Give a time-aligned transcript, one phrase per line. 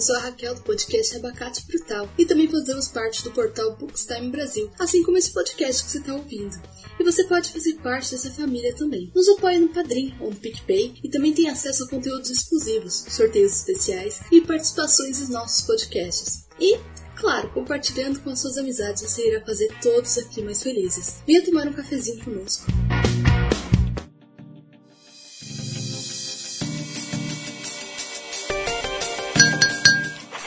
[0.00, 4.30] Eu sou a Raquel do podcast Abacate Brutal e também fazemos parte do portal Bookstime
[4.30, 6.58] Brasil, assim como esse podcast que você está ouvindo.
[6.98, 9.12] E você pode fazer parte dessa família também.
[9.14, 13.52] Nos apoie no Padrim ou no PicPay e também tem acesso a conteúdos exclusivos, sorteios
[13.52, 16.46] especiais e participações nos nossos podcasts.
[16.58, 16.78] E
[17.16, 21.16] Claro, compartilhando com as suas amizades, você irá fazer todos aqui mais felizes.
[21.26, 22.64] Venha tomar um cafezinho conosco.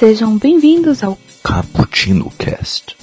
[0.06, 2.98] Sejam bem-vindos ao Cappuccino Cast.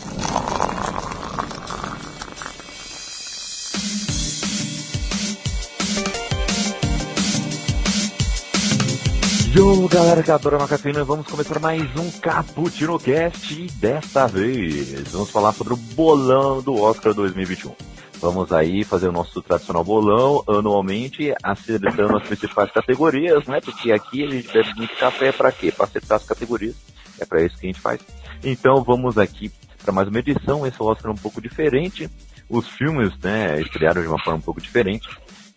[9.56, 15.10] Yo, galera que adora uma cafeína, vamos começar mais um Cappuccino Cast e desta vez
[15.10, 17.74] vamos falar sobre o bolão do Oscar 2021.
[18.20, 23.60] Vamos aí fazer o nosso tradicional bolão anualmente, acertando as principais categorias, né?
[23.62, 25.72] Porque aqui a gente bebe muito café para quê?
[25.72, 26.76] Para acertar as categorias.
[27.18, 28.00] É para isso que a gente faz.
[28.44, 29.50] Então vamos aqui
[29.82, 30.66] para mais uma edição.
[30.66, 32.10] Esse Oscar é um pouco diferente.
[32.46, 35.08] Os filmes, né, estrearam de uma forma um pouco diferente.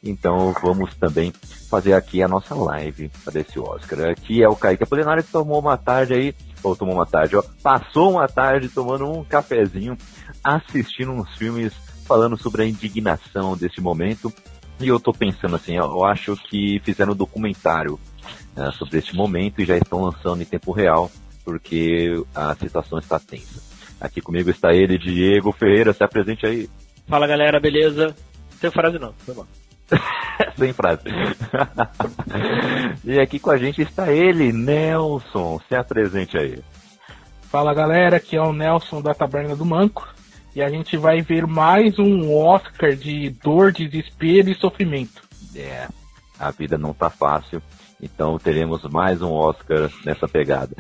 [0.02, 1.33] Então vamos também
[1.70, 4.09] fazer aqui a nossa live para esse Oscar.
[4.09, 7.44] Aqui é o Kaique Apolinário que tomou uma tarde aí, ou tomou uma tarde, ó,
[7.61, 9.98] passou uma tarde tomando um cafezinho,
[10.42, 11.73] assistindo uns filmes
[12.04, 14.32] falando sobre a indignação desse momento.
[14.80, 18.00] E eu tô pensando assim, eu acho que fizeram um documentário
[18.58, 21.12] uh, sobre este momento e já estão lançando em tempo real,
[21.45, 23.62] porque a situação está tensa.
[24.02, 26.70] Aqui comigo está ele, Diego Ferreira, se apresente aí.
[27.08, 28.16] Fala galera, beleza?
[28.60, 29.45] Sem frase não, foi bom.
[30.58, 31.04] Sem frase.
[33.04, 35.60] e aqui com a gente está ele, Nelson.
[35.67, 36.60] Se apresente aí.
[37.50, 40.12] Fala galera, aqui é o Nelson da Taberna do Manco.
[40.56, 45.23] E a gente vai ver mais um Oscar de dor, desespero e sofrimento.
[45.56, 45.88] É,
[46.40, 47.60] a vida não tá fácil.
[48.00, 50.76] Então teremos mais um Oscar nessa pegada.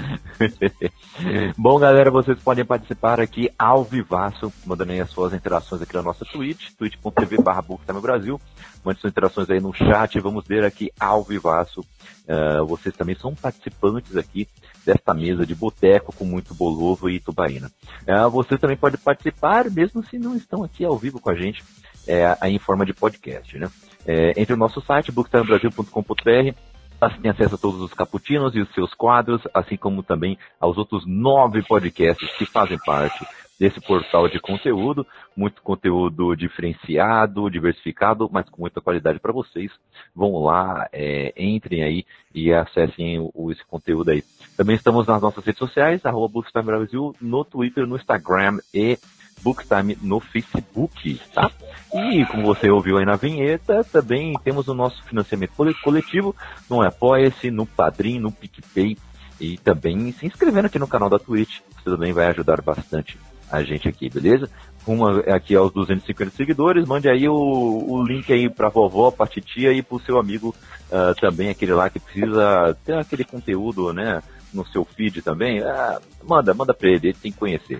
[1.57, 6.01] Bom, galera, vocês podem participar aqui ao vivaço, mandando aí as suas interações aqui na
[6.03, 7.63] nossa Twitch, twitch.tv barra
[8.01, 8.39] Brasil.
[8.83, 11.79] Mande suas interações aí no chat, vamos ver aqui ao vivaço.
[11.79, 14.47] Uh, vocês também são participantes aqui
[14.85, 17.71] desta mesa de boteco com muito bolovo e tubaína.
[18.07, 21.63] Uh, vocês também podem participar, mesmo se não estão aqui ao vivo com a gente,
[22.07, 23.69] é, em forma de podcast, né?
[24.05, 26.55] É, entre o nosso site, booktimebrasil.com.br,
[26.99, 30.77] você tem acesso a todos os caputinos e os seus quadros, assim como também aos
[30.77, 33.25] outros nove podcasts que fazem parte
[33.59, 35.05] desse portal de conteúdo,
[35.35, 39.71] muito conteúdo diferenciado, diversificado, mas com muita qualidade para vocês.
[40.15, 44.23] Vão lá, é, entrem aí e acessem o, esse conteúdo aí.
[44.57, 48.97] Também estamos nas nossas redes sociais, arroba Brasil, no Twitter, no Instagram e
[49.41, 51.51] Bookstime no Facebook, tá?
[51.93, 55.53] E como você ouviu aí na vinheta, também temos o nosso financiamento
[55.83, 56.35] coletivo
[56.69, 58.97] no Apoia-se, no Padrim, no PicPay
[59.39, 61.59] e também se inscrevendo aqui no canal da Twitch.
[61.75, 63.17] Você também vai ajudar bastante
[63.53, 64.49] a gente aqui, beleza?
[64.85, 69.71] Uma aqui aos 250 seguidores, mande aí o, o link aí pra vovó, pra titia
[69.71, 70.55] e pro seu amigo
[70.89, 74.23] uh, também, aquele lá que precisa ter aquele conteúdo, né?
[74.51, 77.79] No seu feed também, uh, manda, manda pra ele, ele tem que conhecer.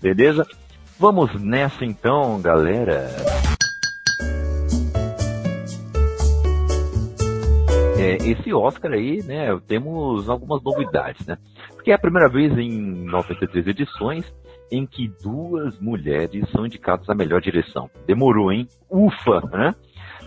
[0.00, 0.46] Beleza?
[0.98, 3.10] Vamos nessa então, galera.
[7.98, 11.36] É, esse Oscar aí, né, temos algumas novidades, né?
[11.74, 14.24] Porque é a primeira vez em 93 edições
[14.70, 17.90] em que duas mulheres são indicadas à melhor direção.
[18.06, 18.66] Demorou, hein?
[18.90, 19.74] Ufa, né?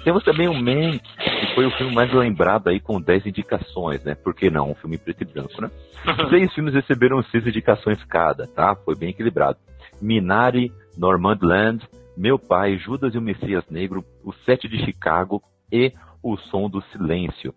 [0.04, 4.16] Temos também o Man, que foi o filme mais lembrado aí com 10 indicações, né?
[4.16, 4.72] Por que não?
[4.72, 5.70] Um filme preto e branco, né?
[6.30, 8.76] Seis filmes receberam seis indicações cada, tá?
[8.76, 9.58] Foi bem equilibrado.
[10.02, 11.88] Minari, Normandland,
[12.18, 16.82] Meu Pai, Judas e o Messias Negro, O Sete de Chicago e O Som do
[16.92, 17.54] Silêncio.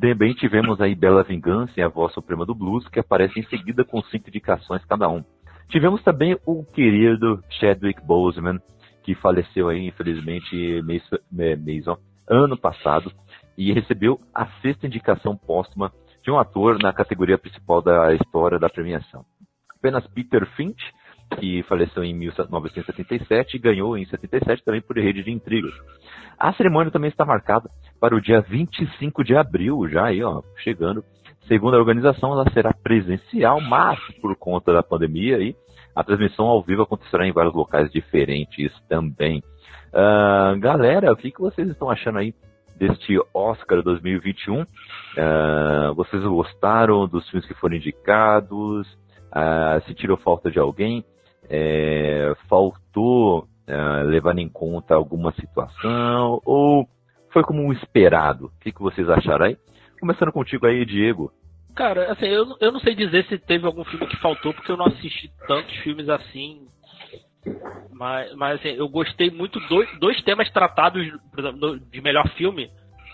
[0.00, 3.84] Também tivemos aí Bela Vingança e A Voz Suprema do Blues, que aparece em seguida
[3.84, 5.22] com cinco indicações cada um.
[5.68, 8.58] Tivemos também o querido Chadwick Boseman,
[9.02, 11.98] que faleceu aí, infelizmente, mês, mês ó,
[12.28, 13.12] ano passado,
[13.56, 15.92] e recebeu a sexta indicação póstuma
[16.22, 19.24] de um ator na categoria principal da história da premiação.
[19.78, 20.82] Apenas Peter Finch
[21.36, 25.74] que faleceu em 1977 e ganhou em 77 também por Rede de Intrigas.
[26.38, 27.68] A cerimônia também está marcada
[28.00, 31.04] para o dia 25 de abril, já aí, ó, chegando.
[31.48, 35.56] Segundo a organização, ela será presencial, mas por conta da pandemia aí,
[35.96, 39.42] a transmissão ao vivo acontecerá em vários locais diferentes também.
[39.88, 42.34] Uh, galera, o que, que vocês estão achando aí
[42.76, 44.60] deste Oscar 2021?
[44.60, 44.66] Uh,
[45.16, 48.86] ah, vocês gostaram dos filmes que foram indicados?
[49.32, 51.04] Uh, se tirou falta de alguém?
[51.48, 56.86] é, faltou é, levar em conta alguma situação ou
[57.32, 58.46] foi como um esperado?
[58.46, 59.56] O que, que vocês acharam aí?
[60.00, 61.32] Começando contigo aí, Diego.
[61.74, 64.76] Cara, assim, eu, eu não sei dizer se teve algum filme que faltou, porque eu
[64.76, 66.66] não assisti tantos filmes assim.
[67.92, 72.70] Mas, mas assim, eu gostei muito dois, dois temas tratados, por exemplo, de melhor filme.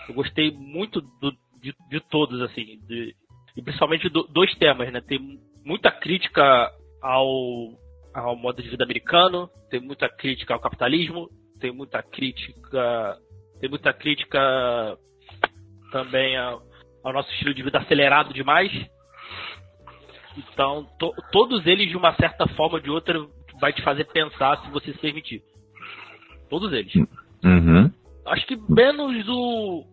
[0.09, 2.79] Eu gostei muito do, de, de todos, assim.
[2.87, 3.15] De,
[3.55, 5.01] e principalmente do, dois temas, né?
[5.01, 5.19] Tem
[5.63, 6.71] muita crítica
[7.01, 7.69] ao,
[8.13, 11.29] ao modo de vida americano, tem muita crítica ao capitalismo,
[11.59, 13.17] tem muita crítica.
[13.59, 14.97] Tem muita crítica
[15.91, 16.61] também ao,
[17.05, 18.71] ao nosso estilo de vida acelerado demais.
[20.35, 23.25] Então, to, todos eles, de uma certa forma ou de outra,
[23.61, 25.43] vai te fazer pensar se você se permitir.
[26.49, 26.93] Todos eles.
[27.43, 27.91] Uhum.
[28.25, 29.85] Acho que menos o.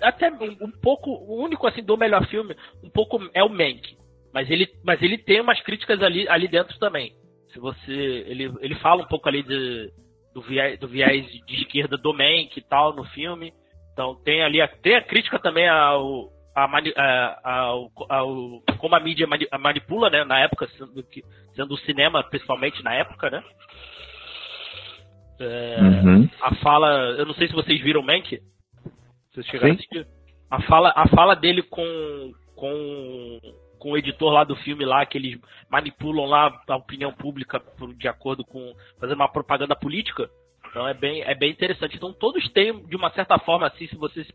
[0.00, 1.10] Até um, um pouco.
[1.10, 3.96] O único assim do melhor filme, um pouco é o Mank.
[4.32, 7.12] Mas ele, mas ele tem umas críticas ali, ali dentro também.
[7.52, 8.24] Se você.
[8.26, 9.92] Ele, ele fala um pouco ali de,
[10.34, 13.52] do, viés, do viés de esquerda do Mank e tal no filme.
[13.92, 16.30] Então tem ali a, tem a crítica também ao,
[16.64, 17.70] a, a,
[18.08, 19.26] a, como a mídia
[19.60, 21.04] manipula, né, na época, sendo,
[21.54, 23.42] sendo o cinema, principalmente na época, né?
[25.40, 26.28] É, uhum.
[26.42, 28.42] A fala, eu não sei se vocês viram Mank, se
[29.32, 29.72] vocês chegaram Sim.
[29.72, 30.06] a assistir.
[30.50, 33.40] A fala, a fala dele com, com,
[33.78, 35.38] com o editor lá do filme lá, que eles
[35.70, 37.62] manipulam lá a opinião pública
[37.96, 40.28] de acordo com, fazendo uma propaganda política.
[40.70, 41.96] Então é bem, é bem interessante.
[41.96, 44.34] Então todos têm, de uma certa forma, assim, se você se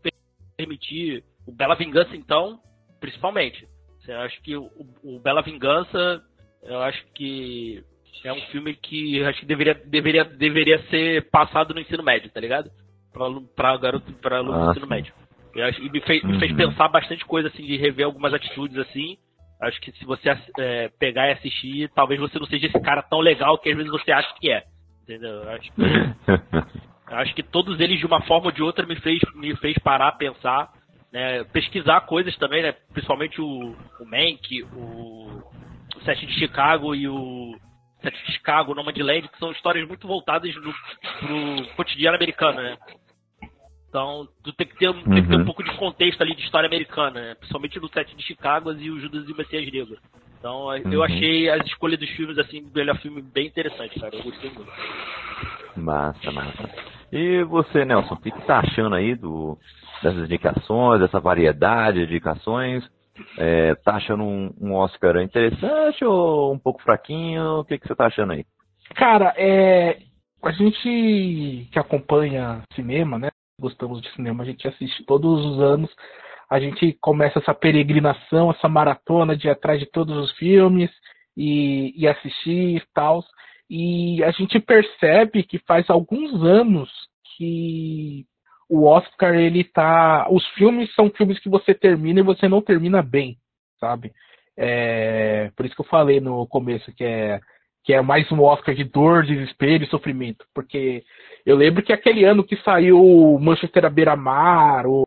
[0.56, 2.58] permitir o Bela Vingança, então,
[3.00, 3.66] principalmente.
[4.06, 4.70] Eu acho que o,
[5.02, 6.22] o Bela Vingança,
[6.62, 7.82] eu acho que
[8.24, 12.40] é um filme que acho que deveria, deveria, deveria ser passado no ensino médio, tá
[12.40, 12.70] ligado?
[13.12, 15.14] Pra, pra garoto, pra aluno do ensino médio.
[15.54, 16.30] Eu acho, e me fez, uhum.
[16.30, 16.56] me fez uhum.
[16.56, 19.16] pensar bastante coisa, assim, de rever algumas atitudes, assim.
[19.62, 23.20] Acho que se você é, pegar e assistir, talvez você não seja esse cara tão
[23.20, 24.64] legal que às vezes você acha que é.
[25.02, 25.30] Entendeu?
[25.30, 25.82] Eu acho que,
[27.14, 30.12] acho que todos eles, de uma forma ou de outra, me fez, me fez parar,
[30.12, 30.70] pensar
[31.14, 33.46] né, pesquisar coisas também, né, principalmente o,
[34.00, 35.42] o Mank, o,
[35.96, 37.56] o Sete de Chicago e o
[38.02, 40.74] Sete de Chicago, Nomadland, que são histórias muito voltadas no,
[41.20, 42.76] pro cotidiano americano, né?
[43.88, 45.04] Então, tu tem que ter, uhum.
[45.04, 45.44] tem que ter um uhum.
[45.44, 47.34] pouco de contexto ali de história americana, né?
[47.36, 49.96] principalmente no Sete de Chicago e o Judas e o Messias Negro.
[50.40, 50.92] Então, uhum.
[50.92, 54.16] eu achei as escolhas dos filmes, assim, do melhor filme bem interessante, cara.
[54.16, 54.72] Eu gostei muito.
[55.76, 56.93] Massa, massa.
[57.14, 59.56] E você, Nelson, o que, que tá achando aí do,
[60.02, 62.82] dessas indicações, dessa variedade de indicações?
[63.38, 67.60] É, tá achando um, um, Oscar interessante ou um pouco fraquinho?
[67.60, 68.44] O que, que você tá achando aí?
[68.96, 69.98] Cara, é,
[70.42, 73.28] a gente que acompanha cinema, né?
[73.60, 75.94] Gostamos de cinema, a gente assiste todos os anos.
[76.50, 80.90] A gente começa essa peregrinação, essa maratona de ir atrás de todos os filmes
[81.36, 83.22] e, e assistir e tal.
[83.68, 86.90] E a gente percebe que faz alguns anos
[87.36, 88.26] que
[88.68, 90.28] o Oscar, ele tá.
[90.30, 93.36] Os filmes são filmes que você termina e você não termina bem,
[93.78, 94.12] sabe?
[94.56, 97.40] É, por isso que eu falei no começo que é,
[97.82, 100.44] que é mais um Oscar de dor, desespero e sofrimento.
[100.54, 101.04] Porque
[101.44, 105.04] eu lembro que aquele ano que saiu Manchester à beira-mar, o.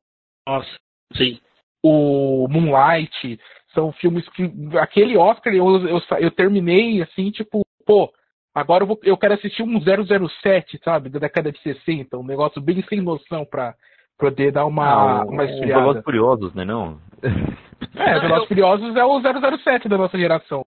[0.48, 0.69] Nossa,
[1.15, 1.39] sim.
[1.83, 3.39] O Moonlight,
[3.74, 4.44] são filmes que.
[4.80, 8.12] Aquele Oscar eu, eu, eu terminei assim, tipo, pô,
[8.57, 11.09] Agora eu, vou, eu quero assistir um 007, sabe?
[11.09, 13.75] Da década de 60, um negócio bem sem noção pra
[14.18, 15.81] poder dar uma, ah, uma esfriada.
[15.81, 17.00] Velozes Furiosos, né não?
[17.95, 20.66] É, Velozes Furiosos é o 007 da nossa geração.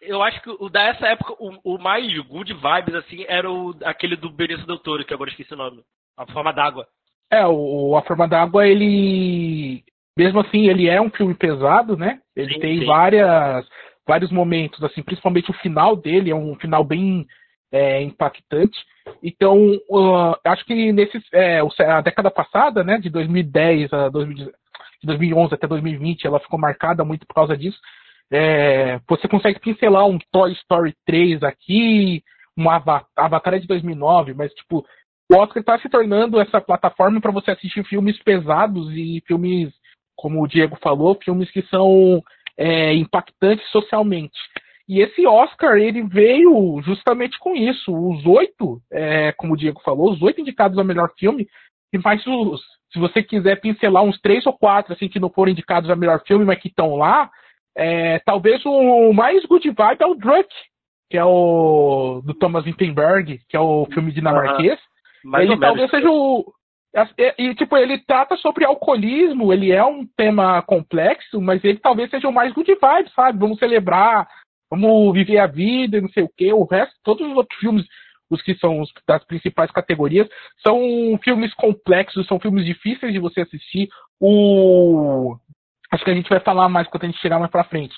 [0.00, 4.14] Eu acho que o dessa época, o, o, mais good vibes, assim, era o, aquele
[4.14, 5.82] do Benício Del Toro, que agora esqueci o nome.
[6.16, 6.86] A Forma d'Água.
[7.32, 9.82] É, o A Forma d'Água, ele...
[10.16, 12.20] Mesmo assim, ele é um filme pesado, né?
[12.36, 12.86] Ele sim, tem sim.
[12.86, 13.66] várias
[14.06, 17.26] vários momentos, assim, principalmente o final dele é um final bem
[17.70, 18.78] é, impactante.
[19.22, 19.56] Então,
[19.88, 24.52] uh, acho que nesse, é, a década passada, né, de 2010 a 2011,
[25.00, 27.78] de 2011 até 2020, ela ficou marcada muito por causa disso.
[28.30, 32.22] É, você consegue pincelar um Toy Story 3 aqui,
[32.56, 34.86] um Avatar, Avatar é de 2009, mas tipo,
[35.30, 39.72] o Oscar está se tornando essa plataforma para você assistir filmes pesados e filmes,
[40.16, 42.22] como o Diego falou, filmes que são
[42.58, 44.38] é, impactante socialmente.
[44.88, 47.92] E esse Oscar, ele veio justamente com isso.
[47.92, 51.46] Os oito, é, como o Diego falou, os oito indicados ao melhor filme,
[51.92, 52.60] e mais os,
[52.92, 56.22] se você quiser pincelar uns três ou quatro, assim, que não foram indicados ao melhor
[56.26, 57.30] filme, mas que estão lá,
[57.76, 60.48] é, talvez o mais good vibe é o Druk,
[61.10, 64.78] que é o do Thomas Wittenberg, que é o filme dinamarquês.
[65.24, 65.38] Uhum.
[65.38, 66.44] Ele talvez seja o,
[67.38, 72.28] e, tipo, ele trata sobre alcoolismo, ele é um tema complexo, mas ele talvez seja
[72.28, 73.38] o mais good vibe, sabe?
[73.38, 74.28] Vamos celebrar,
[74.70, 76.52] vamos viver a vida, não sei o quê.
[76.52, 77.86] O resto, todos os outros filmes,
[78.28, 80.28] os que são os, das principais categorias,
[80.62, 80.78] são
[81.24, 83.88] filmes complexos, são filmes difíceis de você assistir.
[84.20, 85.36] O
[85.90, 87.94] acho que a gente vai falar mais quando a gente chegar mais pra frente.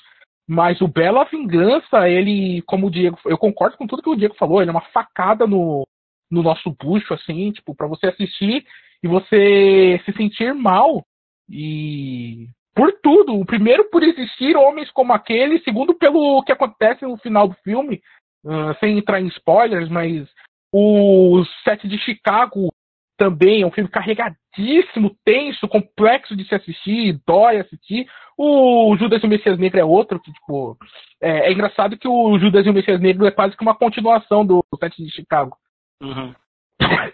[0.47, 4.35] Mas o Bela Vingança, ele, como o Diego, eu concordo com tudo que o Diego
[4.35, 5.85] falou, ele é uma facada no,
[6.29, 8.65] no nosso bucho, assim, tipo, para você assistir
[9.03, 11.05] e você se sentir mal.
[11.49, 13.39] E por tudo.
[13.39, 18.01] O primeiro por existir homens como aquele, segundo pelo que acontece no final do filme,
[18.43, 20.27] uh, sem entrar em spoilers, mas
[20.73, 22.69] o set de Chicago
[23.17, 28.05] também é um filme carregadíssimo, tenso, complexo de se assistir, dói assistir.
[28.37, 30.77] O Judas e o Messias Negro é outro que, tipo,
[31.21, 34.45] é, é engraçado que o Judas e o Messias Negro é quase que uma continuação
[34.45, 35.55] do, set de Chicago.
[36.01, 36.33] Uhum.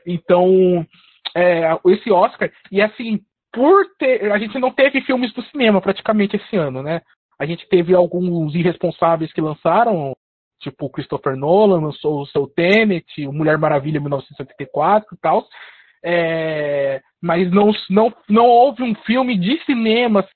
[0.05, 0.85] Então,
[1.35, 3.19] é, esse Oscar, e assim,
[3.51, 4.31] por ter.
[4.31, 7.01] A gente não teve filmes do cinema praticamente esse ano, né?
[7.39, 10.15] A gente teve alguns irresponsáveis que lançaram,
[10.59, 15.45] tipo Christopher Nolan, o seu Tenet, o Mulher Maravilha 1974 e tal.
[16.03, 20.27] É, mas não, não, não houve um filme de cinema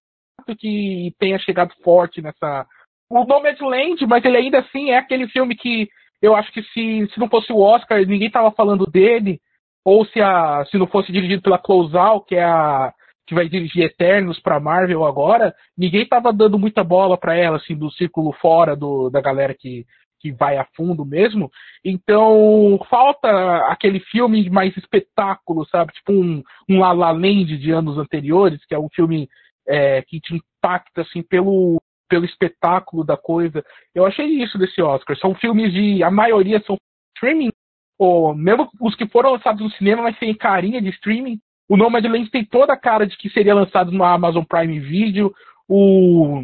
[0.60, 2.66] que tenha chegado forte nessa.
[3.10, 5.88] O Nomadland, mas ele ainda assim é aquele filme que
[6.22, 9.40] eu acho que se, se não fosse o Oscar, ninguém tava falando dele,
[9.84, 12.94] ou se, a, se não fosse dirigido pela Closeout, que é a
[13.28, 17.76] que vai dirigir Eternos para Marvel agora, ninguém tava dando muita bola para ela, assim,
[17.76, 19.84] do círculo fora do, da galera que,
[20.20, 21.50] que vai a fundo mesmo.
[21.84, 23.28] Então, falta
[23.68, 25.92] aquele filme mais espetáculo, sabe?
[25.94, 29.28] Tipo um, um La La Land de anos anteriores, que é um filme
[29.68, 33.64] é, que te impacta, assim, pelo, pelo espetáculo da coisa.
[33.94, 35.18] Eu achei isso desse Oscar.
[35.18, 36.04] São filmes de.
[36.04, 36.78] A maioria são
[37.16, 37.52] streaming,
[37.98, 41.40] ou mesmo os que foram lançados no cinema, mas sem carinha de streaming.
[41.68, 45.34] O Nomadland tem toda a cara de que seria lançado no Amazon Prime Video.
[45.68, 46.44] O,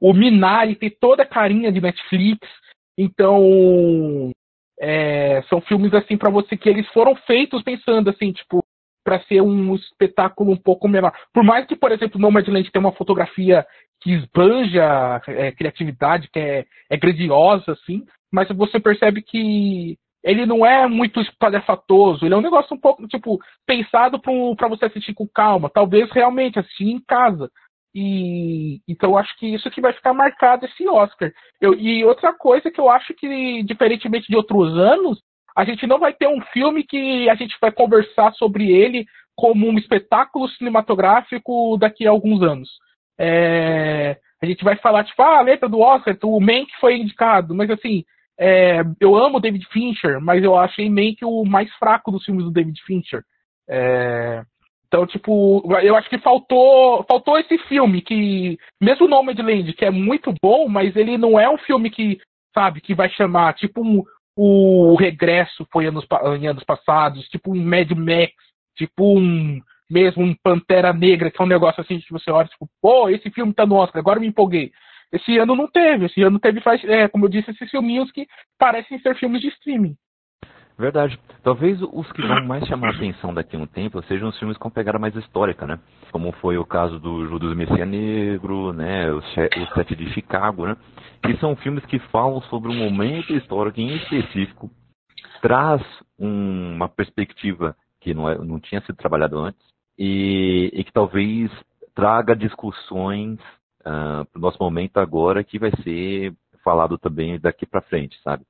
[0.00, 2.40] o Minari tem toda a carinha de Netflix.
[2.98, 4.32] Então,
[4.80, 8.64] é, são filmes assim para você que eles foram feitos pensando assim, tipo,
[9.04, 11.12] para ser um espetáculo um pouco menor.
[11.32, 13.64] Por mais que, por exemplo, Nomadland tenha uma fotografia
[14.00, 20.66] que esbanja é, criatividade, que é, é grandiosa, assim, mas você percebe que ele não
[20.66, 25.26] é muito espalhafatoso, ele é um negócio um pouco, tipo, pensado para você assistir com
[25.26, 27.48] calma, talvez realmente assistir em casa.
[27.94, 31.32] E então acho que isso que vai ficar marcado esse Oscar.
[31.60, 35.22] Eu, e outra coisa que eu acho que, diferentemente de outros anos,
[35.56, 39.66] a gente não vai ter um filme que a gente vai conversar sobre ele como
[39.66, 42.68] um espetáculo cinematográfico daqui a alguns anos.
[43.18, 47.54] É, a gente vai falar, tipo, ah, a letra do Oscar, o Mank foi indicado,
[47.54, 48.04] mas assim,
[48.38, 52.50] é, eu amo David Fincher, mas eu achei que o mais fraco dos filmes do
[52.50, 53.22] David Fincher.
[53.68, 54.42] É,
[54.86, 59.90] então, tipo, eu acho que faltou, faltou esse filme que, mesmo o Nomadland, que é
[59.90, 62.18] muito bom, mas ele não é um filme que,
[62.54, 64.04] sabe, que vai chamar, tipo um,
[64.36, 66.06] o Regresso foi anos,
[66.38, 68.32] em anos passados, tipo um Mad Max,
[68.76, 72.68] tipo um mesmo um Pantera Negra, que é um negócio assim que você olha, tipo,
[72.80, 74.72] pô, esse filme tá no Oscar, agora me empolguei.
[75.12, 76.06] Esse ano não teve.
[76.06, 78.26] Esse ano teve, é, como eu disse, esses filminhos que
[78.58, 79.96] parecem ser filmes de streaming.
[80.78, 81.18] Verdade.
[81.42, 84.58] Talvez os que vão mais chamar a atenção daqui a um tempo sejam os filmes
[84.58, 85.78] com pegada mais histórica, né?
[86.12, 89.10] Como foi o caso do Judas Messias Negro, né?
[89.10, 90.76] O, o Sete de Chicago, né?
[91.22, 94.70] Que são filmes que falam sobre um momento histórico em específico,
[95.40, 95.80] traz
[96.18, 101.50] um, uma perspectiva que não, é, não tinha sido trabalhado antes e, e que talvez
[101.94, 103.38] traga discussões
[103.84, 108.20] uh, ah, para o nosso momento agora que vai ser falado também daqui para frente,
[108.22, 108.44] sabe?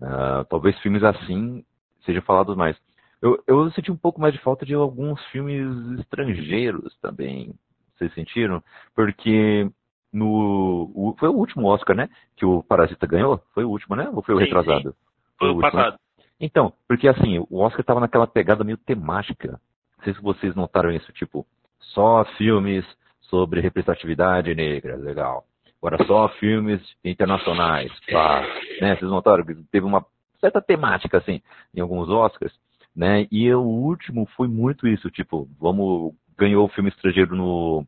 [0.00, 1.64] Uh, talvez filmes assim
[2.04, 2.76] sejam falados mais.
[3.20, 7.52] Eu, eu senti um pouco mais de falta de alguns filmes estrangeiros também.
[7.96, 8.62] Vocês sentiram?
[8.94, 9.68] Porque
[10.12, 10.90] no.
[10.94, 12.08] O, foi o último Oscar, né?
[12.36, 13.42] Que o Parasita ganhou?
[13.52, 14.08] Foi o último, né?
[14.12, 14.90] Ou foi o sim, retrasado?
[14.90, 14.96] Sim.
[15.38, 15.98] Foi, foi o, passado.
[16.40, 19.60] Então, porque assim, o Oscar estava naquela pegada meio temática.
[19.98, 21.46] Não sei se vocês notaram isso, tipo,
[21.78, 22.84] só filmes
[23.22, 25.44] sobre representatividade negra, legal.
[25.80, 28.42] Agora só filmes internacionais, tá?
[28.80, 28.96] Né?
[28.96, 30.04] Vocês notaram que teve uma
[30.40, 31.40] certa temática, assim,
[31.74, 32.52] em alguns Oscars,
[32.94, 33.26] né?
[33.30, 37.86] E o último foi muito isso, tipo, vamos, ganhou o filme estrangeiro no,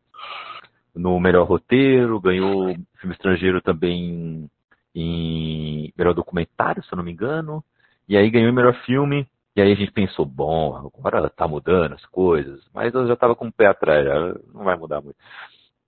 [0.94, 4.50] no melhor roteiro, ganhou filme estrangeiro também
[4.94, 7.64] em melhor documentário, se eu não me engano,
[8.08, 9.26] e aí ganhou o melhor filme,
[9.58, 13.34] e aí a gente pensou, bom, agora tá mudando as coisas, mas eu já tava
[13.34, 14.06] com o pé atrás,
[14.54, 15.16] não vai mudar muito.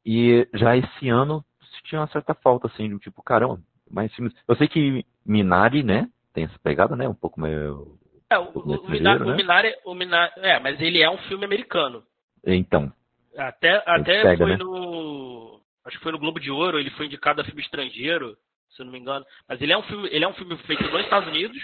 [0.04, 1.44] E já esse ano
[1.84, 4.34] tinha uma certa falta, assim, do tipo, caramba, mais filmes.
[4.48, 7.96] Eu sei que Minari, né, tem essa pegada, né, um pouco meio.
[8.28, 9.32] É, o, o, Minari, né?
[9.32, 12.02] o, Minari, o Minari, é, mas ele é um filme americano.
[12.44, 12.92] Então.
[13.38, 14.56] Até, até pega, foi né?
[14.56, 15.60] no.
[15.84, 18.36] Acho que foi no Globo de Ouro, ele foi indicado a filme estrangeiro,
[18.70, 19.24] se eu não me engano.
[19.48, 21.56] Mas ele é um filme, ele é um filme feito nos Estados Unidos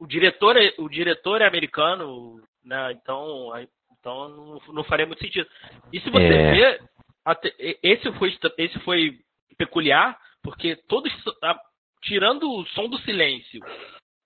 [0.00, 2.92] o, diretor é, o diretor é americano, né?
[2.92, 3.52] Então,
[3.98, 5.48] então não, não faria muito sentido.
[5.92, 6.80] E se você é...
[7.24, 7.52] até,
[7.82, 9.18] esse foi esse foi
[9.56, 11.12] peculiar porque todos
[12.02, 13.60] tirando o som do silêncio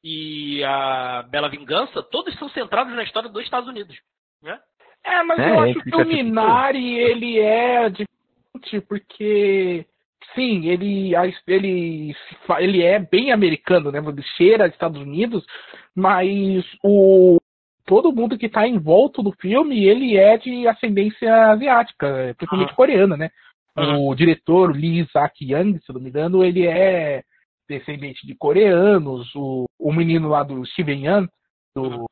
[0.02, 3.97] e a Bela Vingança, todos são centrados na história dos Estados Unidos,
[4.43, 4.61] né?
[5.05, 9.87] É, mas é, eu acho que o Minari ele é diferente porque
[10.34, 11.12] sim, ele,
[11.46, 12.14] ele,
[12.58, 13.98] ele é bem americano, né?
[13.98, 15.44] Ele cheira Estados Unidos,
[15.94, 17.38] mas o
[17.84, 22.76] todo mundo que está em volta do filme, ele é de ascendência asiática, principalmente uhum.
[22.76, 23.30] coreana, né?
[23.76, 24.08] Uhum.
[24.08, 27.22] O diretor Lee Isaac Young, se não me engano, ele é
[27.68, 29.34] descendente de coreanos.
[29.34, 31.28] O, o menino lá do Steven Yeun,
[31.75, 32.06] do,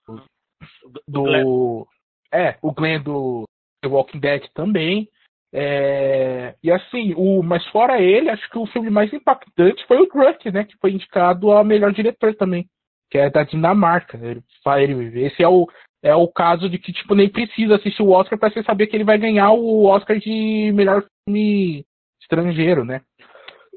[1.07, 1.87] do,
[2.33, 3.45] é, o Glenn do
[3.83, 5.09] The Walking Dead também.
[5.53, 10.07] É, e assim, o, mas fora ele, acho que o filme mais impactante foi o
[10.07, 10.65] Druk, né?
[10.65, 12.67] Que foi indicado a melhor diretor também,
[13.11, 14.19] que é da Dinamarca.
[14.21, 14.43] Ele,
[14.77, 15.67] ele, esse é o,
[16.03, 18.97] é o caso de que tipo, nem precisa assistir o Oscar para você saber que
[18.97, 21.85] ele vai ganhar o Oscar de melhor filme
[22.21, 23.01] estrangeiro, né?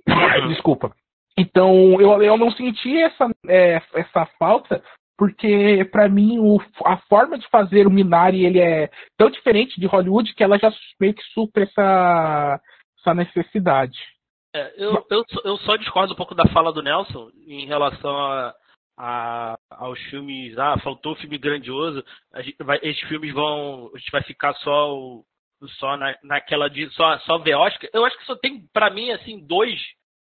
[0.49, 0.93] Desculpa.
[1.37, 4.83] Então, eu, eu não senti essa, é, essa falta
[5.19, 9.85] porque para mim o, a forma de fazer o Minari ele é tão diferente de
[9.85, 12.61] Hollywood que ela já meio que supra essa,
[12.97, 13.99] essa necessidade.
[14.55, 18.55] É, eu, eu, eu, só discordo um pouco da fala do Nelson em relação a,
[18.97, 20.57] a, aos filmes.
[20.57, 22.03] Ah, faltou filme grandioso.
[22.61, 23.91] Vai, esses filmes vão.
[23.93, 25.21] A gente vai ficar só,
[25.77, 27.89] só na, naquela de só, só ver Oscar.
[27.93, 29.79] Eu acho que só tem, para mim, assim, dois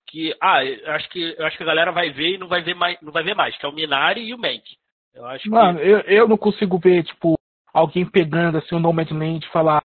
[0.08, 2.62] que ah, eu acho que eu acho que a galera vai ver e não vai
[2.62, 4.62] ver mais, não vai ver mais, que é o Minari e o Mank.
[5.14, 5.86] Eu acho Mano, que...
[5.86, 7.38] eu, eu não consigo ver tipo
[7.72, 9.82] alguém pegando assim o Nomadland e falar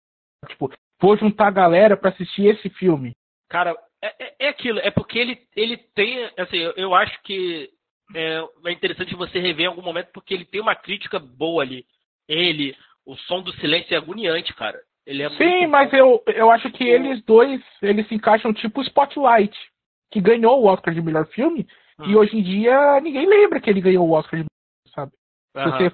[0.49, 3.13] tipo, vou juntar a galera para assistir esse filme.
[3.49, 7.69] Cara, é, é, é, aquilo, é porque ele ele tem, assim, eu, eu acho que
[8.15, 11.85] é, é interessante você rever em algum momento porque ele tem uma crítica boa ali.
[12.29, 14.79] Ele, o som do silêncio é agoniante, cara.
[15.05, 19.53] Ele é Sim, mas eu, eu acho que eles dois, eles se encaixam tipo Spotlight
[20.13, 21.67] que ganhou o Oscar de melhor filme,
[21.99, 22.05] hum.
[22.05, 25.13] e hoje em dia ninguém lembra que ele ganhou o Oscar de melhor, sabe?
[25.57, 25.71] Uhum.
[25.71, 25.91] Você,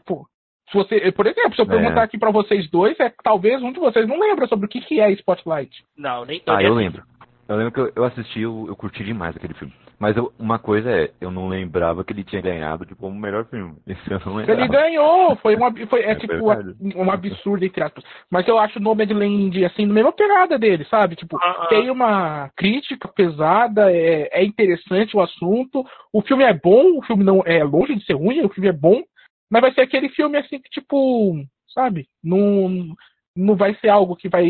[0.70, 1.68] se você, por exemplo, se eu é.
[1.68, 4.81] perguntar aqui para vocês dois, é talvez um de vocês não lembra sobre o que,
[4.81, 5.83] que é Spotlight.
[5.96, 7.02] Não, nem Ah, eu lembro.
[7.48, 9.72] Eu lembro que eu, eu assisti, eu, eu curti demais aquele filme.
[9.98, 13.46] Mas eu, uma coisa é, eu não lembrava que ele tinha ganhado de como melhor
[13.46, 13.76] filme.
[13.84, 14.61] Isso eu não lembrava.
[14.61, 18.04] Ele ganhou, foi uma, foi, é, é tipo um absurdo entre aspas.
[18.30, 21.16] Mas eu acho o Nomadland assim, na mesma pegada dele, sabe?
[21.16, 21.68] Tipo, uh -huh.
[21.68, 25.84] tem uma crítica pesada, é, é interessante o assunto.
[26.12, 28.72] O filme é bom, o filme não é longe de ser ruim, o filme é
[28.72, 29.02] bom,
[29.50, 31.34] mas vai ser aquele filme assim que tipo,
[31.74, 32.06] sabe?
[32.22, 32.94] Não
[33.34, 34.44] não vai ser algo que vai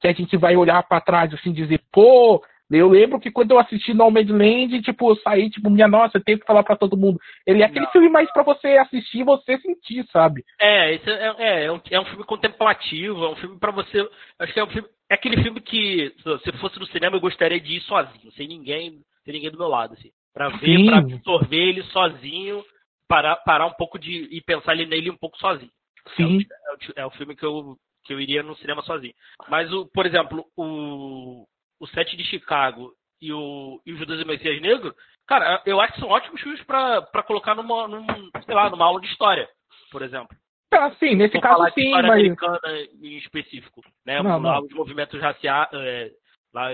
[0.00, 2.42] que a gente vai olhar para trás assim dizer, pô,
[2.78, 6.38] eu lembro que quando eu assisti Nomadland, tipo, eu saí, tipo, minha nossa, eu tenho
[6.38, 7.20] que falar para todo mundo.
[7.46, 7.92] Ele é aquele Não.
[7.92, 10.44] filme mais para você assistir e você sentir, sabe?
[10.60, 14.08] É, esse é, é, é, um, é um filme contemplativo, é um filme para você.
[14.38, 14.88] Acho que é um filme.
[15.10, 19.00] É aquele filme que, se fosse no cinema, eu gostaria de ir sozinho, sem ninguém,
[19.24, 20.10] sem ninguém do meu lado, assim.
[20.32, 20.86] Pra ver, Sim.
[20.86, 22.64] pra absorver ele sozinho,
[23.06, 24.28] parar, parar um pouco de.
[24.30, 25.70] e pensar nele um pouco sozinho.
[26.16, 26.40] Sim.
[26.40, 29.14] É o, é o filme que eu, que eu iria no cinema sozinho.
[29.48, 31.46] Mas, o, por exemplo, o,
[31.80, 34.94] o Sete de Chicago e o, e o Judas e Messias Negro,
[35.26, 38.06] cara, eu acho que são ótimos filmes para colocar numa, num,
[38.44, 39.48] sei lá, numa aula de história,
[39.90, 40.36] por exemplo.
[40.72, 42.04] Ah, sim, nesse caso falar sim, mas...
[42.04, 42.60] americana
[43.00, 44.20] em específico, né?
[44.22, 44.60] Não, não.
[44.60, 46.10] Os movimentos raciais, é,
[46.52, 46.70] lá,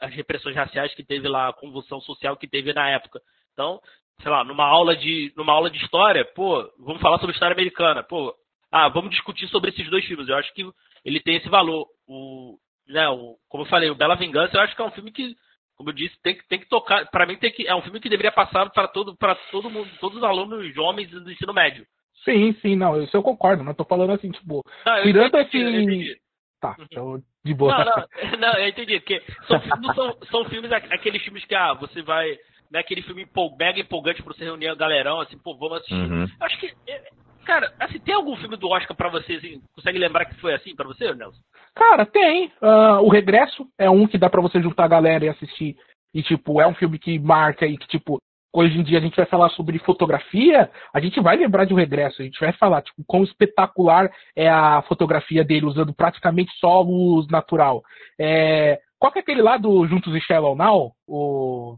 [0.00, 3.20] as repressões raciais que teve lá, a convulsão social que teve na época.
[3.52, 3.80] Então,
[4.22, 8.02] sei lá, numa aula de, numa aula de história, pô, vamos falar sobre história americana,
[8.02, 8.34] pô,
[8.70, 10.28] ah, vamos discutir sobre esses dois filmes.
[10.28, 10.64] Eu acho que
[11.04, 11.86] ele tem esse valor.
[12.06, 12.56] O,
[12.90, 15.34] né, o, como eu falei, o Bela Vingança, eu acho que é um filme que,
[15.76, 17.06] como eu disse, tem que, tem que tocar.
[17.10, 19.88] Para mim, tem que, é um filme que deveria passar para todo, para todo mundo,
[20.00, 21.86] todos os alunos homens do ensino médio.
[22.24, 26.20] Sim, sim, não, isso eu concordo, mas tô falando assim, tipo, não, tirando esse.
[26.60, 26.84] Tá, uhum.
[26.90, 27.84] então, de boa.
[27.84, 32.02] Não, não, não, eu entendi, porque são, são, são filmes, aqueles filmes que, ah, você
[32.02, 32.28] vai,
[32.70, 33.26] né, aquele filme
[33.58, 35.94] mega empolgante pra você reunir a galerão, assim, pô, vamos assistir.
[35.94, 36.26] Uhum.
[36.38, 37.02] Acho que é,
[37.44, 40.74] Cara, assim, tem algum filme do Oscar pra você, assim, consegue lembrar que foi assim
[40.76, 41.40] pra você, Nelson?
[41.74, 42.46] Cara, tem.
[42.60, 45.76] Uh, o Regresso é um que dá pra você juntar a galera e assistir.
[46.14, 48.18] E, tipo, é um filme que marca e que, tipo,
[48.52, 51.76] hoje em dia a gente vai falar sobre fotografia, a gente vai lembrar de O
[51.76, 56.80] Regresso, a gente vai falar, tipo, quão espetacular é a fotografia dele, usando praticamente só
[56.80, 57.82] luz natural.
[58.18, 58.78] É...
[58.98, 60.92] Qual que é aquele lá do Juntos e Shallow Now?
[61.06, 61.76] O...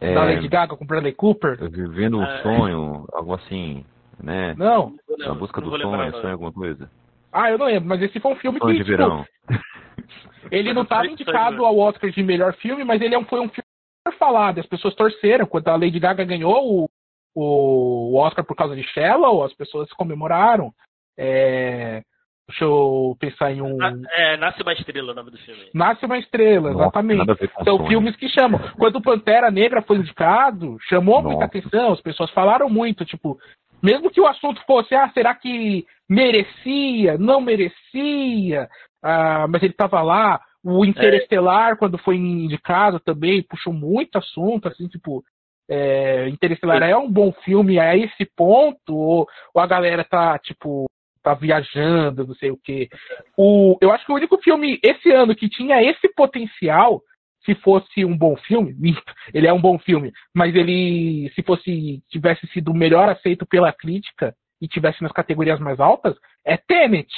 [0.00, 0.14] É...
[0.14, 1.58] Da Lady Gaga com Bradley Cooper?
[1.70, 2.42] Vivendo um é...
[2.42, 3.84] sonho, algo assim
[4.22, 4.54] né?
[4.56, 4.94] Não.
[5.18, 6.90] Na busca do sonho, sonho alguma coisa.
[7.34, 8.84] Ah, eu não lembro, mas esse foi um filme sonho que.
[8.84, 9.26] Tipo,
[10.50, 13.64] ele não estava indicado ao Oscar de melhor filme, mas ele é foi um filme
[14.18, 14.60] falado.
[14.60, 15.44] As pessoas torceram.
[15.46, 16.88] Quando a Lady Gaga ganhou o,
[17.34, 20.72] o Oscar por causa de Shallow, as pessoas comemoraram.
[21.18, 22.02] É...
[22.46, 23.78] Deixa eu pensar em um.
[24.12, 25.70] É, Nasce uma Estrela o nome do filme.
[25.72, 27.24] Nasce uma Estrela, Nossa, exatamente.
[27.64, 27.88] São sonho.
[27.88, 28.60] filmes que chamam.
[28.76, 31.28] Quando o Pantera Negra foi indicado, chamou Nossa.
[31.28, 33.38] muita atenção, as pessoas falaram muito, tipo,
[33.82, 38.68] mesmo que o assunto fosse, ah, será que merecia, não merecia,
[39.02, 40.40] ah, mas ele estava lá.
[40.62, 41.76] O Interestelar, é.
[41.76, 45.22] quando foi indicado também, puxou muito assunto, assim, tipo,
[45.68, 46.96] é, Interestelar é.
[46.96, 50.86] um bom filme a esse ponto, ou, ou, a galera tá, tipo,
[51.22, 52.88] tá viajando, não sei o quê.
[53.36, 57.02] O, eu acho que o único filme esse ano que tinha esse potencial,
[57.44, 58.74] se fosse um bom filme,
[59.34, 64.34] ele é um bom filme, mas ele, se fosse, tivesse sido melhor aceito pela crítica
[64.64, 67.08] e tivesse nas categorias mais altas, é Tenet,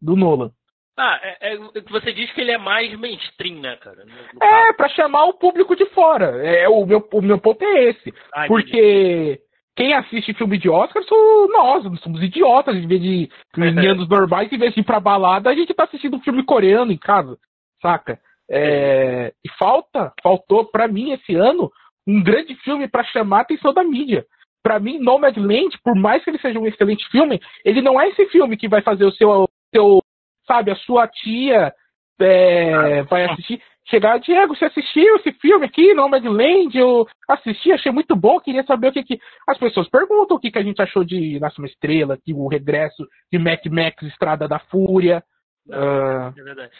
[0.00, 0.50] do Nolan.
[0.96, 4.04] Ah, é, é, você diz que ele é mais mainstream, né, cara?
[4.04, 6.46] No, é, para chamar o público de fora.
[6.46, 8.14] É, o, meu, o meu ponto é esse.
[8.32, 9.40] Ah, porque
[9.74, 14.58] quem assiste filme de Oscar sou nós, somos idiotas, em vez de meninos normais, em
[14.58, 17.36] vez de ir pra balada, a gente tá assistindo um filme coreano em casa,
[17.80, 18.20] saca?
[18.50, 21.72] É, e falta, faltou para mim esse ano
[22.06, 24.26] um grande filme para chamar a atenção da mídia.
[24.62, 28.26] Para mim, Nomadland, por mais que ele seja um excelente filme, ele não é esse
[28.26, 30.00] filme que vai fazer o seu, seu
[30.46, 31.72] sabe, a sua tia
[32.20, 33.60] é, vai assistir.
[33.84, 36.78] Chegar, Diego, você assistiu esse filme aqui, Nomadland?
[36.78, 39.18] Eu assisti, achei muito bom, queria saber o que que.
[39.48, 42.46] As pessoas perguntam o que, que a gente achou de Nasce uma Estrela, que o
[42.46, 45.22] regresso de Mac Max Estrada da Fúria.
[45.68, 46.32] Uh...
[46.36, 46.72] É verdade.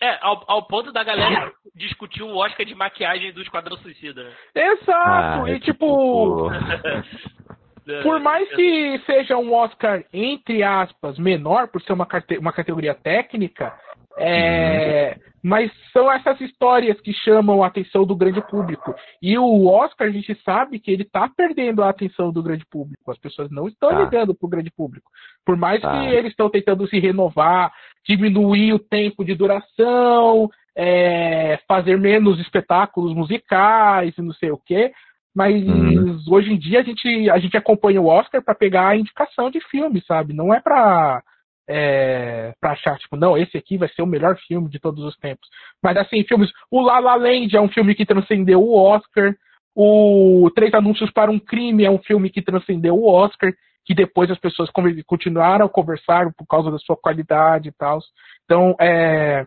[0.00, 4.32] É, ao, ao, ponto da galera discutir o Oscar de maquiagem do Esquadrão Suicida.
[4.54, 6.50] Exato, ah, e tipo.
[8.02, 12.06] Por mais que seja um Oscar, entre aspas, menor, por ser uma,
[12.40, 13.74] uma categoria técnica,
[14.18, 15.32] é, uhum.
[15.42, 18.94] mas são essas histórias que chamam a atenção do grande público.
[19.20, 23.10] E o Oscar, a gente sabe que ele está perdendo a atenção do grande público.
[23.10, 24.00] As pessoas não estão tá.
[24.00, 25.10] ligando para o grande público.
[25.44, 25.90] Por mais tá.
[25.90, 27.72] que eles estão tentando se renovar,
[28.06, 34.92] diminuir o tempo de duração, é, fazer menos espetáculos musicais e não sei o quê.
[35.34, 36.20] Mas uhum.
[36.28, 39.60] hoje em dia a gente, a gente acompanha o Oscar para pegar a indicação de
[39.68, 40.34] filme, sabe?
[40.34, 41.22] Não é para
[41.68, 45.16] é, pra achar, tipo, não, esse aqui vai ser o melhor filme de todos os
[45.16, 45.48] tempos.
[45.82, 46.50] Mas assim, filmes.
[46.70, 49.34] O La La Land é um filme que transcendeu o Oscar.
[49.74, 53.52] O Três Anúncios para um Crime é um filme que transcendeu o Oscar,
[53.84, 54.70] que depois as pessoas
[55.06, 58.00] continuaram a conversar por causa da sua qualidade e tal.
[58.44, 59.46] Então, é,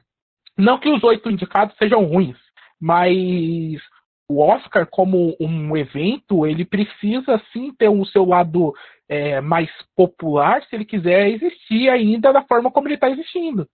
[0.57, 2.37] não que os oito indicados sejam ruins,
[2.81, 3.79] mas
[4.29, 8.73] o Oscar, como um evento, ele precisa sim ter o seu lado
[9.07, 13.67] é, mais popular se ele quiser existir ainda da forma como ele está existindo.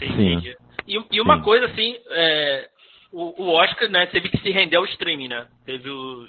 [0.00, 0.54] Entendi.
[0.86, 1.42] E, e, uma sim.
[1.42, 2.68] coisa assim, é,
[3.10, 5.46] o, o, Oscar né, teve que se render ao streaming, né?
[5.64, 6.26] Teve o,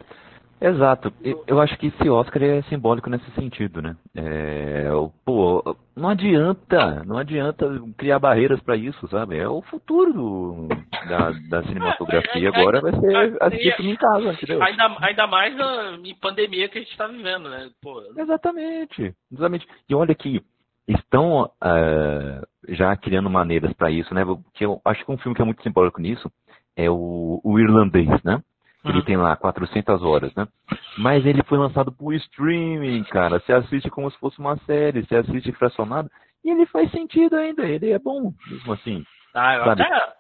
[0.60, 1.14] Exato.
[1.46, 3.96] Eu acho que esse Oscar é simbólico nesse sentido, né?
[4.16, 4.86] É,
[5.24, 9.38] pô, não adianta, não adianta criar barreiras para isso, sabe?
[9.38, 10.68] É o futuro do,
[11.08, 14.64] da, da cinematografia agora vai ser assistir filme em casa, entendeu?
[14.64, 15.56] Ainda, ainda mais
[16.04, 17.70] em pandemia que a gente está vivendo, né?
[17.82, 18.02] Pô.
[18.18, 19.68] Exatamente, exatamente.
[19.88, 20.42] E olha que
[20.88, 24.24] estão uh, já criando maneiras para isso, né?
[24.56, 26.32] Que eu acho que um filme que é muito simbólico nisso
[26.76, 28.42] é o, o irlandês, né?
[28.90, 30.48] Ele tem lá 400 horas, né?
[30.98, 33.40] Mas ele foi lançado por streaming, cara.
[33.40, 36.10] Você assiste como se fosse uma série, você assiste fracionado.
[36.44, 39.04] E ele faz sentido ainda, ele é bom, mesmo assim.
[39.34, 39.82] Ah, eu sabe?
[39.84, 40.14] até...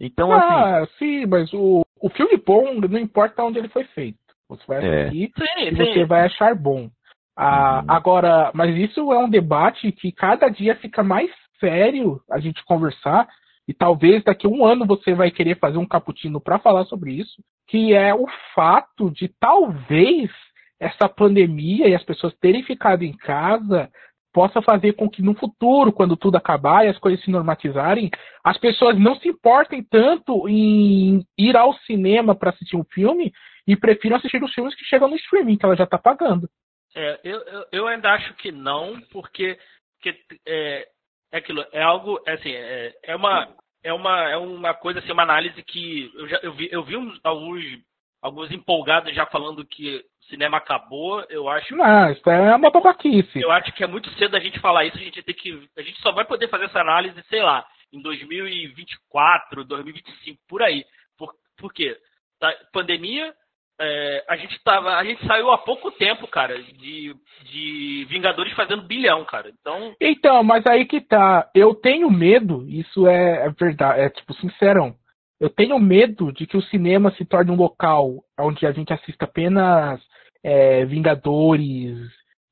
[0.00, 0.92] Então, ah, assim...
[0.98, 4.18] sim, mas o, o filme bom não importa onde ele foi feito.
[4.48, 5.02] Você vai é.
[5.06, 5.68] assistir é.
[5.68, 6.90] e você vai achar bom.
[7.36, 7.94] Ah, uhum.
[7.94, 13.28] Agora, mas isso é um debate que cada dia fica mais sério a gente conversar
[13.66, 17.12] e talvez daqui a um ano você vai querer fazer um cappuccino para falar sobre
[17.12, 20.30] isso, que é o fato de talvez
[20.78, 23.90] essa pandemia e as pessoas terem ficado em casa
[24.30, 28.10] possa fazer com que no futuro, quando tudo acabar e as coisas se normatizarem,
[28.44, 33.32] as pessoas não se importem tanto em ir ao cinema para assistir um filme
[33.66, 36.50] e prefiram assistir os filmes que chegam no streaming, que ela já está pagando.
[36.94, 37.40] É, eu,
[37.72, 39.58] eu, ainda acho que não, porque,
[39.94, 40.86] porque é,
[41.32, 43.48] é aquilo, é algo, é assim, é, é uma
[43.82, 46.94] é uma é uma coisa assim, uma análise que eu já eu vi, eu vi
[46.94, 47.82] alguns
[48.22, 51.74] alguns empolgados já falando que o cinema acabou, eu acho.
[51.74, 53.40] Não, isso é uma babaquice.
[53.40, 55.82] Eu acho que é muito cedo a gente falar isso, a gente tem que a
[55.82, 60.84] gente só vai poder fazer essa análise, sei lá, em 2024, 2025, por aí.
[61.18, 61.98] Por, por quê?
[62.38, 63.34] Tá, pandemia,
[63.80, 64.96] é, a gente tava.
[64.96, 69.50] A gente saiu há pouco tempo, cara, de, de Vingadores fazendo bilhão, cara.
[69.50, 69.94] Então.
[70.00, 71.48] Então, mas aí que tá.
[71.54, 74.94] Eu tenho medo, isso é, é verdade, é tipo, sincerão.
[75.40, 79.24] Eu tenho medo de que o cinema se torne um local onde a gente assista
[79.24, 80.00] apenas
[80.44, 81.98] é, Vingadores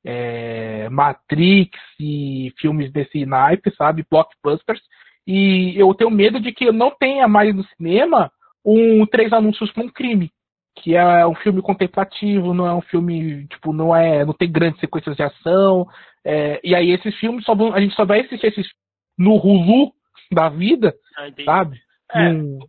[0.03, 4.05] é, Matrix e filmes desse naipe, sabe?
[4.09, 4.81] Blockbusters.
[5.25, 8.31] E eu tenho medo de que não tenha mais no cinema
[8.65, 10.31] um Três Anúncios para um Crime.
[10.75, 14.25] Que é um filme contemplativo, não é um filme, tipo, não é.
[14.25, 15.87] não tem grandes sequências de ação.
[16.23, 18.67] É, e aí esses filmes só vão, a gente só vai assistir esses
[19.17, 19.91] no Hulu
[20.31, 21.79] da vida, ah, sabe?
[22.13, 22.59] É, hum.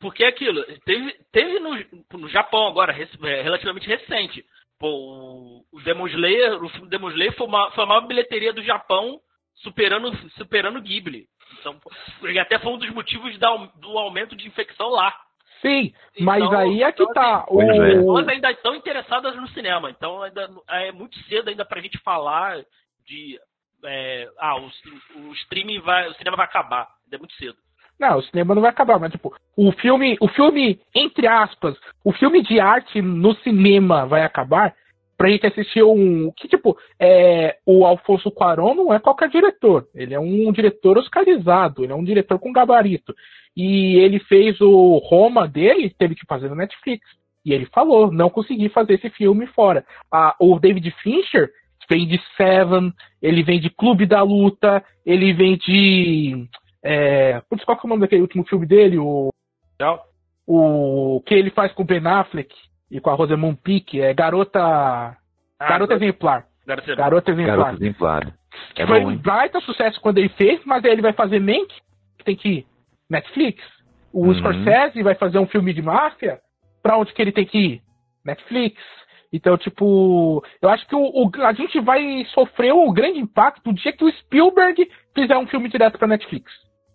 [0.00, 1.70] porque é aquilo, teve, teve no,
[2.18, 4.44] no Japão agora, é, relativamente recente,
[4.78, 8.62] Pô, o Demon Slayer, o filme Demon Slayer foi, uma, foi a maior bilheteria do
[8.62, 9.18] Japão,
[9.56, 11.26] superando superando Ghibli.
[11.60, 11.80] Então,
[12.40, 15.14] até foi um dos motivos da, do aumento de infecção lá.
[15.60, 17.44] Sim, mas então, aí é que então, tá.
[17.48, 17.70] Assim.
[17.70, 21.98] As pessoas ainda estão interessadas no cinema, então ainda é muito cedo ainda pra gente
[21.98, 22.62] falar
[23.06, 23.38] de
[23.84, 24.66] é, ah, o,
[25.20, 26.88] o streaming vai, o cinema vai acabar.
[27.04, 27.56] Ainda é muito cedo.
[27.98, 32.12] Não, o cinema não vai acabar, mas tipo, o filme, o filme, entre aspas, o
[32.12, 34.74] filme de arte no cinema vai acabar
[35.16, 36.30] pra gente assistir um.
[36.36, 39.86] Que, tipo, é, o Alfonso Cuarón não é qualquer diretor.
[39.94, 43.14] Ele é um diretor oscarizado, ele é um diretor com gabarito.
[43.56, 47.06] E ele fez o Roma dele, teve que fazer no Netflix.
[47.44, 49.84] E ele falou, não consegui fazer esse filme fora.
[50.12, 51.50] Ah, o David Fincher
[51.88, 56.48] vem de Seven, ele vem de Clube da Luta, ele vem de
[56.82, 58.98] é, putz, qual que é o nome daquele último filme dele?
[58.98, 59.30] O,
[60.46, 62.54] o que ele faz com o Ben Affleck
[62.90, 64.60] e com a Rosamund Pike, é Garota.
[64.60, 66.46] Ah, Garota Exemplar.
[66.66, 67.56] Garota, Garota Exemplar.
[67.56, 68.34] Garota Exemplar.
[68.76, 71.68] É foi um baita sucesso quando ele fez, mas aí ele vai fazer Mank,
[72.18, 72.66] que tem que ir.
[73.08, 73.62] Netflix.
[74.12, 74.34] O uhum.
[74.34, 76.40] Scorsese vai fazer um filme de máfia,
[76.82, 77.82] pra onde que ele tem que ir?
[78.24, 78.80] Netflix.
[79.32, 83.74] Então, tipo, eu acho que o, o, a gente vai sofrer o grande impacto o
[83.74, 86.50] dia que o Spielberg fizer um filme direto pra Netflix.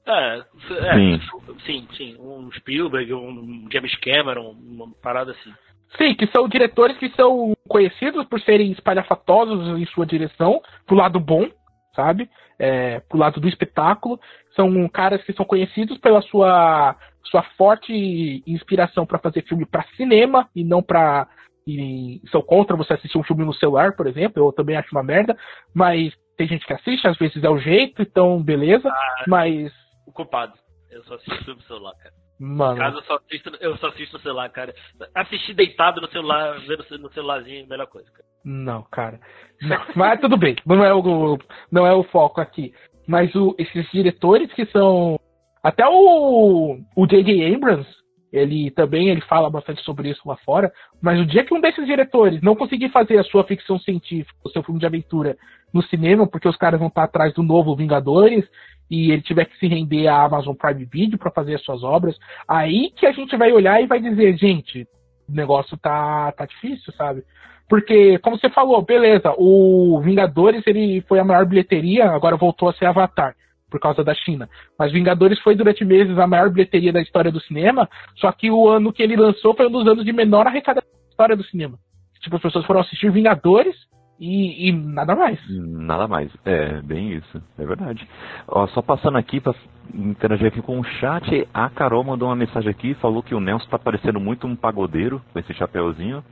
[0.08, 1.20] É, é sim.
[1.66, 2.18] sim, sim.
[2.20, 5.54] Um Spielberg, um James Cameron, uma parada assim.
[5.98, 11.20] Sim, que são diretores que são conhecidos por serem espalhafatosos em sua direção, pro lado
[11.20, 11.48] bom,
[11.96, 12.30] sabe?
[12.58, 14.20] É, pro lado do espetáculo.
[14.56, 20.48] São caras que são conhecidos pela sua, sua forte inspiração para fazer filme para cinema
[20.56, 21.28] e não para
[21.68, 25.04] e sou contra você assistir um filme no celular, por exemplo, eu também acho uma
[25.04, 25.38] merda,
[25.74, 29.72] mas tem gente que assiste, às vezes é o jeito, então beleza, ah, mas
[30.08, 30.54] o culpado.
[30.90, 32.14] Eu só assisto no celular, cara.
[32.44, 32.76] Mano.
[32.76, 34.74] Caso eu só assisto, eu só assisto no celular, cara.
[35.14, 38.26] Assistir deitado no celular, vendo no celularzinho, melhor coisa, cara.
[38.44, 39.20] Não, cara.
[39.62, 41.38] Não, mas tudo bem, não é o,
[41.72, 42.74] não é o foco aqui.
[43.08, 45.20] Mas o, esses diretores que são.
[45.62, 47.54] Até o o J.J.
[47.54, 47.88] Abrams,
[48.34, 50.74] ele também ele fala bastante sobre isso lá fora.
[51.00, 54.50] Mas o dia que um desses diretores não conseguir fazer a sua ficção científica, o
[54.50, 55.38] seu filme de aventura
[55.72, 58.50] no cinema, porque os caras vão estar atrás do novo Vingadores,
[58.92, 62.20] e ele tiver que se render à Amazon Prime Video para fazer as suas obras,
[62.46, 64.86] aí que a gente vai olhar e vai dizer, gente,
[65.30, 67.24] o negócio tá, tá difícil, sabe?
[67.70, 72.74] Porque, como você falou, beleza, o Vingadores ele foi a maior bilheteria, agora voltou a
[72.74, 73.34] ser Avatar,
[73.70, 74.50] por causa da China.
[74.78, 78.68] Mas Vingadores foi durante meses a maior bilheteria da história do cinema, só que o
[78.68, 81.80] ano que ele lançou foi um dos anos de menor arrecadação da história do cinema.
[82.20, 83.74] Tipo, as pessoas foram assistir Vingadores
[84.22, 85.40] e, e, nada mais.
[85.50, 86.32] Nada mais.
[86.46, 87.42] É, bem isso.
[87.58, 88.08] É verdade.
[88.48, 89.56] Ó, só passando aqui para
[89.96, 93.66] interagir aqui com o chat, a Carol mandou uma mensagem aqui, falou que o Nelson
[93.66, 96.24] está parecendo muito um pagodeiro com esse chapéuzinho.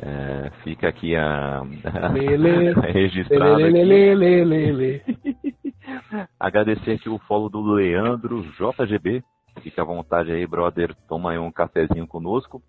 [0.00, 1.62] É, fica aqui a,
[2.00, 2.06] a
[2.92, 3.62] registrado.
[6.38, 9.24] Agradecer aqui o follow do Leandro JGB.
[9.62, 10.94] Fique à vontade aí, brother.
[11.08, 12.62] Toma aí um cafezinho conosco.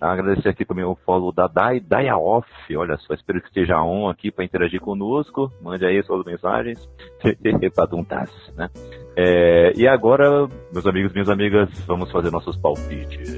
[0.00, 2.48] Agradecer aqui também o follow da Dai, Daya Off.
[2.76, 5.52] Olha só, espero que esteja on aqui para interagir conosco.
[5.62, 6.88] Mande aí suas mensagens.
[7.74, 8.68] Paduntas, né?
[9.16, 13.30] É, e agora, meus amigos e minhas amigas, vamos fazer nossos palpites.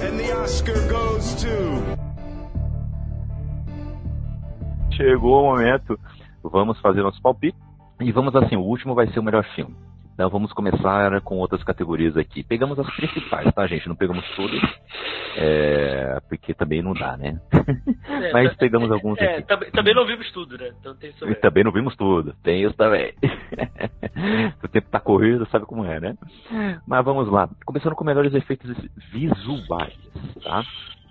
[0.00, 1.94] And the Oscar goes to...
[4.96, 5.98] Chegou o momento.
[6.42, 7.56] Vamos fazer nosso palpite.
[8.00, 9.74] E vamos assim, o último vai ser o melhor filme.
[10.14, 12.44] Então vamos começar com outras categorias aqui.
[12.44, 13.88] Pegamos as principais, tá, gente?
[13.88, 14.60] Não pegamos todas,
[15.36, 17.40] é, porque também não dá, né?
[18.08, 19.48] É, Mas tá, pegamos alguns é, aqui.
[19.48, 20.72] Também, também, não vimos tudo, né?
[20.78, 21.34] Então tem isso também.
[21.34, 22.32] também não vimos tudo.
[22.44, 23.12] Tem isso também.
[24.62, 26.16] o tempo tá corrido, sabe como é, né?
[26.86, 27.48] Mas vamos lá.
[27.66, 28.70] Começando com melhores efeitos
[29.10, 29.98] visuais,
[30.44, 30.62] tá?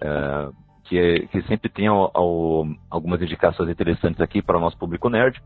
[0.02, 5.10] É, que, que sempre tem ao, ao, algumas indicações interessantes aqui para o nosso público
[5.10, 5.42] nerd.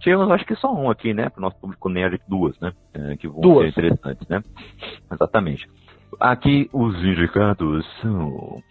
[0.00, 1.28] Tivemos, acho que só um aqui, né?
[1.28, 2.72] Para o nosso público nerd, duas, né?
[2.92, 3.72] É, que vão duas.
[3.72, 4.42] ser interessantes, né?
[5.10, 5.68] Exatamente.
[6.20, 8.62] Aqui os indicados são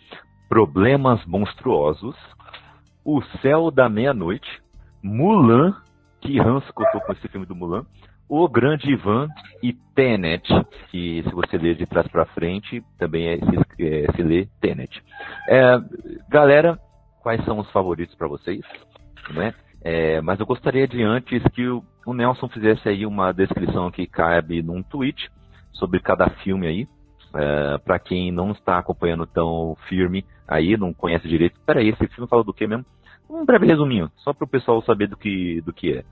[0.48, 2.16] Problemas Monstruosos,
[3.04, 4.62] O Céu da Meia-Noite,
[5.02, 5.76] Mulan,
[6.22, 7.86] que Hans contou com esse filme do Mulan,
[8.28, 9.28] O Grande Ivan
[9.62, 10.48] e Tenet,
[10.90, 15.04] que se você ler de trás para frente, também é, se, é, se lê Tenet.
[15.48, 15.78] É,
[16.30, 16.80] galera,
[17.22, 18.62] quais são os favoritos para vocês,
[19.34, 19.54] né?
[19.84, 24.62] É, mas eu gostaria de antes que o, Nelson fizesse aí uma descrição que cabe
[24.62, 25.30] num tweet
[25.74, 26.88] sobre cada filme aí,
[27.36, 31.60] é, para quem não está acompanhando tão firme aí, não conhece direito.
[31.66, 32.86] Peraí, esse filme fala do que mesmo?
[33.30, 36.04] Um breve resuminho, só para o pessoal saber do que, do que é.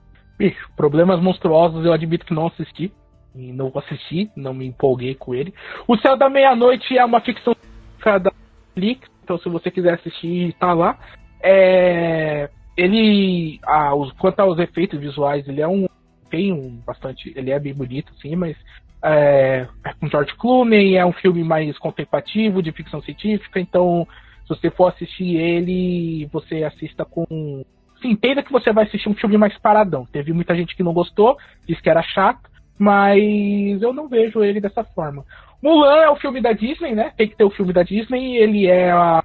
[0.76, 2.92] Problemas Monstruosos eu admito que não assisti.
[3.34, 5.54] E não assisti, não me empolguei com ele.
[5.86, 7.56] O Céu da Meia-Noite é uma ficção
[8.04, 8.30] da
[8.74, 10.98] Netflix, então se você quiser assistir, tá lá.
[11.42, 15.88] É, ele, ah, os, quanto aos efeitos visuais, ele é um
[16.30, 18.56] tem um bastante, ele é bem bonito, sim, mas
[19.04, 24.08] é, é com George Clooney, é um filme mais contemplativo, de ficção científica, então
[24.46, 27.64] se você for assistir ele, você assista com
[28.06, 30.06] entenda que você vai assistir um filme mais paradão.
[30.06, 31.36] Teve muita gente que não gostou,
[31.66, 35.24] disse que era chato, mas eu não vejo ele dessa forma.
[35.62, 37.12] Mulan é o filme da Disney, né?
[37.16, 39.22] Tem que ter o filme da Disney, ele é a,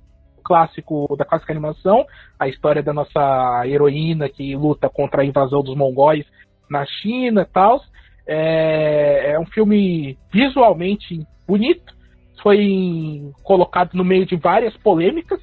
[0.47, 2.05] clássico da clássica animação,
[2.39, 6.25] a história da nossa heroína que luta contra a invasão dos mongóis
[6.69, 7.81] na China e tal.
[8.25, 11.93] É, é um filme visualmente bonito,
[12.41, 15.39] foi colocado no meio de várias polêmicas,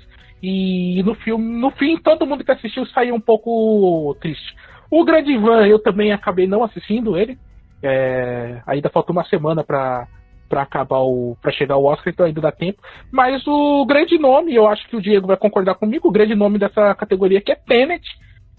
[0.46, 4.54] e no filme, no fim, todo mundo que assistiu saiu um pouco triste.
[4.90, 7.38] O Grande Van, eu também acabei não assistindo ele.
[7.82, 10.06] É, ainda falta uma semana para
[10.46, 12.82] para acabar o para chegar o Oscar, então ainda dá tempo.
[13.10, 16.58] Mas o grande nome, eu acho que o Diego vai concordar comigo, o grande nome
[16.58, 18.06] dessa categoria que é Tenet,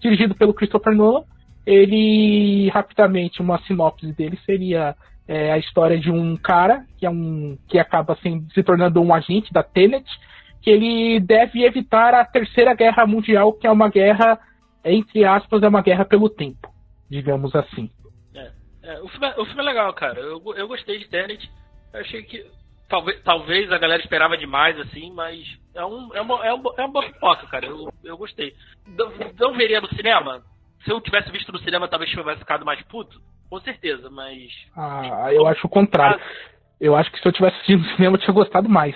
[0.02, 1.24] dirigido pelo Christopher Nolan.
[1.68, 4.96] Ele rapidamente uma sinopse dele seria
[5.28, 9.14] é, a história de um cara que é um que acaba assim, se tornando um
[9.14, 10.06] agente da Tenet
[10.66, 14.40] que ele deve evitar a Terceira Guerra Mundial, que é uma guerra,
[14.84, 16.68] entre aspas, é uma guerra pelo tempo,
[17.08, 17.88] digamos assim.
[18.34, 18.52] É,
[18.82, 20.20] é, o, filme é, o filme é legal, cara.
[20.20, 21.48] Eu, eu gostei de Tenet.
[21.94, 22.44] Eu achei que
[22.90, 26.82] talvez, talvez a galera esperava demais, assim, mas é, um, é, uma, é, uma, é
[26.82, 27.68] uma boa pipoca, cara.
[27.68, 28.56] Eu, eu gostei.
[28.88, 30.42] Não, não veria no cinema?
[30.84, 33.22] Se eu tivesse visto no cinema, talvez tivesse ficado mais puto.
[33.52, 34.52] Com certeza, mas.
[34.76, 36.20] Ah, eu acho o contrário.
[36.82, 38.96] Eu acho que se eu tivesse assistido no cinema, eu tinha gostado mais.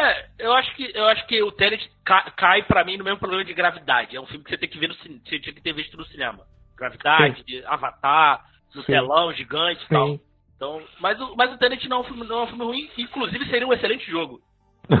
[0.00, 3.18] É, eu acho que eu acho que o Tenet cai, cai para mim no mesmo
[3.18, 4.16] problema de gravidade.
[4.16, 5.96] É um filme que você tem que ver no cinema, você tinha que ter visto
[5.96, 6.44] no cinema.
[6.76, 7.62] Gravidade, Sim.
[7.66, 8.44] Avatar,
[8.76, 8.92] no Sim.
[8.92, 10.20] telão gigante e tal.
[10.54, 12.90] Então, mas o, mas o Tenet não é, um filme, não é um filme ruim,
[12.96, 14.40] inclusive seria um excelente jogo.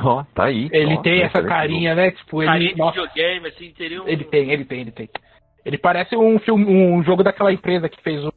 [0.02, 0.68] Ó, oh, tá aí.
[0.72, 2.02] Ele oh, tem essa carinha, jogo.
[2.02, 2.10] né?
[2.10, 2.50] Tipo, ele.
[2.50, 4.08] Carinha de videogame, assim, teria um...
[4.08, 5.08] Ele tem, ele tem, ele tem.
[5.64, 8.32] Ele parece um filme, um jogo daquela empresa que fez o.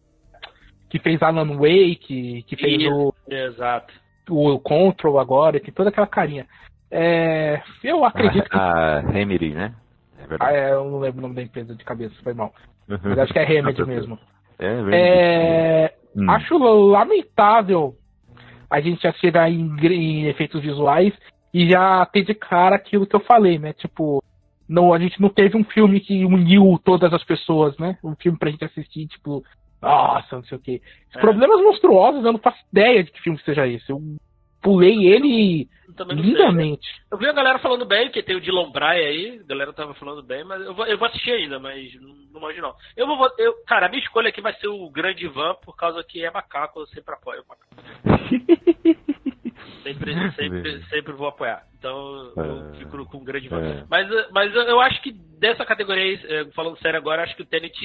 [0.90, 3.14] Que fez Alan Wake, que fez Isso, o.
[3.28, 6.46] Exato o Control agora, tem toda aquela carinha.
[6.90, 8.58] É, eu acredito que.
[8.58, 9.74] A Remedy, né?
[10.20, 12.54] É ah, é, eu não lembro o nome da empresa de cabeça, foi mal.
[12.88, 14.20] Mas acho que é Remedy mesmo.
[14.60, 16.30] É, é hum.
[16.30, 17.96] Acho lamentável
[18.70, 21.14] a gente já chegar em, em, efeitos visuais
[21.54, 23.74] e já ter de cara aquilo que eu falei, né?
[23.74, 24.24] Tipo,
[24.68, 27.98] não, a gente não teve um filme que uniu todas as pessoas, né?
[28.04, 29.44] Um filme pra gente assistir, tipo,
[29.82, 30.82] nossa, não sei o quê.
[31.16, 31.20] É.
[31.20, 33.90] Problemas monstruosos, eu não faço ideia de que filme seja esse.
[33.90, 34.00] Eu
[34.62, 35.68] pulei ele
[36.10, 36.86] lindamente.
[36.86, 37.02] Sei.
[37.12, 39.94] Eu vi a galera falando bem, que tem o Dylan Braia aí, a galera tava
[39.96, 42.76] falando bem, mas eu vou, eu vou assistir ainda, mas não, não manjo não.
[42.96, 46.04] Eu vou, eu, cara, a minha escolha aqui vai ser o Grande Van, por causa
[46.04, 47.76] que é macaco, eu sempre apoio o macaco.
[49.84, 51.64] sempre, sempre, sempre vou apoiar.
[51.78, 53.62] Então eu é, fico com o Grande Van.
[53.62, 53.84] É.
[53.90, 57.76] Mas, mas eu acho que dessa categoria eh, falando sério agora, acho que o Tenet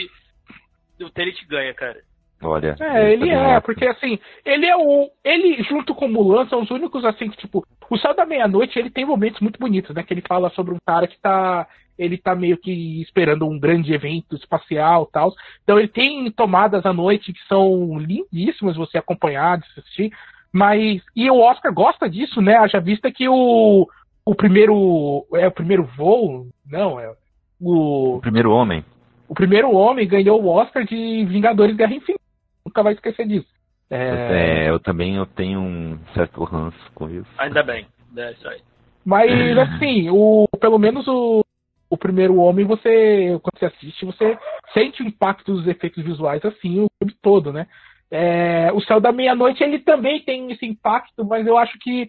[1.05, 2.01] o Tenet ganha, cara.
[2.43, 2.77] Olha.
[2.79, 5.11] É, ele é, porque assim, ele é o.
[5.25, 8.79] Ele, junto com o Mulan, são os únicos, assim, que, tipo, o Céu da Meia-Noite,
[8.79, 10.03] ele tem momentos muito bonitos, né?
[10.03, 11.67] Que ele fala sobre um cara que tá.
[11.99, 15.33] Ele tá meio que esperando um grande evento espacial tal.
[15.63, 20.13] Então ele tem tomadas à noite que são lindíssimas você acompanhar, de assistir.
[20.53, 21.03] Mas.
[21.15, 22.57] E o Oscar gosta disso, né?
[22.57, 23.89] Haja vista que o.
[24.27, 25.25] O primeiro.
[25.35, 26.49] É o primeiro voo?
[26.71, 27.11] Não, é.
[27.59, 28.85] O, o primeiro homem
[29.29, 32.23] o primeiro homem ganhou o Oscar de Vingadores Guerra Infinita.
[32.65, 33.49] Nunca vai esquecer disso.
[33.91, 34.65] É...
[34.65, 34.71] é...
[34.71, 37.29] eu também eu tenho um certo ranço com isso.
[37.39, 37.87] Ainda bem,
[38.17, 38.61] é isso aí.
[39.05, 41.45] Mas assim, o, pelo menos o,
[41.89, 44.37] o primeiro homem, você, quando você assiste, você
[44.75, 47.69] sente o impacto dos efeitos visuais assim o filme todo, né?
[48.11, 52.09] É, o Céu da Meia-Noite ele também tem esse impacto, mas eu acho que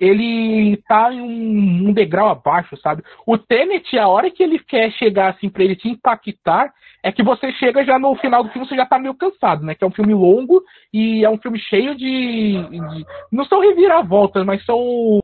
[0.00, 3.02] ele tá em um, um, degrau abaixo, sabe?
[3.26, 7.22] O Tenet, a hora que ele quer chegar assim para ele te impactar, é que
[7.22, 9.74] você chega já no final do filme, você já tá meio cansado, né?
[9.74, 12.62] Que é um filme longo e é um filme cheio de.
[12.68, 15.20] de não são reviravoltas, mas são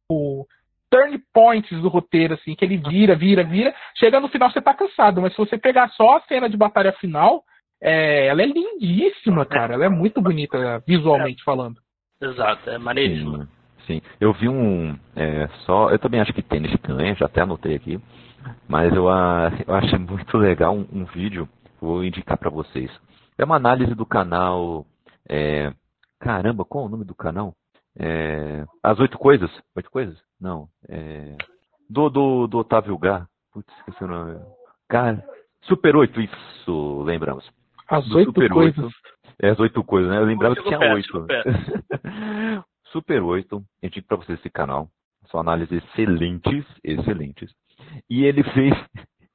[0.90, 3.74] turn points do roteiro, assim, que ele vira, vira, vira.
[3.96, 6.92] Chega no final, você tá cansado, mas se você pegar só a cena de batalha
[6.92, 7.42] final,
[7.82, 9.74] é, ela é lindíssima, cara.
[9.74, 11.44] Ela é muito bonita, visualmente é.
[11.44, 11.76] falando.
[12.20, 13.48] Exato, é maneiríssima.
[13.86, 14.98] Sim, eu vi um.
[15.14, 18.00] É, só, eu também acho que tênis ganha, já até anotei aqui.
[18.68, 19.06] Mas eu,
[19.66, 21.48] eu achei muito legal um, um vídeo,
[21.80, 22.90] vou indicar para vocês.
[23.36, 24.86] É uma análise do canal.
[25.28, 25.72] É,
[26.20, 27.54] caramba, qual é o nome do canal?
[27.98, 29.50] É, As Oito Coisas?
[29.76, 30.16] Oito Coisas?
[30.40, 30.68] Não.
[30.88, 31.36] É,
[31.88, 33.26] do, do, do Otávio Gá.
[33.52, 34.38] Putz, esqueci o nome.
[34.88, 35.24] Cara,
[35.62, 37.48] Super 8, isso, lembramos.
[37.88, 38.84] As Oito Coisas.
[38.84, 38.90] 8.
[39.42, 40.18] É, as Oito Coisas, né?
[40.18, 41.26] Eu lembrava que tinha oito.
[42.94, 44.88] Super 8, eu digo pra vocês esse canal.
[45.28, 47.52] São análises excelentes, excelentes.
[48.08, 48.72] E ele fez.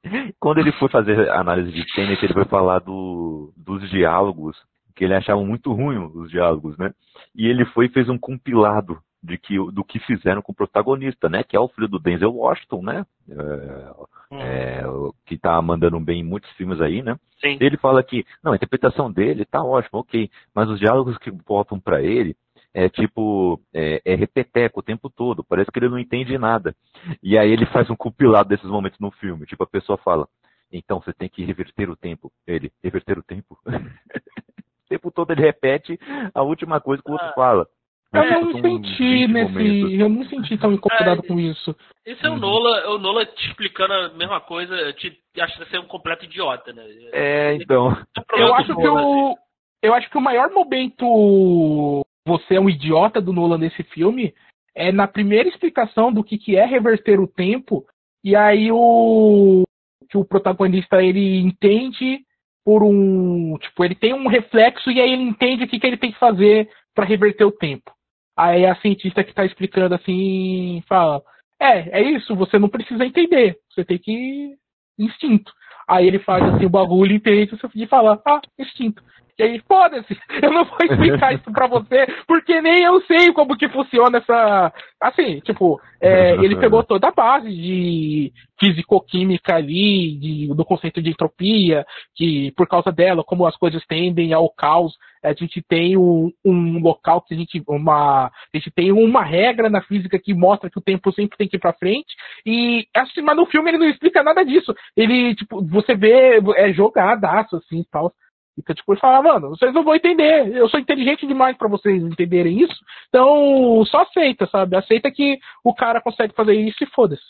[0.40, 4.56] Quando ele foi fazer análise de Tenet, ele foi falar do, dos diálogos,
[4.96, 6.90] que ele achava muito ruim os diálogos, né?
[7.34, 11.28] E ele foi e fez um compilado de que, do que fizeram com o protagonista,
[11.28, 11.42] né?
[11.42, 13.04] Que é o filho do Denzel Washington, né?
[13.28, 13.92] É,
[14.32, 14.40] hum.
[14.40, 14.82] é,
[15.26, 17.14] que tá mandando bem em muitos filmes aí, né?
[17.42, 17.58] Sim.
[17.60, 21.78] Ele fala que, não, a interpretação dele tá ótima, ok, mas os diálogos que botam
[21.78, 22.34] para ele
[22.72, 26.74] é tipo, é, é repeteco o tempo todo, parece que ele não entende nada.
[27.22, 30.28] E aí ele faz um compilado desses momentos no filme, tipo, a pessoa fala,
[30.72, 32.30] então você tem que reverter o tempo.
[32.46, 33.58] Ele, reverter o tempo?
[33.66, 35.98] o tempo todo ele repete
[36.32, 37.34] a última coisa que o outro ah.
[37.34, 37.66] fala.
[38.12, 39.52] Eu é, não senti nesse.
[39.52, 40.00] Momentos.
[40.00, 41.76] Eu não senti tão incomodado é, com isso.
[42.04, 45.86] Isso é o Nola, o Nola te explicando a mesma coisa, te você é um
[45.86, 46.84] completo idiota, né?
[47.12, 47.96] É, então.
[48.34, 49.36] Eu acho que o.
[49.80, 54.32] Eu acho que o maior momento você é um idiota do Nolan nesse filme
[54.72, 57.84] é na primeira explicação do que, que é reverter o tempo,
[58.22, 59.64] e aí o
[60.08, 62.20] que o protagonista ele entende
[62.64, 65.96] por um, tipo, ele tem um reflexo e aí ele entende o que, que ele
[65.96, 67.90] tem que fazer para reverter o tempo.
[68.36, 71.20] Aí a cientista que está explicando assim fala:
[71.60, 74.54] É, é isso, você não precisa entender, você tem que.
[74.98, 75.52] instinto.
[75.88, 79.02] Aí ele faz assim o bagulho e entende, você fala: Ah, instinto.
[79.40, 83.56] E aí, foda-se, eu não vou explicar isso pra você, porque nem eu sei como
[83.56, 84.70] que funciona essa.
[85.00, 91.08] Assim, tipo, é, ele pegou toda a base de fisicoquímica ali, de, do conceito de
[91.08, 96.30] entropia, que por causa dela, como as coisas tendem ao caos, a gente tem um,
[96.44, 97.62] um local que a gente.
[97.66, 101.48] Uma, a gente tem uma regra na física que mostra que o tempo sempre tem
[101.48, 102.14] que ir pra frente.
[102.44, 104.74] E assim, mas no filme ele não explica nada disso.
[104.94, 108.12] Ele, tipo, você vê, é jogadaço, assim, tal.
[108.60, 110.54] Então, tipo, ele fala, mano, vocês não vão entender.
[110.54, 112.76] Eu sou inteligente demais para vocês entenderem isso.
[113.08, 114.76] Então, só aceita, sabe?
[114.76, 117.22] Aceita que o cara consegue fazer isso e foda-se.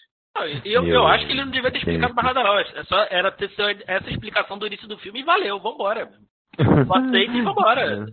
[0.64, 2.58] Eu, eu acho que ele não devia ter explicado mais nada, não.
[2.58, 3.50] É só, era ter
[3.86, 6.08] essa explicação do início do filme e valeu, vambora.
[6.86, 8.06] Só aceita e vambora.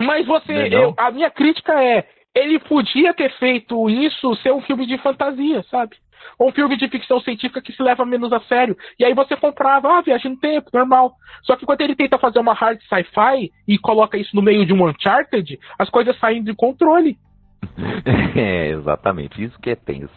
[0.00, 4.86] Mas você, eu, a minha crítica é, ele podia ter feito isso ser um filme
[4.86, 5.96] de fantasia, sabe?
[6.38, 8.76] Ou um filme de ficção científica que se leva menos a sério.
[8.98, 11.14] E aí você comprava, ah, viagem no tempo, normal.
[11.42, 14.72] Só que quando ele tenta fazer uma hard sci-fi e coloca isso no meio de
[14.72, 17.16] um Uncharted, as coisas saem de controle.
[18.34, 20.12] É, exatamente, isso que é tenso.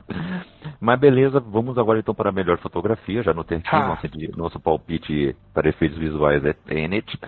[0.80, 3.22] Mas beleza, vamos agora então para a melhor fotografia.
[3.22, 3.88] Já notei aqui, ah.
[3.90, 7.20] nosso, nosso palpite para efeitos visuais é Tenet.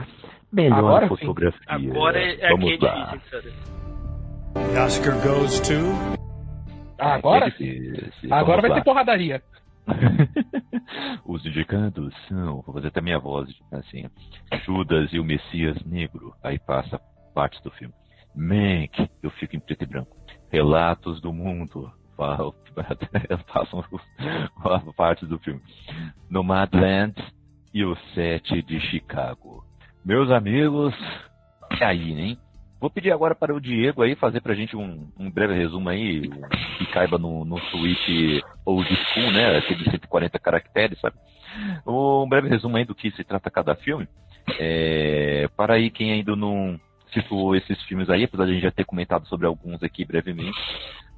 [0.51, 1.59] Melhor agora fotografia.
[1.78, 1.91] Sim.
[1.91, 3.15] Agora é, vamos aqui é lá.
[3.15, 3.51] difícil,
[4.75, 6.26] Oscar goes to
[6.98, 7.52] agora?
[7.52, 8.32] Sim.
[8.32, 8.76] Agora vai lá.
[8.78, 9.43] ter porradaria.
[11.26, 14.06] Os indicados são, vou fazer até minha voz assim,
[14.66, 17.00] Judas e o Messias Negro, aí passa
[17.34, 17.93] partes do filme.
[18.36, 20.16] Mank, eu fico em preto e branco.
[20.52, 22.54] Relatos do Mundo, passam
[24.95, 25.62] partes do filme.
[26.30, 27.16] Nomadland
[27.74, 29.64] e o Sete de Chicago.
[30.04, 30.93] Meus amigos,
[31.80, 32.39] é aí, hein?
[32.80, 35.89] Vou pedir agora para o Diego aí fazer para a gente um, um, breve resumo
[35.89, 36.30] aí,
[36.78, 39.57] que caiba no, no tweet old school, né?
[39.57, 41.15] Aquele de 140 caracteres, sabe?
[41.88, 44.07] Um breve resumo aí do que se trata cada filme.
[44.59, 46.80] É, para aí quem ainda não
[47.11, 50.57] citou esses filmes aí, apesar de a gente já ter comentado sobre alguns aqui brevemente,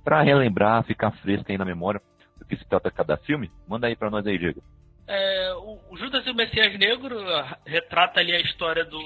[0.03, 2.01] para relembrar, ficar fresco aí na memória
[2.37, 4.63] do que se trata cada filme, manda aí para nós aí, Diego.
[5.07, 7.17] É, o Judas e o Messias Negro
[7.65, 9.01] retrata ali a história do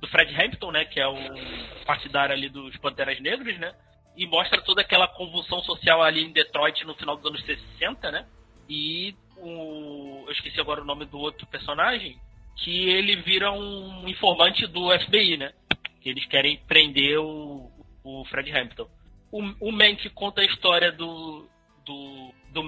[0.00, 1.16] do Fred Hampton, né, que é o
[1.84, 3.74] partidário ali dos Panteras Negras, né?
[4.16, 8.26] E mostra toda aquela convulsão social ali em Detroit no final dos anos 60, né?
[8.68, 12.18] E o eu esqueci agora o nome do outro personagem,
[12.56, 15.52] que ele vira um informante do FBI, né?
[16.00, 17.70] Que eles querem prender o,
[18.02, 18.88] o Fred Hampton.
[19.30, 21.48] O, o Mank conta a história do
[21.84, 22.62] do, do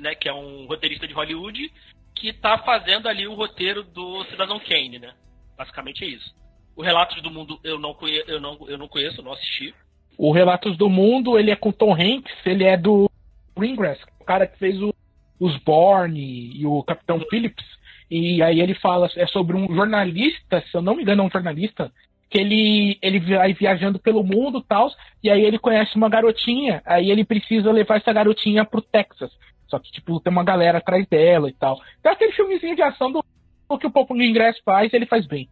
[0.00, 0.14] né?
[0.14, 1.72] Que é um roteirista de Hollywood
[2.14, 5.14] que está fazendo ali o roteiro do Cidadão Kane, né?
[5.56, 6.34] Basicamente é isso.
[6.76, 9.74] O Relatos do Mundo eu não, conheço, eu não, eu não conheço, não assisti.
[10.18, 13.10] O Relatos do Mundo, ele é com Tom Hanks, ele é do
[13.56, 14.94] Greengrass, o cara que fez o,
[15.40, 17.64] os Borne e o Capitão Phillips.
[18.10, 21.30] E aí ele fala, é sobre um jornalista, se eu não me engano, é um
[21.30, 21.90] jornalista,
[22.28, 24.90] que ele, ele vai viajando pelo mundo tal,
[25.22, 29.30] e aí ele conhece uma garotinha, aí ele precisa levar essa garotinha pro Texas.
[29.66, 31.80] Só que, tipo, tem uma galera atrás dela e tal.
[31.98, 33.24] Então aquele filmezinho de ação do,
[33.68, 35.48] do que o Popo Ingress faz, ele faz bem.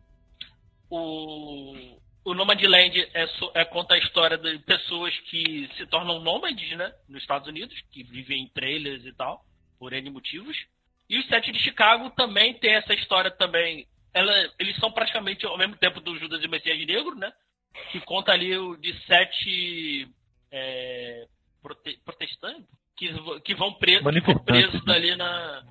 [0.97, 1.75] O,
[2.25, 6.93] o Nomadland é, é, conta a história de pessoas que se tornam nômades, né?
[7.09, 9.45] Nos Estados Unidos, que vivem em trailers e tal,
[9.79, 10.57] por N motivos.
[11.11, 13.87] E os Sete de Chicago também tem essa história também.
[14.13, 17.33] Ela, eles são praticamente ao mesmo tempo do Judas e Messias Negro, né?
[17.91, 20.09] Que conta ali de sete
[20.53, 21.27] é,
[21.61, 24.05] prote, protestantes que, que vão presos,
[24.45, 24.95] presos né?
[24.95, 25.65] ali na,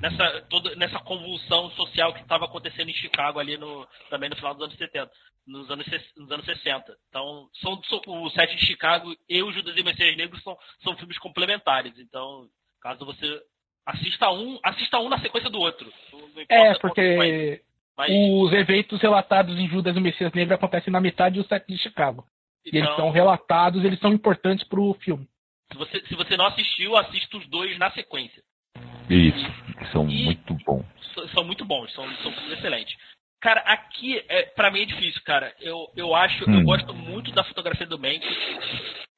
[0.00, 4.54] nessa, toda, nessa convulsão social que estava acontecendo em Chicago ali no, também no final
[4.54, 5.10] dos anos 70,
[5.46, 5.86] nos anos,
[6.16, 6.96] nos anos 60.
[7.08, 10.96] Então, são, são, o Sete de Chicago e o Judas e Messias Negros são, são
[10.96, 11.98] filmes complementares.
[11.98, 12.48] Então,
[12.80, 13.40] caso você
[13.86, 15.92] assista um, assista um na sequência do outro.
[16.48, 17.62] É, porque
[17.96, 18.10] mas...
[18.10, 21.78] os eventos relatados em Judas e o Messias Negro acontecem na metade do Sete de
[21.78, 22.24] Chicago.
[22.64, 25.26] Então, e eles são relatados, eles são importantes para o filme.
[25.72, 28.42] Se você, se você não assistiu, assista os dois na sequência.
[29.10, 30.86] Isso, são e muito bons.
[31.34, 32.96] São muito bons, são, são excelentes.
[33.40, 35.54] Cara, aqui, é, para mim é difícil, cara.
[35.60, 36.60] Eu, eu acho, hum.
[36.60, 38.20] eu gosto muito da fotografia do Mank.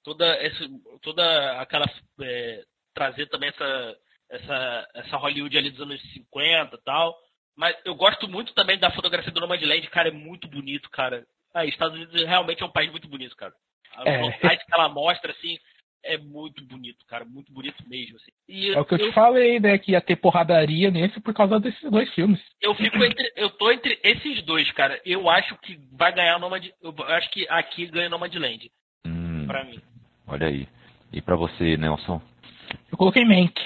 [0.04, 0.64] Toda, essa,
[1.02, 1.86] toda aquela.
[2.22, 2.62] É,
[2.94, 3.96] trazer também essa,
[4.30, 7.16] essa, essa Hollywood ali dos anos 50 e tal.
[7.56, 11.26] Mas eu gosto muito também da fotografia do Nomadland, cara, é muito bonito, cara.
[11.52, 13.52] Ah, Estados Unidos realmente é um país muito bonito, cara.
[13.98, 14.18] Os é.
[14.22, 15.58] locais que ela mostra, assim,
[16.04, 18.16] é muito bonito, cara, muito bonito mesmo.
[18.16, 18.32] Assim.
[18.48, 21.32] E é o que eu, eu, te falei, né, que ia ter porradaria nesse por
[21.32, 22.40] causa desses dois filmes.
[22.60, 25.00] Eu fico entre, eu tô entre esses dois, cara.
[25.04, 28.70] Eu acho que vai ganhar o Nomad, eu acho que aqui ganha o Nomadland.
[29.06, 29.80] Hum, pra mim.
[30.26, 30.68] Olha aí.
[31.12, 32.20] E pra você, Nelson?
[32.90, 33.60] Eu coloquei Mank.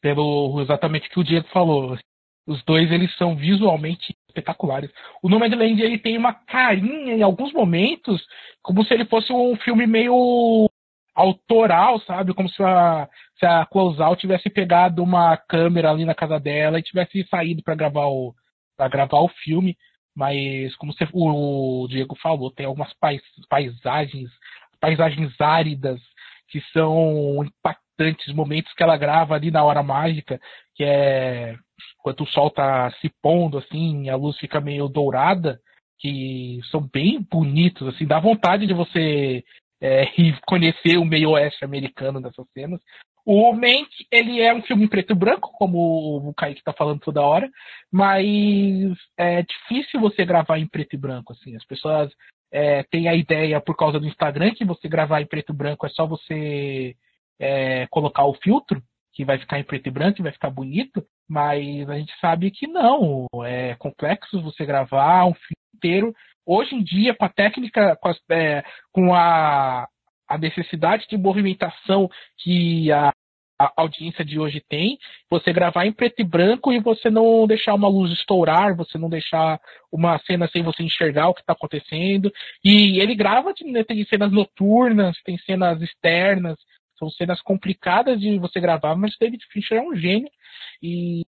[0.00, 1.98] Pelo exatamente o que o Diego falou.
[2.46, 4.90] Os dois, eles são visualmente espetaculares.
[5.22, 8.24] O Nomadland, ele tem uma carinha em alguns momentos,
[8.62, 10.70] como se ele fosse um filme meio
[11.16, 12.34] autoral, sabe?
[12.34, 13.08] Como se a,
[13.38, 17.74] se a Closeout tivesse pegado uma câmera ali na casa dela e tivesse saído para
[17.74, 18.34] gravar o
[18.76, 19.74] para gravar o filme,
[20.14, 24.30] mas como você, o Diego falou, tem algumas pais, paisagens,
[24.78, 25.98] paisagens áridas
[26.48, 30.38] que são impactantes, momentos que ela grava ali na hora mágica,
[30.74, 31.56] que é
[32.02, 35.58] quando o sol tá se pondo assim, a luz fica meio dourada,
[35.98, 39.42] que são bem bonitos, assim, dá vontade de você
[39.80, 42.80] é, e conhecer o meio oeste americano dessas cenas.
[43.24, 47.00] O Mank, ele é um filme em preto e branco, como o Kaique está falando
[47.00, 47.50] toda hora,
[47.90, 48.24] mas
[49.16, 51.56] é difícil você gravar em preto e branco, assim.
[51.56, 52.12] As pessoas
[52.52, 55.84] é, têm a ideia, por causa do Instagram, que você gravar em preto e branco
[55.84, 56.94] é só você
[57.40, 58.80] é, colocar o filtro,
[59.12, 62.52] que vai ficar em preto e branco, e vai ficar bonito, mas a gente sabe
[62.52, 63.26] que não.
[63.44, 66.14] É complexo você gravar um filme inteiro
[66.46, 69.86] hoje em dia, com a técnica, com, as, é, com a,
[70.28, 73.12] a, necessidade de movimentação que a,
[73.58, 77.74] a, audiência de hoje tem, você gravar em preto e branco e você não deixar
[77.74, 82.32] uma luz estourar, você não deixar uma cena sem você enxergar o que está acontecendo.
[82.64, 86.56] E ele grava, né, tem cenas noturnas, tem cenas externas,
[86.98, 90.30] são cenas complicadas de você gravar, mas David Fincher é um gênio
[90.82, 91.24] e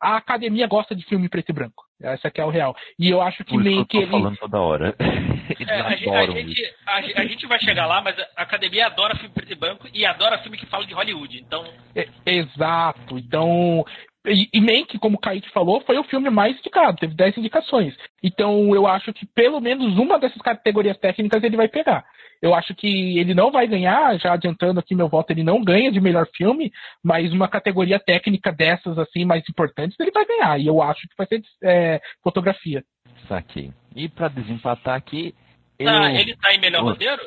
[0.00, 1.84] a academia gosta de filme preto e branco.
[2.00, 2.74] Essa aqui é o real.
[2.98, 4.10] E eu acho que meio que ele.
[4.10, 4.96] falando toda hora.
[5.68, 9.16] É, a, gente, a, gente, a, a, gente, vai chegar lá, mas a academia adora
[9.16, 11.36] filme preto e branco e adora filme que fala de Hollywood.
[11.38, 11.64] Então.
[11.94, 13.18] É, exato.
[13.18, 13.84] Então.
[14.26, 17.94] E, e Mank, como o Kaique falou, foi o filme mais indicado, teve 10 indicações.
[18.22, 22.04] Então eu acho que pelo menos uma dessas categorias técnicas ele vai pegar.
[22.40, 25.92] Eu acho que ele não vai ganhar, já adiantando aqui meu voto, ele não ganha
[25.92, 30.58] de melhor filme, mas uma categoria técnica dessas, assim, mais importantes, ele vai ganhar.
[30.58, 32.82] E eu acho que vai ser é, fotografia.
[33.28, 33.72] Saquei.
[33.94, 35.34] E para desempatar aqui.
[35.78, 36.20] Tá, eu...
[36.20, 36.86] ele tá em melhor eu...
[36.86, 37.22] roteiro?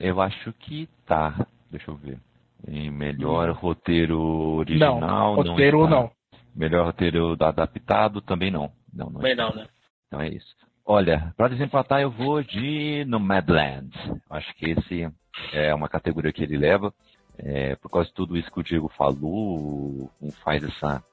[0.00, 1.46] Eu acho que tá.
[1.70, 2.18] Deixa eu ver.
[2.66, 5.00] Em melhor roteiro original.
[5.00, 6.15] Não, roteiro não, não.
[6.56, 8.72] Melhor roteiro adaptado também não.
[8.92, 9.20] Não, não.
[9.20, 9.66] Também não, né?
[10.06, 10.54] Então é isso.
[10.84, 13.90] Olha, para desempatar eu vou de Nomadland.
[14.30, 15.08] Acho que esse
[15.52, 16.94] é uma categoria que ele leva.
[17.38, 20.10] É, por causa de tudo isso que o Diego falou,
[20.42, 21.04] faz essa,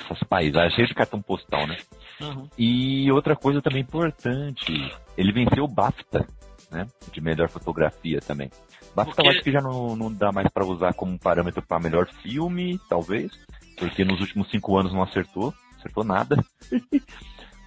[0.00, 1.76] essas paisagens cheias de cartão postal, né?
[2.22, 2.48] Uhum.
[2.56, 4.72] E outra coisa também importante,
[5.14, 6.26] ele venceu o BAFTA,
[6.70, 6.86] né?
[7.12, 8.48] De melhor fotografia também.
[8.96, 9.28] BAFTA porque...
[9.28, 12.80] eu acho que já não, não dá mais para usar como parâmetro para melhor filme,
[12.88, 13.30] talvez,
[13.78, 16.36] porque nos últimos cinco anos não acertou, acertou nada.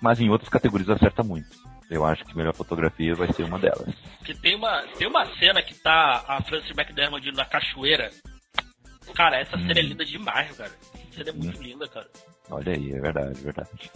[0.01, 1.47] mas em outras categorias acerta muito.
[1.89, 3.93] Eu acho que melhor fotografia vai ser uma delas.
[4.23, 8.09] Que tem uma, tem uma cena que tá a Frances McDermott na cachoeira.
[9.13, 9.67] Cara, essa hum.
[9.67, 10.71] cena é linda demais, cara.
[10.93, 11.63] Essa cena é muito hum.
[11.63, 12.07] linda, cara.
[12.49, 13.91] Olha aí, é verdade, é verdade.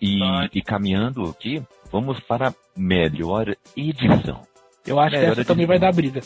[0.00, 0.20] E,
[0.52, 4.46] e caminhando aqui, vamos para melhor edição.
[4.86, 5.44] Eu acho melhor que essa edição.
[5.44, 6.20] também vai dar briga.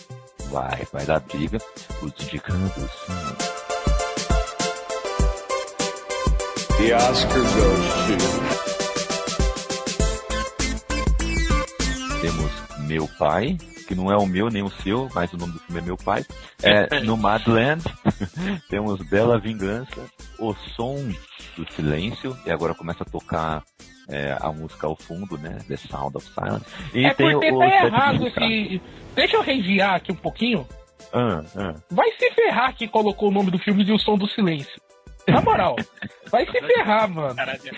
[0.50, 1.58] Vai, vai dar briga.
[2.02, 3.08] Os indicados.
[3.08, 3.55] Hum.
[6.78, 8.16] The Oscar goes to...
[12.20, 12.52] Temos
[12.86, 13.56] Meu Pai,
[13.88, 15.96] que não é o meu nem o seu, mas o nome do filme é Meu
[15.96, 16.26] Pai.
[16.62, 17.82] É, no Madland,
[18.68, 20.02] temos Bela Vingança,
[20.38, 20.96] O Som
[21.56, 23.62] do Silêncio, e agora começa a tocar
[24.10, 25.58] é, a música ao fundo, né?
[25.66, 26.66] The Sound of Silence.
[26.92, 28.82] E é tem porque o, tá errado esse...
[29.14, 30.68] Deixa eu reviar aqui um pouquinho.
[31.10, 31.74] Ah, ah.
[31.90, 34.84] Vai se ferrar que colocou o nome do filme de O Som do Silêncio.
[35.28, 35.76] Na moral,
[36.30, 37.34] vai se ferrar, mano.
[37.34, 37.70] Caraca,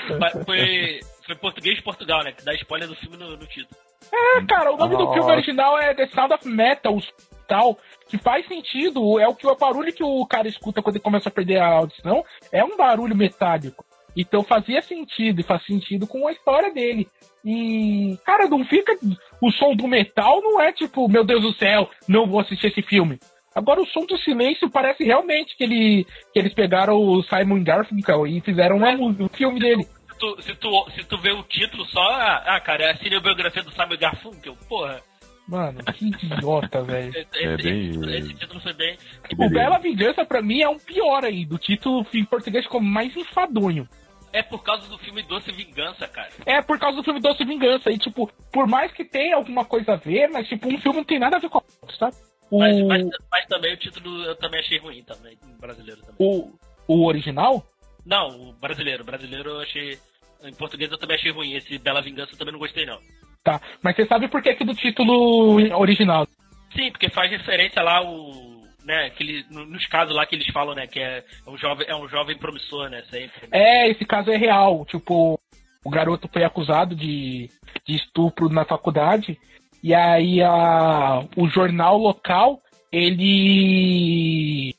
[0.44, 2.32] foi, foi português de Portugal, né?
[2.32, 3.76] Que dá spoiler do filme no, no título.
[4.12, 4.98] É, cara, o nome oh.
[4.98, 6.98] do filme original é The Sound of Metal,
[7.46, 7.78] tal,
[8.08, 11.28] que faz sentido, é o que o barulho que o cara escuta quando ele começa
[11.28, 13.84] a perder a audição, é um barulho metálico.
[14.16, 17.08] Então fazia sentido, e faz sentido com a história dele.
[17.44, 18.92] E, cara, não fica.
[19.40, 22.82] O som do metal não é tipo, meu Deus do céu, não vou assistir esse
[22.82, 23.18] filme.
[23.58, 28.24] Agora o som do silêncio parece realmente que, ele, que eles pegaram o Simon Garfunkel
[28.24, 29.82] e fizeram um, um filme dele.
[29.82, 32.96] Se tu, se, tu, se tu vê o título só, ah, ah cara, é a
[32.98, 35.02] cinebiografia do Simon Garfunkel, porra.
[35.48, 37.10] Mano, que idiota, velho.
[37.10, 37.88] Esse, é bem...
[37.88, 38.96] esse, esse, título foi bem.
[39.36, 41.44] O Bela Vingança, pra mim, é um pior aí.
[41.44, 43.88] Do título em português ficou mais enfadonho.
[44.32, 46.28] É por causa do filme Doce Vingança, cara.
[46.46, 47.90] É por causa do filme Doce Vingança.
[47.90, 51.04] E, tipo, por mais que tenha alguma coisa a ver, mas, tipo, um filme não
[51.04, 52.14] tem nada a ver com o sabe?
[52.50, 52.58] O...
[52.58, 56.16] Mas, mas, mas, também o título eu também achei ruim, também, brasileiro também.
[56.18, 56.52] O,
[56.86, 57.64] o original?
[58.04, 59.04] Não, o brasileiro.
[59.04, 59.98] Brasileiro eu achei.
[60.42, 61.54] Em português eu também achei ruim.
[61.54, 62.98] Esse Bela Vingança eu também não gostei, não.
[63.44, 66.26] Tá, mas você sabe por que, que do título original?
[66.74, 70.86] Sim, porque faz referência lá o né, aquele, nos casos lá que eles falam, né,
[70.86, 73.46] que é um jovem, é um jovem promissor, né, sempre.
[73.52, 75.38] É, esse caso é real, tipo,
[75.84, 77.50] o garoto foi acusado de,
[77.86, 79.38] de estupro na faculdade,
[79.82, 82.60] e aí a, o jornal local,
[82.92, 84.74] ele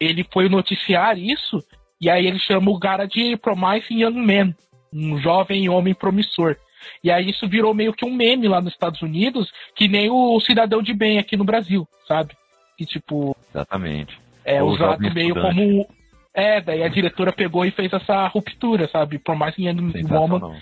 [0.00, 1.62] ele foi noticiar isso,
[2.00, 4.54] e aí ele chama o cara de Promising Young Man,
[4.92, 6.56] um jovem homem promissor.
[7.02, 10.38] E aí isso virou meio que um meme lá nos Estados Unidos, que nem o
[10.40, 12.34] cidadão de bem aqui no Brasil, sabe?
[12.78, 13.36] que, tipo.
[13.50, 14.18] Exatamente.
[14.44, 15.86] É Ou usado meio como.
[16.32, 19.20] É, daí a diretora pegou e fez essa ruptura, sabe?
[19.36, 19.64] Mais que
[20.08, 20.56] Woman.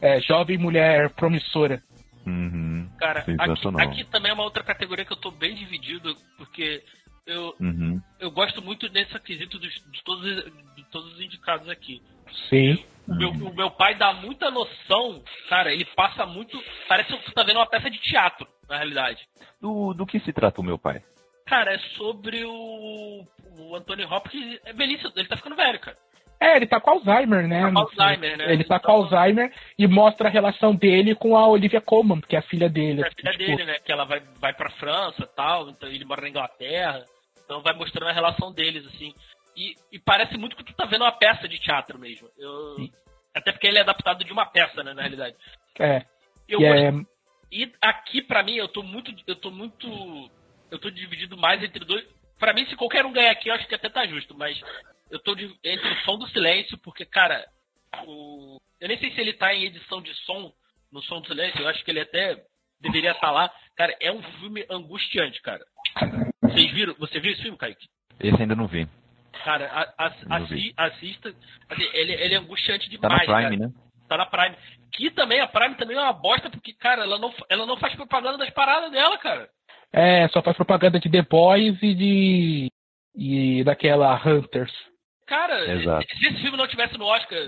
[0.00, 1.82] É, jovem mulher promissora.
[2.26, 2.88] Uhum.
[2.98, 6.82] Cara, aqui, aqui, também é uma outra categoria que eu tô bem dividido, porque
[7.26, 8.00] eu, uhum.
[8.20, 10.44] eu gosto muito desse quesito dos, de, todos,
[10.76, 12.02] de todos os indicados aqui.
[12.48, 12.84] Sim.
[13.06, 16.62] O meu, o meu pai dá muita noção, cara, ele passa muito.
[16.88, 19.20] Parece que você tá vendo uma peça de teatro, na realidade.
[19.60, 21.02] Do, do que se trata o meu pai?
[21.46, 23.26] Cara, é sobre o,
[23.58, 24.60] o Anthony Hopkins.
[24.64, 25.98] É velhice, ele tá ficando velho, cara.
[26.42, 27.62] É, ele tá com Alzheimer, né?
[27.62, 28.52] Tá com Alzheimer, né?
[28.52, 32.40] Ele tá com Alzheimer e mostra a relação dele com a Olivia Colman, que é
[32.40, 33.02] a filha dele.
[33.02, 33.44] É a filha tipo...
[33.44, 33.78] dele, né?
[33.84, 37.04] Que ela vai, vai pra França tal, então ele mora na Inglaterra.
[37.44, 39.14] Então vai mostrando a relação deles, assim.
[39.56, 42.28] E, e parece muito que tu tá vendo uma peça de teatro mesmo.
[42.36, 42.76] Eu,
[43.32, 45.36] até porque ele é adaptado de uma peça, né, na realidade.
[45.78, 46.02] É.
[46.48, 46.92] Eu e, é...
[47.52, 49.14] e aqui, para mim, eu tô muito.
[49.28, 50.30] Eu tô muito
[50.72, 52.04] eu tô dividido mais entre dois.
[52.38, 54.60] Pra mim, se qualquer um ganhar aqui, eu acho que até tá justo, mas
[55.12, 57.46] eu tô de, entre o som do silêncio, porque, cara,
[58.06, 60.50] o, eu nem sei se ele tá em edição de som,
[60.90, 62.42] no som do silêncio, eu acho que ele até
[62.80, 63.54] deveria estar tá lá.
[63.76, 65.62] Cara, é um filme angustiante, cara.
[66.40, 66.94] Vocês viram?
[66.98, 67.86] Você viu esse filme, Kaique?
[68.18, 68.88] Esse ainda não vi.
[69.44, 71.34] Cara, a, a, assi, assista.
[71.68, 73.26] Assim, ele, ele é angustiante demais.
[73.26, 73.68] Tá na Prime, cara.
[73.68, 73.74] né?
[74.08, 74.56] Tá na Prime.
[74.92, 77.94] Que também, a Prime também é uma bosta, porque, cara, ela não, ela não faz
[77.94, 79.48] propaganda das paradas dela, cara.
[79.92, 82.68] É, só faz propaganda de The Boys e de.
[83.14, 84.72] e daquela Hunters.
[85.32, 86.06] Cara, Exato.
[86.14, 87.38] se esse filme não tivesse no Oscar,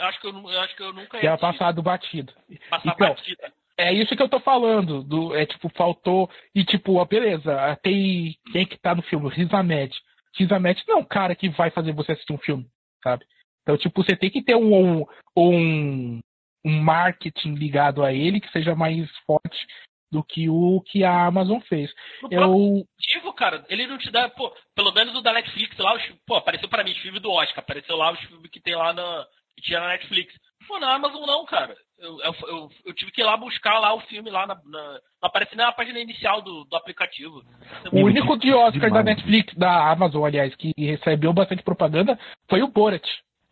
[0.00, 1.20] acho que eu, acho que eu nunca ia.
[1.20, 2.32] Tinha passado batido.
[2.70, 3.42] Passar então, batido.
[3.76, 5.02] É isso que eu tô falando.
[5.02, 6.30] Do, é tipo, faltou.
[6.54, 8.34] E tipo, ó, beleza, tem.
[8.50, 9.28] Quem que tá no filme?
[9.28, 9.94] Riz Ahmed.
[10.38, 12.66] Riz Ahmed não é um cara que vai fazer você assistir um filme,
[13.04, 13.26] sabe?
[13.60, 15.04] Então, tipo, você tem que ter um,
[15.36, 16.20] um,
[16.64, 19.66] um marketing ligado a ele que seja mais forte
[20.10, 21.92] do que o que a Amazon fez.
[22.22, 25.94] No eu motivo, cara, ele não te dá, pô, pelo menos o da Netflix lá,
[25.94, 28.74] os, pô, apareceu para mim os filmes do Oscar, apareceu lá os filmes que tem
[28.74, 29.26] lá na
[29.58, 30.32] que tinha na Netflix.
[30.66, 31.74] Pô, na Amazon não, cara.
[31.98, 35.00] Eu, eu, eu, eu tive que ir lá buscar lá o filme lá na, na
[35.20, 37.42] não aparece nem na página inicial do, do aplicativo.
[37.92, 42.68] O único de Oscar da Netflix, da Amazon, aliás, que recebeu bastante propaganda foi o
[42.68, 43.04] Borat.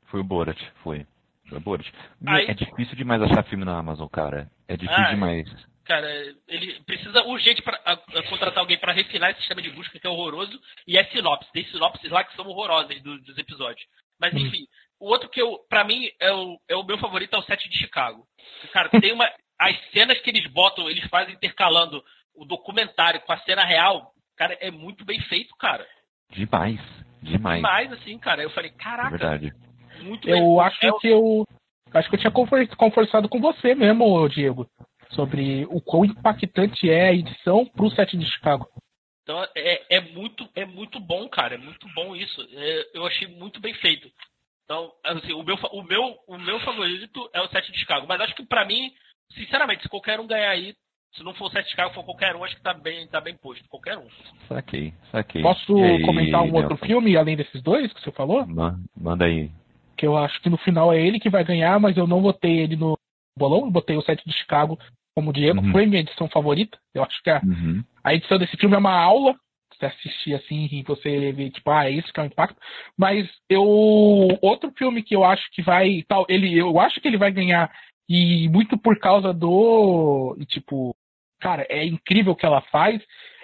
[0.06, 1.04] Foi o Borat, foi.
[1.48, 1.86] Foi o Borat.
[2.26, 2.46] Aí...
[2.46, 4.48] É difícil demais achar filme na Amazon, cara.
[4.68, 5.48] É difícil ah, demais.
[5.86, 6.08] Cara,
[6.48, 7.78] ele precisa urgente para
[8.28, 11.52] contratar alguém para refinar esse sistema de busca que é horroroso e é sinopse.
[11.52, 13.86] Tem sinopses lá que são horrorosas do, dos episódios.
[14.20, 14.38] Mas hum.
[14.38, 14.66] enfim,
[14.98, 17.68] o outro que eu, para mim, é o, é o meu favorito é o set
[17.68, 18.26] de Chicago.
[18.72, 19.30] Cara, tem uma.
[19.58, 24.54] As cenas que eles botam, eles fazem intercalando o documentário com a cena real, cara,
[24.60, 25.86] é muito bem feito, cara.
[26.30, 26.78] Demais.
[27.22, 27.56] Demais.
[27.56, 28.42] Demais, assim, cara.
[28.42, 29.14] Eu falei, caraca.
[29.14, 29.54] É verdade.
[30.02, 30.92] muito Eu acho é...
[31.00, 31.44] que eu.
[31.94, 34.68] Acho que eu tinha conversado com você mesmo, Diego,
[35.10, 38.68] sobre o quão impactante é a edição pro set de Chicago.
[39.22, 41.56] Então é, é, muito, é muito bom, cara.
[41.56, 42.40] É muito bom isso.
[42.52, 44.08] É, eu achei muito bem feito.
[44.64, 48.06] Então, assim, o meu, o meu, o meu favorito é o set de Chicago.
[48.08, 48.92] Mas acho que para mim,
[49.32, 50.74] sinceramente, se qualquer um ganhar aí,
[51.16, 53.20] se não for o set de Chicago, for qualquer um, acho que tá bem, tá
[53.20, 53.68] bem posto.
[53.68, 54.06] Qualquer um.
[54.46, 55.42] Saquei, saquei.
[55.42, 58.46] Posso aí, comentar um outro filme além desses dois que você falou?
[58.96, 59.50] Manda aí.
[59.96, 62.58] Que eu acho que no final é ele que vai ganhar, mas eu não botei
[62.58, 62.96] ele no
[63.38, 64.78] bolão, botei o set de Chicago
[65.14, 65.60] como Diego.
[65.60, 65.72] Uhum.
[65.72, 66.78] Foi minha edição favorita.
[66.94, 67.82] Eu acho que a, uhum.
[68.04, 69.34] a edição desse filme é uma aula
[69.78, 72.58] você assistir assim e você ver, tipo, ah, é isso que é o impacto.
[72.96, 73.62] Mas eu.
[74.40, 76.02] Outro filme que eu acho que vai.
[76.08, 77.70] Tal, ele, eu acho que ele vai ganhar.
[78.08, 80.36] E muito por causa do.
[80.48, 80.94] Tipo,
[81.40, 83.02] cara, é incrível o que ela faz.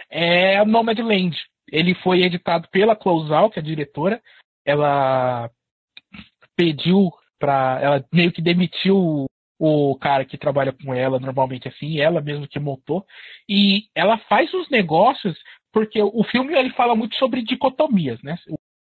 [0.08, 1.36] É Nomadland.
[1.70, 4.20] Ele foi editado pela Closeout, que é a diretora.
[4.64, 5.50] Ela
[6.56, 9.26] pediu para ela meio que demitiu
[9.64, 13.06] o cara que trabalha com ela normalmente assim, ela mesmo que montou,
[13.48, 15.38] e ela faz os negócios
[15.72, 18.36] porque o filme ele fala muito sobre dicotomias, né?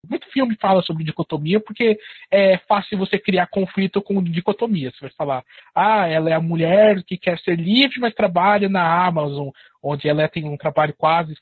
[0.07, 1.97] Muito filme fala sobre dicotomia porque
[2.29, 4.93] é fácil você criar conflito com dicotomias.
[4.93, 5.43] Você vai falar,
[5.73, 9.49] ah, ela é a mulher que quer ser livre, mas trabalha na Amazon,
[9.81, 11.33] onde ela tem um trabalho quase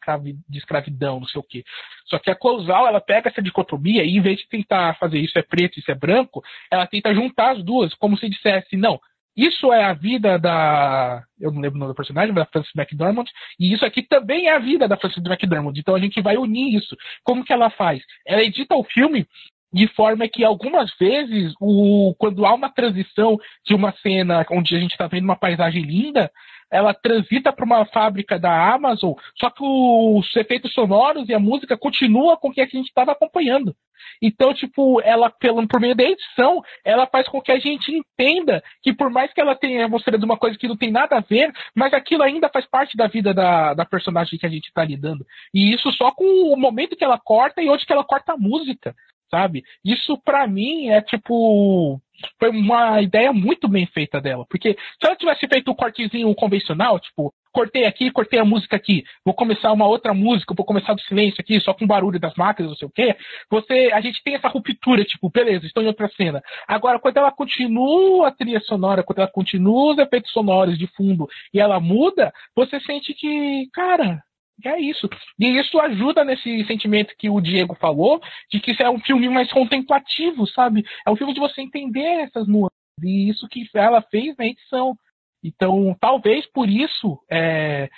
[0.49, 1.63] de escravidão, não sei o quê.
[2.05, 5.38] Só que a Closal, ela pega essa dicotomia e em vez de tentar fazer isso
[5.38, 8.99] é preto, isso é branco, ela tenta juntar as duas, como se dissesse, não,
[9.36, 11.24] isso é a vida da.
[11.40, 13.26] Eu não lembro o nome do personagem, da Frances McDormand.
[13.60, 15.74] E isso aqui também é a vida da Frances McDormand.
[15.76, 16.96] Então a gente vai unir isso.
[17.24, 18.02] Como que ela faz?
[18.26, 19.28] Ela edita o filme
[19.74, 24.80] de forma que algumas vezes, o, quando há uma transição de uma cena onde a
[24.80, 26.32] gente está vendo uma paisagem linda,
[26.72, 31.78] ela transita para uma fábrica da Amazon, só que os efeitos sonoros e a música
[31.78, 33.76] continua com o que a gente estava acompanhando.
[34.22, 38.63] Então, tipo, ela, pelo, por meio da edição, ela faz com que a gente entenda
[38.82, 41.51] que por mais que ela tenha mostrado uma coisa que não tem nada a ver,
[41.74, 45.26] mas aquilo ainda faz parte da vida da, da personagem que a gente está lidando.
[45.53, 48.38] E isso só com o momento que ela corta e onde que ela corta a
[48.38, 48.95] música,
[49.30, 49.63] sabe?
[49.84, 52.01] Isso para mim é tipo
[52.39, 54.45] foi uma ideia muito bem feita dela.
[54.49, 59.03] Porque se ela tivesse feito um cortezinho convencional, tipo, cortei aqui, cortei a música aqui,
[59.23, 62.71] vou começar uma outra música, vou começar do silêncio aqui, só com barulho das máquinas,
[62.71, 63.15] não sei o quê,
[63.49, 66.41] você, a gente tem essa ruptura, tipo, beleza, estou em outra cena.
[66.67, 71.28] Agora, quando ela continua a trilha sonora, quando ela continua os efeitos sonoros de fundo
[71.53, 74.21] e ela muda, você sente que, cara,
[74.64, 75.10] é isso.
[75.39, 79.28] E isso ajuda nesse sentimento que o Diego falou, de que isso é um filme
[79.30, 80.86] mais contemplativo, sabe?
[81.06, 82.76] É um filme de você entender essas nuances.
[83.03, 84.97] E isso que ela fez na edição.
[85.43, 87.89] Então, talvez por isso é,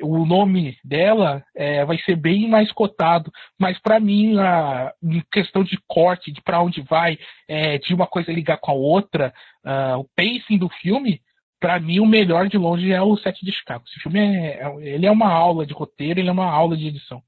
[0.00, 3.30] o nome dela é, vai ser bem mais cotado.
[3.58, 4.92] Mas para mim, a
[5.30, 9.32] questão de corte, de para onde vai, é, de uma coisa ligar com a outra,
[9.64, 11.20] uh, o pacing do filme,
[11.62, 13.84] para mim o melhor de longe é o Sete de Chicago.
[13.86, 16.88] Esse filme é, é, ele é uma aula de roteiro, ele é uma aula de
[16.88, 17.22] edição.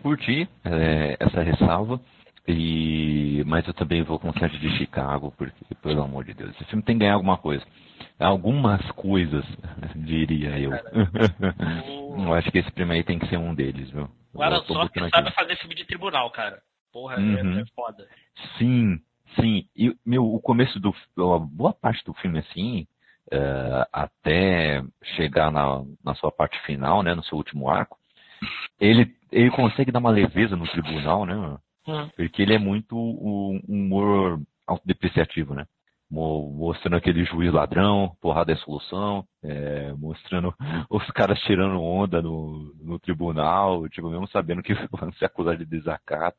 [0.00, 2.00] Curti é, essa ressalva.
[2.46, 6.54] E, mas eu também vou com o Sete de Chicago, porque, pelo amor de Deus,
[6.54, 7.64] esse filme tem que ganhar alguma coisa.
[8.18, 9.44] Algumas coisas,
[9.94, 10.72] diria eu.
[12.18, 14.08] eu acho que esse filme aí tem que ser um deles, viu?
[14.32, 16.60] O Aaron Sorkin sabe fazer filme de tribunal, cara.
[16.92, 17.58] Porra, é, uhum.
[17.58, 18.08] é, é foda.
[18.58, 19.00] Sim,
[19.40, 19.66] sim.
[19.76, 20.94] E, meu, o começo do.
[21.18, 22.86] A boa parte do filme, assim,
[23.32, 24.82] uh, até
[25.16, 27.98] chegar na, na sua parte final, né, no seu último arco,
[28.80, 31.34] ele, ele consegue dar uma leveza no tribunal, né?
[31.86, 32.08] Hum.
[32.16, 35.66] Porque ele é muito um humor autodepreciativo, né?
[36.10, 40.54] Mostrando aquele juiz ladrão, porrada é solução, é, mostrando
[40.90, 45.64] os caras tirando onda no, no tribunal, tipo, mesmo sabendo que vão se acusar de
[45.64, 46.36] desacato.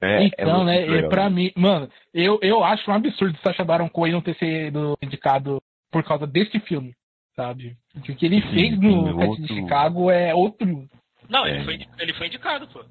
[0.00, 1.36] É, é então, é né, legal, pra né?
[1.36, 6.02] mim, mano, eu, eu acho um absurdo Sacha Baron Cohen não ter sido indicado por
[6.04, 6.94] causa desse filme,
[7.34, 7.76] sabe?
[7.92, 9.42] Porque o que ele sim, fez no outro...
[9.42, 10.88] de Chicago é outro.
[11.28, 11.64] Não, ele, é.
[11.64, 12.84] foi, ele foi indicado, pô.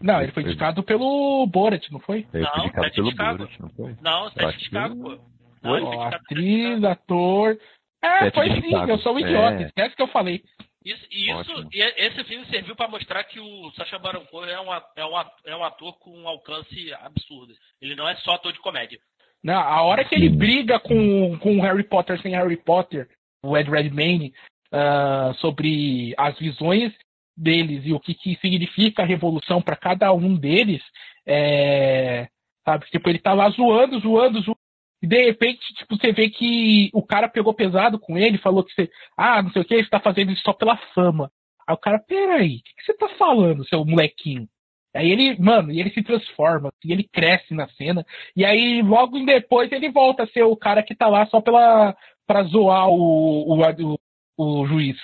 [0.00, 2.26] Não, ele foi indicado pelo Borat, não foi?
[2.32, 3.38] Ele foi indicado pelo Chicago.
[3.38, 3.96] Borat, não foi?
[4.00, 5.32] Não, Sete de Chicago, pô.
[5.62, 7.58] Não, oh, atriz, ator.
[8.02, 9.66] É, Sete foi sim, eu sou um idiota, é.
[9.66, 10.42] esquece que eu falei.
[10.84, 14.72] Isso, isso e esse filme serviu para mostrar que o Sacha Baron Cohen é um,
[14.74, 17.54] é, um, é um ator com um alcance absurdo.
[17.80, 18.98] Ele não é só ator de comédia.
[19.42, 23.08] Não, a hora que ele briga com, com o Harry Potter sem Harry Potter,
[23.44, 24.32] o Ed Redmayne,
[24.72, 26.92] uh, sobre as visões
[27.36, 30.82] deles e o que, que significa a revolução para cada um deles,
[31.26, 32.28] é,
[32.64, 32.86] sabe?
[32.86, 34.58] Tipo, ele tá lá zoando, zoando, zoando.
[35.02, 38.72] E de repente, tipo, você vê que o cara pegou pesado com ele, falou que
[38.72, 41.30] você, ah, não sei o que, você tá fazendo isso só pela fama.
[41.66, 44.48] Aí o cara, peraí, o que, que você tá falando, seu molequinho?
[44.94, 48.04] Aí ele, mano, e ele se transforma, e ele cresce na cena,
[48.36, 51.96] e aí logo depois ele volta a ser o cara que tá lá só pela
[52.26, 53.96] pra zoar o, o,
[54.36, 54.96] o, o juiz.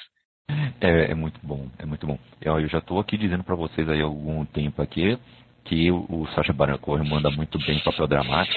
[0.81, 2.19] É, é, muito bom, é muito bom.
[2.41, 5.19] Eu, eu já estou aqui dizendo para vocês aí há algum tempo aqui
[5.65, 8.57] que o, o Sacha Baron Cohen manda muito bem papel dramático.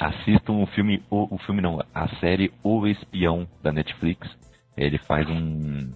[0.00, 4.28] Assistam o filme, o, o filme não, a série O Espião da Netflix.
[4.76, 5.92] Ele faz um,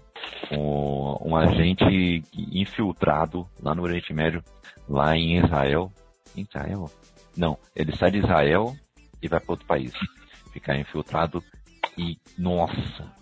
[0.51, 4.43] um, um agente infiltrado lá no Oriente Médio,
[4.89, 5.93] lá em Israel.
[6.37, 6.91] Israel?
[7.37, 8.75] Não, ele sai de Israel
[9.23, 9.93] e vai para outro país.
[10.53, 11.43] Ficar infiltrado
[11.99, 13.13] e, nossa,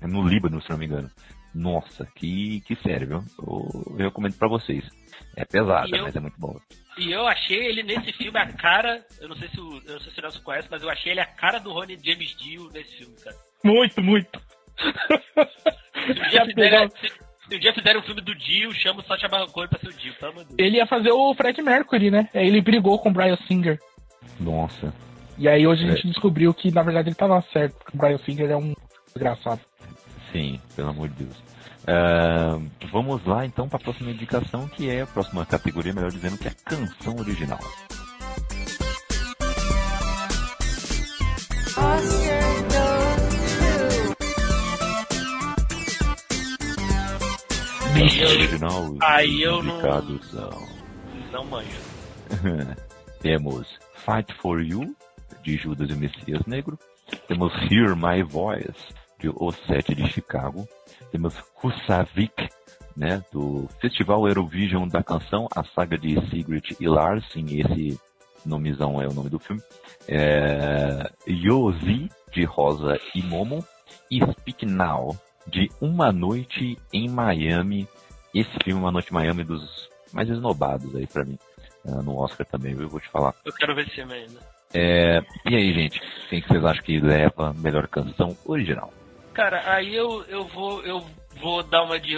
[0.00, 1.10] é no Líbano, se não me engano.
[1.54, 3.24] Nossa, que, que sério, viu?
[3.38, 4.84] Eu, eu recomendo para vocês.
[5.36, 6.56] É pesada, eu, mas é muito bom.
[6.98, 9.04] E eu achei ele nesse filme a cara.
[9.20, 11.12] Eu não sei se o, eu não sei se o Nelson conhece, mas eu achei
[11.12, 13.36] ele a cara do Ronnie James Dio nesse filme, cara.
[13.64, 14.40] Muito, muito.
[16.06, 19.46] Se dia fizerem, se, um dia fizerem um filme do Dio, chama o Sacha Baron
[19.48, 20.58] Cohen pra ser o Dio, pelo amor de Deus.
[20.58, 22.28] Ele ia fazer o Fred Mercury, né?
[22.34, 23.78] Ele brigou com o Brian Singer.
[24.38, 24.92] Nossa.
[25.36, 26.10] E aí hoje a gente é.
[26.10, 28.74] descobriu que na verdade ele tava certo, porque o Brian Singer é um
[29.06, 29.60] desgraçado.
[30.32, 31.36] Sim, pelo amor de Deus.
[31.88, 36.36] Uh, vamos lá então para a próxima indicação, que é a próxima categoria, melhor dizendo,
[36.36, 37.58] que é a canção original.
[48.02, 50.22] Original Aí eu não.
[50.22, 50.68] São...
[51.32, 51.68] Não manjo.
[53.20, 54.94] Temos Fight for You,
[55.42, 56.78] de Judas e o Messias Negro.
[57.26, 60.66] Temos Hear My Voice, de O Sete de Chicago.
[61.10, 62.48] Temos Husavik,
[62.96, 67.98] né, do Festival Eurovision da canção, a saga de Sigrid e Larsen, esse
[68.44, 69.62] nomezão é o nome do filme.
[70.08, 73.64] É, Yozi, de Rosa e Momo.
[74.10, 75.16] E Speak Now,
[75.50, 77.88] de Uma Noite em Miami.
[78.34, 81.38] Esse filme, Uma Noite em Miami, dos mais esnobados aí pra mim.
[81.84, 83.34] Uh, no Oscar também, eu vou te falar.
[83.44, 84.40] Eu quero ver esse filme ainda.
[84.74, 88.92] É, e aí, gente, quem que vocês acham que leva a melhor canção original?
[89.32, 91.06] Cara, aí eu, eu vou eu
[91.40, 92.14] vou dar uma de,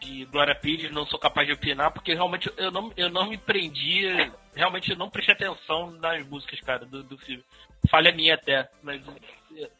[0.00, 3.36] de Glória Pires, não sou capaz de opinar, porque realmente eu não, eu não me
[3.36, 4.06] prendi,
[4.54, 7.44] realmente eu não prestei atenção nas músicas, cara, do, do filme.
[7.90, 9.02] Falha minha até, mas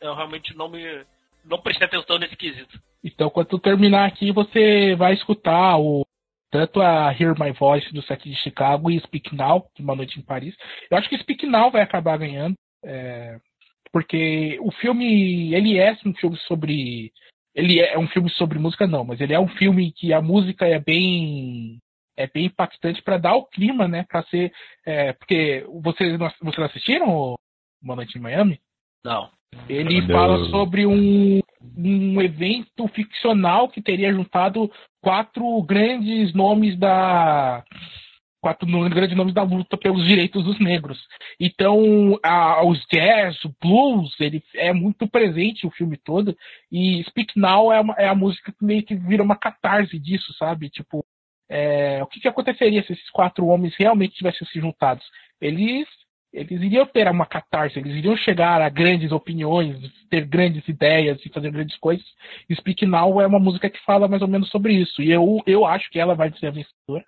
[0.01, 1.07] eu realmente não me
[1.45, 2.81] não prestei atenção nesse quesito.
[3.03, 6.05] Então, quando tu terminar aqui, você vai escutar o
[6.51, 10.19] tanto a Hear My Voice do set de Chicago e Speak Now, de Uma Noite
[10.19, 10.55] em Paris.
[10.91, 12.55] Eu acho que Speak Now vai acabar ganhando.
[12.85, 13.39] É,
[13.93, 17.13] porque o filme, ele é um filme sobre.
[17.55, 20.67] Ele é um filme sobre música, não, mas ele é um filme que a música
[20.67, 21.79] é bem.
[22.17, 24.05] É bem impactante para dar o clima, né?
[24.09, 24.53] Para ser.
[24.85, 27.35] É, porque vocês, vocês assistiram
[27.83, 28.61] Uma Noite em Miami?
[29.05, 29.31] Não.
[29.69, 30.09] Ele não.
[30.09, 31.41] fala sobre um,
[31.77, 34.71] um evento ficcional que teria juntado
[35.01, 37.65] quatro grandes nomes da
[38.41, 40.99] quatro grandes nomes da luta pelos direitos dos negros.
[41.39, 46.35] Então, a, os jazz, o blues, ele é muito presente o filme todo.
[46.73, 50.33] E Speak Now é, uma, é a música que meio que vira uma catarse disso,
[50.39, 50.71] sabe?
[50.71, 51.05] Tipo,
[51.51, 55.05] é, o que, que aconteceria se esses quatro homens realmente tivessem se juntados?
[55.41, 55.87] Eles
[56.33, 59.77] eles iriam ter uma catarse, eles iriam chegar a grandes opiniões,
[60.09, 62.07] ter grandes ideias e fazer grandes coisas.
[62.53, 65.03] Speak Now é uma música que fala mais ou menos sobre isso.
[65.03, 67.05] E eu, eu acho que ela vai ser a vencedora.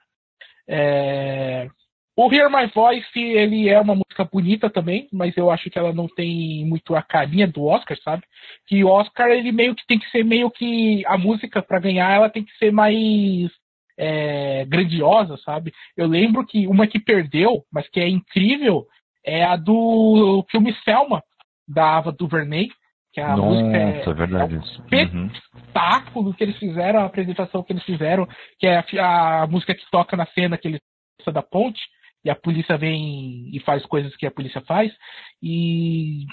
[0.68, 1.68] É...
[2.14, 5.94] O Hear My Voice, ele é uma música bonita também, mas eu acho que ela
[5.94, 8.22] não tem muito a carinha do Oscar, sabe?
[8.66, 12.12] Que o Oscar, ele meio que tem que ser meio que a música para ganhar,
[12.12, 13.50] ela tem que ser mais
[13.96, 15.72] é, grandiosa, sabe?
[15.96, 18.86] Eu lembro que uma que perdeu, mas que é incrível,
[19.24, 21.22] é a do filme Selma,
[21.68, 22.68] da Ava DuVernay,
[23.12, 24.54] que a Nossa, música é, é verdade.
[24.54, 26.32] é um espetáculo uhum.
[26.32, 28.26] que eles fizeram, a apresentação que eles fizeram,
[28.58, 30.80] que é a, a música que toca na cena que eles
[31.32, 31.80] da ponte,
[32.24, 34.92] e a polícia vem e faz coisas que a polícia faz,
[35.40, 36.26] e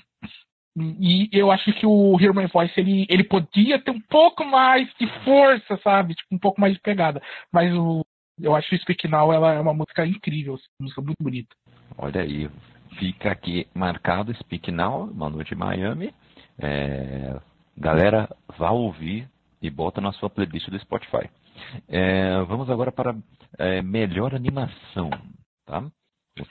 [0.78, 4.88] e eu acho que o Hear My Voice ele, ele podia ter um pouco mais
[5.00, 6.14] de força, sabe?
[6.14, 7.22] Tipo, um pouco mais de pegada.
[7.52, 8.06] Mas o,
[8.40, 11.22] eu acho que o Speak Now ela é uma música incrível, assim, uma música muito
[11.22, 11.54] bonita.
[11.98, 12.50] Olha aí,
[12.98, 16.14] fica aqui marcado Speak Now, uma noite em Miami.
[16.58, 17.40] É,
[17.78, 19.30] galera, vá ouvir
[19.62, 21.30] e bota na sua playlist do Spotify.
[21.88, 23.16] É, vamos agora para
[23.58, 25.10] é, melhor animação,
[25.66, 25.84] tá?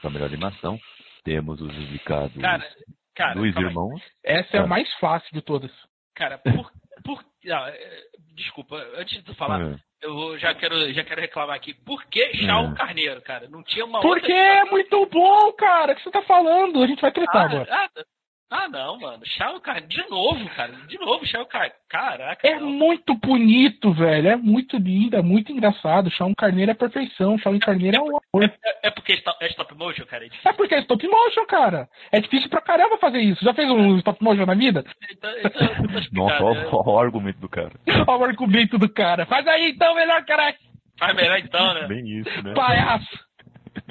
[0.00, 0.78] Para melhor animação.
[1.24, 2.64] Temos os indicados cara,
[3.14, 4.00] cara, dos irmãos.
[4.24, 5.70] Essa é a mais fácil de todas.
[6.14, 6.72] Cara, por,
[7.04, 7.72] por ah,
[8.34, 9.76] desculpa, antes de tu falar, é.
[10.02, 11.74] eu já quero, já quero reclamar aqui.
[11.74, 12.74] Por que Chau é.
[12.74, 13.48] Carneiro, cara?
[13.48, 14.36] Não tinha uma Porque outra...
[14.36, 15.92] é muito bom, cara.
[15.92, 16.82] O que você tá falando?
[16.82, 17.68] A gente vai tretar ah, agora.
[17.70, 17.88] Ah,
[18.50, 19.20] Ah, não, mano.
[19.26, 20.72] Shao Kahn, de novo, cara.
[20.86, 21.68] De novo, Shao Kahn.
[21.86, 22.48] Caraca.
[22.48, 22.70] É não.
[22.70, 24.28] muito bonito, velho.
[24.28, 26.10] É muito lindo, é muito engraçado.
[26.10, 27.36] Shao Carneiro é perfeição.
[27.38, 28.50] Shao Carneiro é um amor.
[28.64, 30.24] É, é porque é stop, é stop motion, cara?
[30.24, 31.88] É, é, porque é stop motion, cara.
[32.10, 33.44] É difícil pra caramba fazer isso.
[33.44, 34.82] Já fez um stop motion na vida?
[35.10, 35.68] Então, então,
[36.12, 36.70] Nossa, olha né?
[36.72, 37.72] o argumento do cara.
[38.06, 39.26] olha o argumento do cara.
[39.26, 40.58] Faz aí então, melhor, caraca.
[40.98, 41.86] Faz melhor então, né?
[41.86, 42.54] Bem isso, né?
[42.54, 43.27] Palhaço.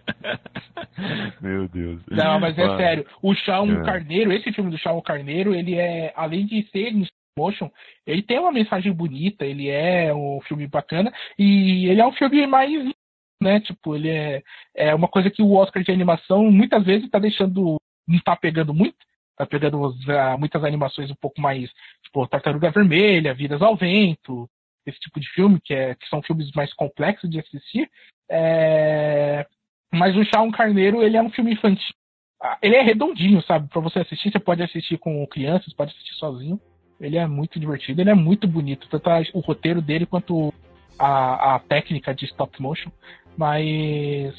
[1.41, 2.01] Meu Deus.
[2.09, 3.05] Não, mas é sério.
[3.21, 3.85] O Shaun é.
[3.85, 7.69] Carneiro, esse filme do Shaun Carneiro, ele é, além de ser em motion,
[8.05, 12.47] ele tem uma mensagem bonita, ele é um filme bacana e ele é um filme
[12.47, 12.91] mais
[13.41, 13.59] né?
[13.59, 14.43] Tipo, ele é,
[14.75, 18.73] é uma coisa que o Oscar de animação muitas vezes está deixando, não está pegando
[18.73, 18.97] muito,
[19.35, 21.69] tá pegando uh, muitas animações um pouco mais,
[22.03, 24.49] tipo, Tartaruga Vermelha, Vidas ao Vento,
[24.85, 27.89] esse tipo de filme, que, é, que são filmes mais complexos de assistir.
[28.29, 29.45] É,
[29.91, 31.93] mas o Shaun Carneiro, ele é um filme infantil.
[32.41, 33.67] Ah, ele é redondinho, sabe?
[33.67, 36.59] Para você assistir, você pode assistir com crianças, pode assistir sozinho.
[36.99, 40.53] Ele é muito divertido, ele é muito bonito, tanto o roteiro dele quanto
[40.97, 42.89] a, a técnica de stop motion.
[43.37, 44.33] Mas,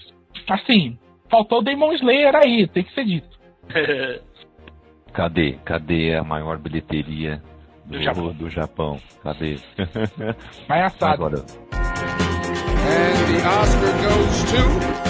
[0.49, 0.99] assim,
[1.31, 3.39] faltou o Demon Slayer aí, tem que ser dito.
[5.13, 5.53] Cadê?
[5.65, 7.43] Cadê a maior bilheteria
[7.85, 8.33] do, do Japão?
[8.33, 9.01] Do Japão?
[9.23, 9.59] Cadê?
[10.67, 11.25] Vai assado.
[11.27, 11.45] Agora.
[12.91, 15.08] And the Oscar goes to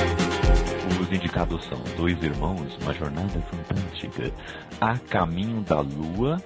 [1.08, 4.30] os indicados são Dois Irmãos, Uma Jornada Fantástica,
[4.78, 6.36] A Caminho da Lua,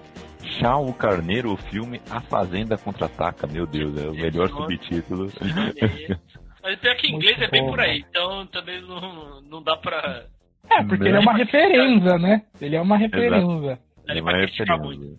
[0.61, 3.47] Chá o Carneiro, o filme A Fazenda Contra-Ataca.
[3.47, 5.33] Meu Deus, é o melhor subtítulo.
[6.63, 9.77] Mas pior que inglês Muito é bem bom, por aí, então também não, não dá
[9.77, 10.27] pra.
[10.71, 12.43] É, porque ele é uma referência, né?
[12.61, 13.81] Ele é uma referência.
[14.07, 15.19] Ele é uma referência.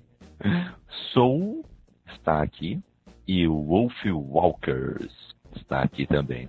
[1.12, 1.66] Soul
[2.08, 2.80] está aqui
[3.28, 5.14] e o Wolf Walkers
[5.58, 6.48] está aqui também.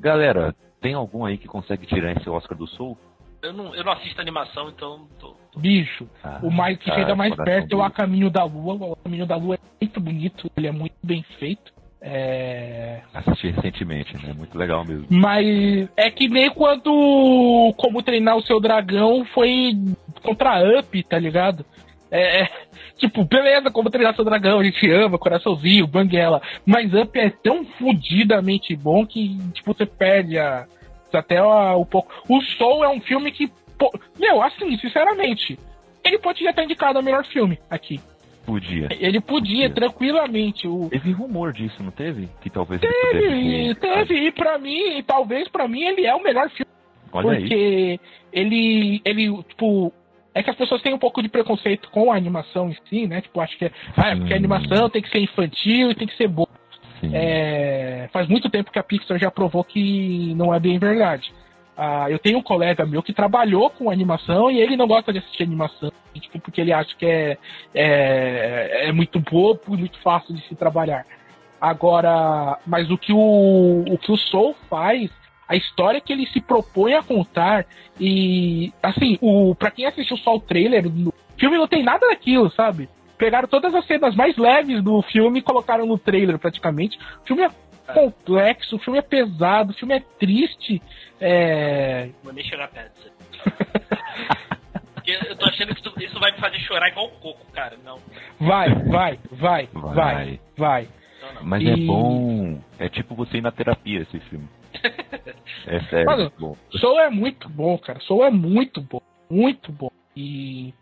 [0.00, 0.52] Galera,
[0.82, 2.98] tem algum aí que consegue tirar esse Oscar do Sul?
[3.40, 5.06] Eu não, eu não assisto animação, então.
[5.18, 5.58] Tô, tô...
[5.58, 8.74] Bicho, ah, o mais que tá, chega mais perto é o A Caminho da Lua.
[8.74, 11.72] O A Caminho da Lua é muito bonito, ele é muito bem feito.
[12.04, 13.00] É...
[13.14, 14.32] Assisti recentemente, né?
[14.32, 15.06] Muito legal mesmo.
[15.08, 19.72] Mas é que nem quando Como Treinar o Seu Dragão foi
[20.20, 21.64] contra Up, tá ligado?
[22.12, 22.50] É, é,
[22.98, 26.42] tipo, beleza, como treinar seu dragão, a gente ama, coraçãozinho, banguela.
[26.66, 30.66] Mas Up é tão fudidamente bom que, tipo, você perde a,
[31.10, 32.12] até o, o pouco.
[32.28, 33.90] O Soul é um filme que, pô,
[34.20, 35.58] meu, assim, sinceramente,
[36.04, 37.98] ele podia estar indicado a melhor filme aqui.
[38.44, 38.88] Podia.
[38.90, 40.68] Ele podia, podia, tranquilamente.
[40.68, 40.88] O...
[40.90, 42.28] Teve rumor disso, não teve?
[42.42, 44.26] Que talvez teve, teve.
[44.26, 46.70] E pra mim, talvez pra mim, ele é o melhor filme.
[47.12, 48.00] Olha porque aí.
[48.32, 49.92] ele, ele, tipo,
[50.34, 53.20] é que as pessoas têm um pouco de preconceito com a animação em si, né?
[53.20, 56.06] Tipo, acho que é, ah, é porque a animação tem que ser infantil e tem
[56.06, 56.48] que ser boa.
[57.12, 61.32] É, faz muito tempo que a Pixar já provou que não é bem verdade.
[61.76, 65.18] Ah, eu tenho um colega meu que trabalhou com animação e ele não gosta de
[65.18, 67.38] assistir animação, tipo, porque ele acha que é,
[67.74, 71.04] é, é muito bobo e muito fácil de se trabalhar.
[71.60, 75.10] Agora, mas o que o, o que o Soul faz
[75.48, 77.66] a história que ele se propõe a contar
[78.00, 82.50] e assim, o para quem assistiu só o trailer, o filme não tem nada daquilo,
[82.50, 82.88] sabe?
[83.18, 86.98] Pegaram todas as cenas mais leves do filme e colocaram no trailer praticamente.
[87.22, 87.50] O filme é
[87.92, 90.82] complexo, o filme é pesado, o filme é triste.
[91.20, 92.08] É...
[92.22, 93.12] Vou nem chorar perto.
[95.06, 97.76] eu tô achando que isso vai me fazer chorar igual o coco, cara.
[97.84, 97.98] Não.
[98.40, 100.40] Vai, vai, vai, vai, vai.
[100.56, 100.88] vai.
[101.42, 101.72] Mas é e...
[101.72, 102.60] é bom.
[102.78, 104.48] É tipo você ir na terapia esse filme.
[105.66, 106.06] É sério.
[106.06, 106.56] Mano, bom.
[106.72, 108.00] Soul é muito bom, cara.
[108.00, 109.00] Soul é muito bom.
[109.30, 109.90] Muito bom.
[110.16, 110.74] E.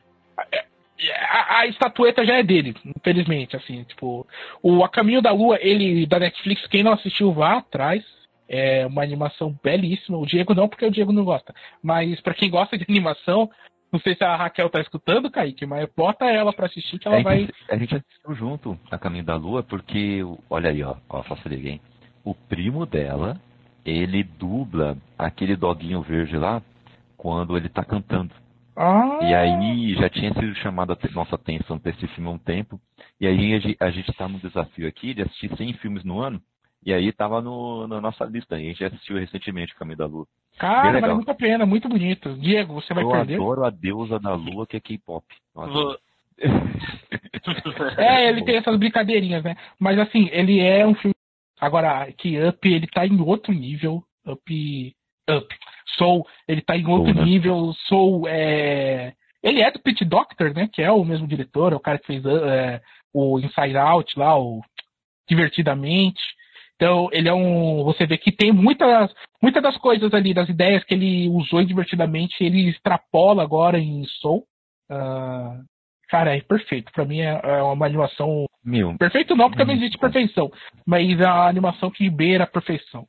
[1.31, 4.27] A, a, estatueta já é dele, infelizmente, assim, tipo,
[4.63, 8.05] o A Caminho da Lua, ele, da Netflix, quem não assistiu, vá atrás,
[8.47, 12.51] é uma animação belíssima, o Diego não, porque o Diego não gosta, mas para quem
[12.51, 13.49] gosta de animação,
[13.91, 17.21] não sei se a Raquel tá escutando, Kaique, mas bota ela pra assistir que ela
[17.21, 17.49] é, vai...
[17.71, 20.21] A gente assistiu junto A Caminho da Lua, porque,
[20.51, 21.81] olha aí, ó, ó faça liga,
[22.23, 23.41] o primo dela
[23.85, 26.63] ele dubla aquele doguinho verde lá
[27.17, 28.33] quando ele tá cantando.
[28.77, 29.19] Ah.
[29.23, 32.81] E aí já tinha sido chamada a nossa atenção para esse filme há um tempo.
[33.21, 36.41] E aí a gente está no desafio aqui de assistir 100 filmes no ano.
[36.85, 38.55] E aí tava no, na nossa lista.
[38.55, 40.27] A gente assistiu recentemente o Caminho da Lua.
[40.59, 42.35] Cara, vale muito a pena, muito bonito.
[42.39, 43.35] Diego, você vai eu perder?
[43.35, 45.25] Eu adoro a deusa da lua que é K-pop.
[47.99, 49.57] é, ele tem essas brincadeirinhas, né?
[49.79, 51.15] Mas assim, ele é um filme
[51.61, 54.03] Agora, que Up, ele tá em outro nível.
[54.27, 54.95] Up.
[55.31, 55.57] Up.
[55.97, 57.31] Soul, ele tá em outro Soul, né?
[57.31, 57.73] nível.
[57.87, 59.13] Soul é.
[59.43, 60.69] Ele é do Pete Doctor, né?
[60.73, 62.81] Que é o mesmo diretor, é o cara que fez é,
[63.13, 64.63] o Inside Out lá, o
[65.29, 66.21] Divertidamente.
[66.75, 67.85] Então, ele é um.
[67.85, 72.43] Você vê que tem muitas, muitas das coisas ali, das ideias que ele usou divertidamente,
[72.43, 74.47] ele extrapola agora em Soul.
[74.91, 75.63] Uh,
[76.11, 76.91] cara, é perfeito.
[76.93, 78.47] Pra mim é, é uma animação.
[78.65, 78.97] Meu.
[78.99, 80.51] Perfeito não, porque não existe perfeição.
[80.85, 83.07] Mas é uma animação que beira a perfeição.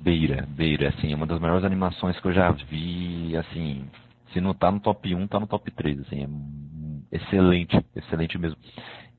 [0.00, 3.84] Beira, beira, assim, é uma das melhores animações que eu já vi, assim,
[4.32, 6.22] se não tá no top 1, tá no top 3, assim,
[7.10, 8.56] é excelente, excelente mesmo.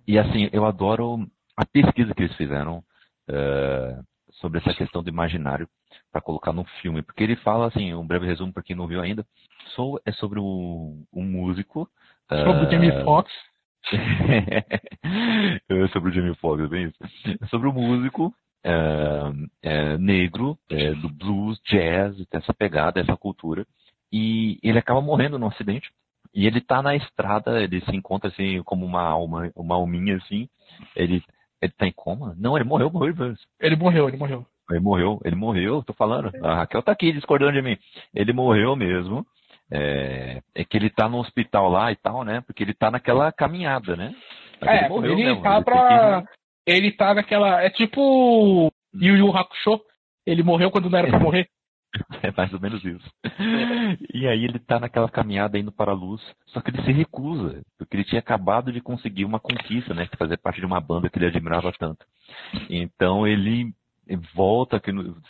[0.07, 2.79] E assim, eu adoro a pesquisa que eles fizeram
[3.29, 5.67] uh, sobre essa questão do imaginário
[6.11, 8.99] para colocar no filme, porque ele fala assim, um breve resumo para quem não viu
[8.99, 9.25] ainda,
[9.75, 11.87] sou é sobre um, um músico.
[12.29, 13.31] Sobre uh, o Jamie Foxx.
[15.91, 17.47] Sobre o Jamie Foxx, é bem isso.
[17.49, 23.65] Sobre o músico é, negro, é, do blues, jazz, essa pegada, essa cultura.
[24.11, 25.91] E ele acaba morrendo num acidente.
[26.33, 30.49] E ele tá na estrada, ele se encontra assim como uma alma, uma alminha assim.
[30.95, 31.23] Ele,
[31.61, 32.33] ele tá em coma?
[32.37, 33.13] Não, ele morreu, morreu.
[33.59, 34.45] Ele morreu, ele morreu.
[34.71, 36.31] Ele morreu, ele morreu, tô falando.
[36.43, 37.77] A Raquel tá aqui discordando de mim.
[38.13, 39.25] Ele morreu mesmo.
[39.75, 42.41] É, é que ele tá no hospital lá e tal, né?
[42.41, 44.13] Porque ele tá naquela caminhada, né?
[44.61, 45.41] Mas é, ele morreu ele mesmo.
[45.41, 46.23] Tá ele pra,
[46.67, 47.61] ele tá naquela.
[47.61, 49.81] É tipo Yu Yu Hakusho.
[50.25, 51.47] Ele morreu quando não era pra morrer.
[52.23, 53.07] É mais ou menos isso.
[54.11, 57.61] E aí ele tá naquela caminhada indo para a luz, só que ele se recusa,
[57.77, 60.09] porque ele tinha acabado de conseguir uma conquista, né?
[60.17, 62.03] Fazer parte de uma banda que ele admirava tanto.
[62.67, 63.71] Então ele
[64.33, 64.81] volta,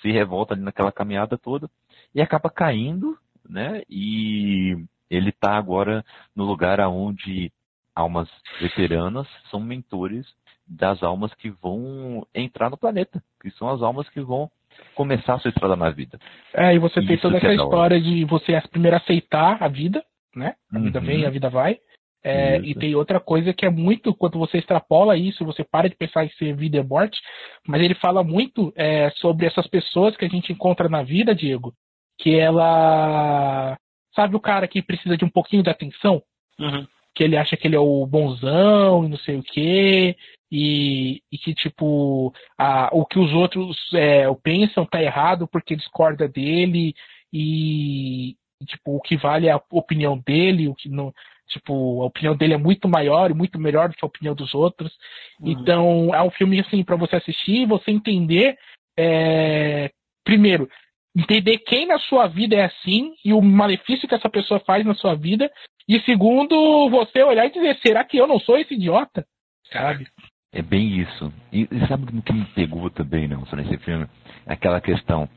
[0.02, 1.70] se revolta ali naquela caminhada toda
[2.16, 3.18] e acaba caindo,
[3.48, 3.82] né?
[3.90, 4.76] E
[5.10, 6.04] ele tá agora
[6.36, 7.52] no lugar aonde
[7.96, 8.30] almas
[8.60, 10.26] veteranas são mentores
[10.68, 14.50] das almas que vão entrar no planeta, que são as almas que vão
[14.96, 16.18] começar a sua estrada na vida.
[16.54, 20.04] É, e você tem toda essa é história de você primeiro aceitar a vida,
[20.36, 20.56] né?
[20.72, 20.84] A uhum.
[20.84, 21.80] vida vem, a vida vai.
[22.26, 25.96] É, e tem outra coisa que é muito, quando você extrapola isso, você para de
[25.96, 27.20] pensar em ser vida e morte,
[27.68, 31.74] mas ele fala muito é, sobre essas pessoas que a gente encontra na vida, Diego,
[32.18, 33.78] que ela.
[34.16, 36.22] Sabe o cara que precisa de um pouquinho de atenção?
[36.60, 36.86] Uhum.
[37.16, 40.16] Que ele acha que ele é o bonzão e não sei o quê,
[40.52, 46.28] e, e que, tipo, a, o que os outros é, pensam tá errado porque discorda
[46.28, 46.94] dele
[47.34, 48.36] e,
[48.68, 51.12] tipo, o que vale é a opinião dele, o que não.
[51.48, 54.54] Tipo, a opinião dele é muito maior e muito melhor do que a opinião dos
[54.54, 54.96] outros.
[55.40, 55.50] Uhum.
[55.50, 58.58] Então, é um filme, assim, para você assistir e você entender.
[58.96, 59.92] É,
[60.24, 60.70] primeiro,
[61.16, 64.96] entender quem na sua vida é assim e o malefício que essa pessoa faz na
[64.96, 65.52] sua vida.
[65.88, 69.26] E segundo, você olhar e dizer: será que eu não sou esse idiota?
[69.72, 70.08] Sabe?
[70.52, 71.34] É bem isso.
[71.52, 74.08] E, e sabe o que me pegou também, não, só nesse filme?
[74.46, 75.28] Aquela questão.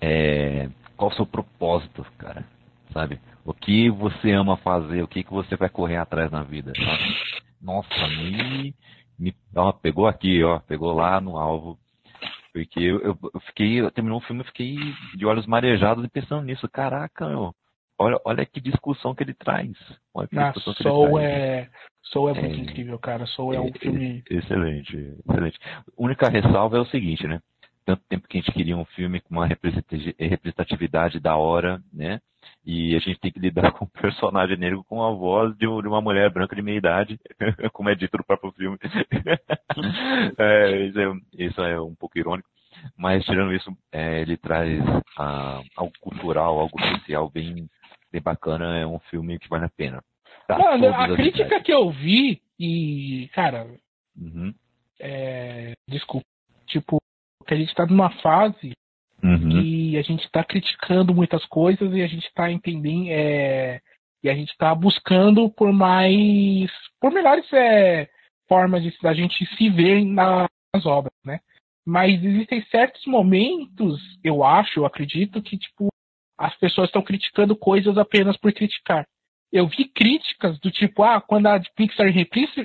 [0.00, 2.44] É, qual o seu propósito, cara?
[2.92, 3.20] Sabe?
[3.44, 5.02] O que você ama fazer?
[5.02, 6.72] O que, que você vai correr atrás na vida?
[6.74, 7.16] Sabe?
[7.60, 8.74] Nossa, me,
[9.18, 11.78] me ó, pegou aqui, ó, pegou lá no alvo.
[12.56, 14.78] Porque eu, eu, fiquei, eu terminou o filme, eu fiquei
[15.14, 16.66] de olhos marejados e pensando nisso.
[16.70, 17.52] Caraca, meu,
[17.98, 19.76] olha, olha que discussão que ele traz.
[20.14, 21.68] Olha que ah, Soul é,
[22.04, 23.26] Soul é muito é, incrível, cara.
[23.26, 24.24] Soul é, é um filme.
[24.30, 24.96] Excelente,
[25.28, 25.58] excelente.
[25.76, 27.42] A única ressalva é o seguinte, né?
[27.86, 32.20] Tanto tempo que a gente queria um filme com uma representatividade da hora, né?
[32.64, 36.00] E a gente tem que lidar com um personagem negro com a voz de uma
[36.00, 37.20] mulher branca de meia idade,
[37.72, 38.76] como é dito no próprio filme.
[40.36, 42.48] é, isso, é, isso, é, um pouco irônico.
[42.96, 44.82] Mas tirando isso, é, ele traz
[45.16, 47.70] ah, algo cultural, algo social bem,
[48.12, 48.76] bem bacana.
[48.76, 50.02] É um filme que vale a pena.
[50.48, 53.66] Tá, Mano, a crítica que eu vi, e, cara.
[54.16, 54.52] Uhum.
[55.00, 56.26] É, desculpa.
[56.66, 57.00] Tipo,
[57.46, 58.72] que a gente tá numa fase
[59.22, 59.48] uhum.
[59.48, 63.08] que a gente tá criticando muitas coisas e a gente tá entendendo.
[63.10, 63.80] É,
[64.22, 66.70] e a gente tá buscando por mais.
[67.00, 68.08] por melhores é,
[68.48, 70.48] formas de a gente se ver nas
[70.84, 71.40] obras, né?
[71.86, 75.86] Mas existem certos momentos, eu acho, eu acredito, que, tipo,
[76.36, 79.06] as pessoas estão criticando coisas apenas por criticar
[79.52, 82.06] eu vi críticas do tipo, ah, quando a Pixar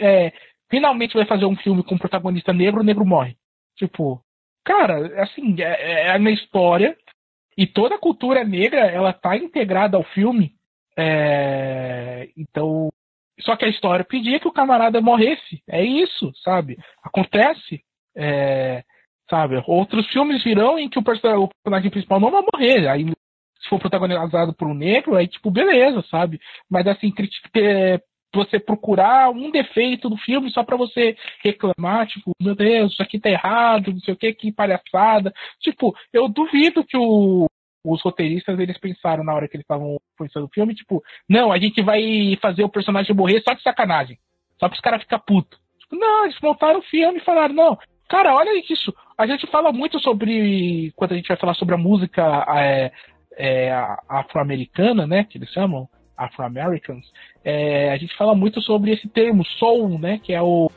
[0.01, 0.33] é,
[0.69, 3.35] finalmente vai fazer um filme com um protagonista negro, o negro morre.
[3.77, 4.21] Tipo,
[4.63, 6.97] cara, assim, é, é na história
[7.57, 10.53] e toda a cultura negra, ela tá integrada ao filme.
[10.97, 12.89] É, então,
[13.39, 15.61] só que a história pedia que o camarada morresse.
[15.67, 16.77] É isso, sabe?
[17.03, 17.83] Acontece.
[18.15, 18.83] É,
[19.29, 19.61] sabe?
[19.65, 22.87] Outros filmes virão em que o personagem principal não vai morrer.
[22.87, 23.05] Aí
[23.61, 26.39] se for protagonizado por um negro, aí tipo, beleza, sabe?
[26.69, 27.13] Mas assim,
[27.55, 28.01] é,
[28.33, 33.19] você procurar um defeito do filme só para você reclamar, tipo, meu Deus, isso aqui
[33.19, 35.33] tá errado, não sei o que, que palhaçada.
[35.59, 37.47] Tipo, eu duvido que o,
[37.83, 41.57] os roteiristas eles pensaram na hora que eles estavam pensando o filme, tipo, não, a
[41.57, 44.17] gente vai fazer o personagem morrer só de sacanagem.
[44.59, 45.57] Só para os caras ficar puto.
[45.79, 47.77] Tipo, não, eles montaram o filme e falaram, não,
[48.07, 48.93] cara, olha isso.
[49.17, 50.91] A gente fala muito sobre.
[50.95, 52.91] Quando a gente vai falar sobre a música é,
[53.37, 53.71] é,
[54.07, 55.23] afro-americana, né?
[55.23, 55.87] Que eles chamam,
[56.25, 57.05] Afro-Americans,
[57.43, 60.19] é, a gente fala muito sobre esse termo soul, né?
[60.23, 60.69] Que é o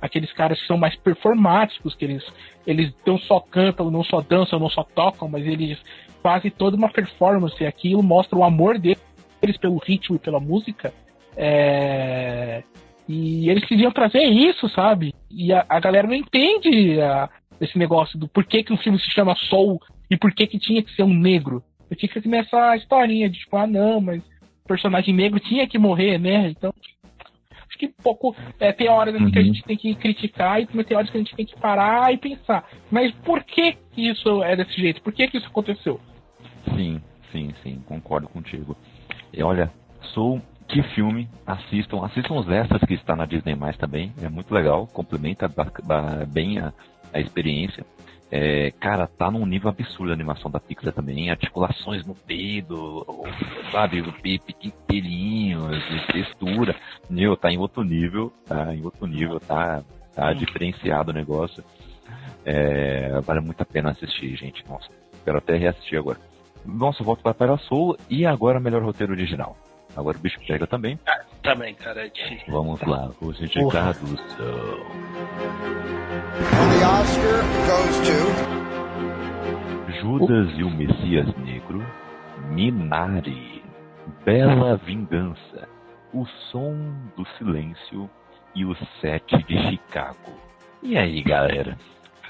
[0.00, 2.24] aqueles caras que são mais performáticos, que eles
[2.66, 5.78] eles não só cantam, não só dançam, não só tocam, mas eles
[6.22, 7.62] fazem toda uma performance.
[7.62, 10.92] E aquilo mostra o amor deles pelo ritmo e pela música.
[11.36, 12.62] É,
[13.08, 15.12] e eles queriam trazer isso, sabe?
[15.30, 17.28] E a, a galera não entende a,
[17.60, 19.80] esse negócio do porquê que um filme se chama Soul
[20.10, 21.62] e por que tinha que ser um negro.
[21.90, 24.22] Eu que nessa historinha de tipo, ah não, mas
[24.66, 26.48] personagem negro tinha que morrer, né?
[26.48, 26.72] Então,
[27.68, 28.34] acho que pouco.
[28.58, 29.30] É, tem horas uhum.
[29.30, 29.46] que a uhum.
[29.46, 32.64] gente tem que criticar e tem horas que a gente tem que parar e pensar.
[32.90, 35.02] Mas por que, que isso é desse jeito?
[35.02, 36.00] Por que, que isso aconteceu?
[36.74, 37.00] Sim,
[37.30, 38.76] sim, sim, concordo contigo.
[39.32, 39.70] E olha,
[40.14, 44.52] sou que filme, assistam, assistam os extras que está na Disney Mais também, é muito
[44.52, 45.50] legal, complementa
[46.32, 46.72] bem a,
[47.12, 47.84] a experiência.
[48.30, 53.06] É, cara, tá num nível absurdo a animação da Pixar também, articulações no dedo,
[53.70, 54.02] sabe,
[54.86, 55.82] pelinhos,
[56.12, 56.74] textura,
[57.08, 59.82] meu, tá em outro nível, tá em outro nível, tá,
[60.14, 61.62] tá diferenciado o negócio.
[62.44, 64.88] É, vale muito a pena assistir, gente, nossa,
[65.24, 66.18] quero até reassistir agora.
[66.64, 69.56] Nossa, volto para Para Soul e agora melhor roteiro original.
[69.96, 70.98] Agora o bicho pega também.
[71.06, 72.52] Ah, também, cara, difícil.
[72.52, 74.84] Vamos lá, os indicados são.
[76.78, 78.64] the Oscar goes to.
[80.00, 81.84] Judas e o Messias Negro,
[82.50, 83.62] Minari,
[84.24, 85.68] Bela Vingança,
[86.12, 88.10] O Som do Silêncio
[88.54, 90.32] e O Sete de Chicago.
[90.82, 91.78] E aí, galera?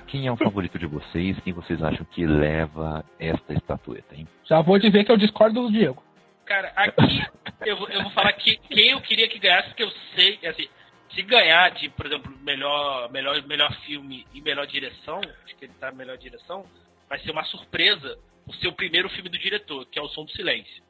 [0.06, 1.36] Quem é o favorito de vocês?
[1.40, 4.28] Quem vocês acham que leva esta estatueta, hein?
[4.44, 6.00] Já vou dizer que eu discordo do Diego.
[6.44, 7.24] Cara, aqui
[7.64, 10.68] eu, eu vou falar que quem eu queria que ganhasse, porque eu sei, assim,
[11.14, 15.72] se ganhar de, por exemplo, melhor, melhor, melhor filme e melhor direção, acho que ele
[15.80, 16.64] tá na melhor direção,
[17.08, 20.32] vai ser uma surpresa o seu primeiro filme do diretor, que é O Som do
[20.32, 20.82] Silêncio.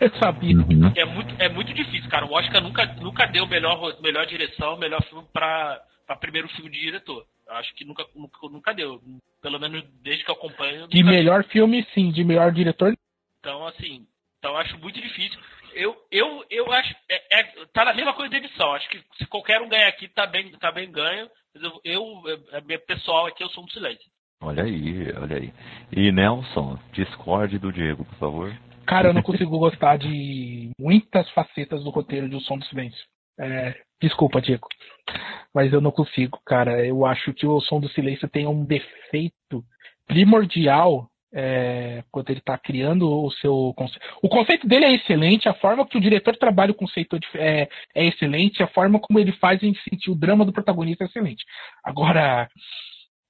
[0.00, 0.56] Eu sabia.
[0.56, 0.92] Uhum.
[0.96, 2.26] É muito, é muito difícil, cara.
[2.26, 6.80] O Oscar nunca, nunca deu melhor, melhor direção, melhor filme pra, pra primeiro filme de
[6.80, 7.26] diretor.
[7.46, 9.00] Eu acho que nunca, nunca, nunca deu.
[9.42, 10.88] Pelo menos desde que eu acompanho.
[10.88, 11.50] De melhor deu.
[11.50, 12.10] filme, sim.
[12.10, 12.94] De melhor diretor.
[13.38, 14.06] Então, assim,
[14.40, 15.38] então acho muito difícil.
[15.74, 16.92] Eu, eu, eu acho.
[17.08, 18.72] É, é, tá na mesma coisa da edição.
[18.72, 21.28] Acho que se qualquer um ganhar aqui, tá bem, tá bem ganho.
[21.54, 22.22] Mas eu, eu
[22.68, 24.10] é, pessoal aqui, eu sou um silêncio.
[24.42, 25.52] Olha aí, olha aí.
[25.92, 28.58] E Nelson, discorde do Diego, por favor.
[28.86, 33.04] Cara, eu não consigo gostar de muitas facetas do roteiro de O Som do Silêncio.
[33.38, 34.66] É, desculpa, Diego.
[35.54, 36.84] Mas eu não consigo, cara.
[36.84, 39.62] Eu acho que o Som do Silêncio tem um defeito
[40.06, 44.04] primordial é, quando ele está criando o seu conceito.
[44.22, 48.06] O conceito dele é excelente, a forma que o diretor trabalha o conceito é, é
[48.06, 51.44] excelente, a forma como ele faz a gente sentir o drama do protagonista é excelente.
[51.84, 52.48] Agora,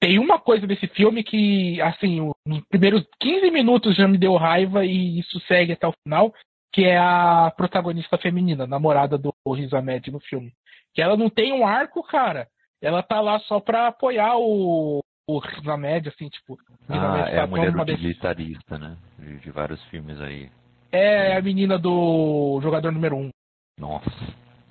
[0.01, 4.85] tem uma coisa desse filme que, assim, nos primeiros 15 minutos já me deu raiva
[4.85, 6.33] e isso segue até o final,
[6.73, 10.53] que é a protagonista feminina, namorada do Riz Ahmed no filme.
[10.95, 12.49] Que ela não tem um arco, cara.
[12.81, 15.01] Ela tá lá só pra apoiar o,
[15.65, 16.59] na média, assim, tipo.
[16.89, 18.97] Ah, é a mulher utilitarista, né?
[19.19, 20.51] De, de, vários filmes aí.
[20.91, 23.31] É, é a menina do jogador número um.
[23.79, 24.11] Nossa,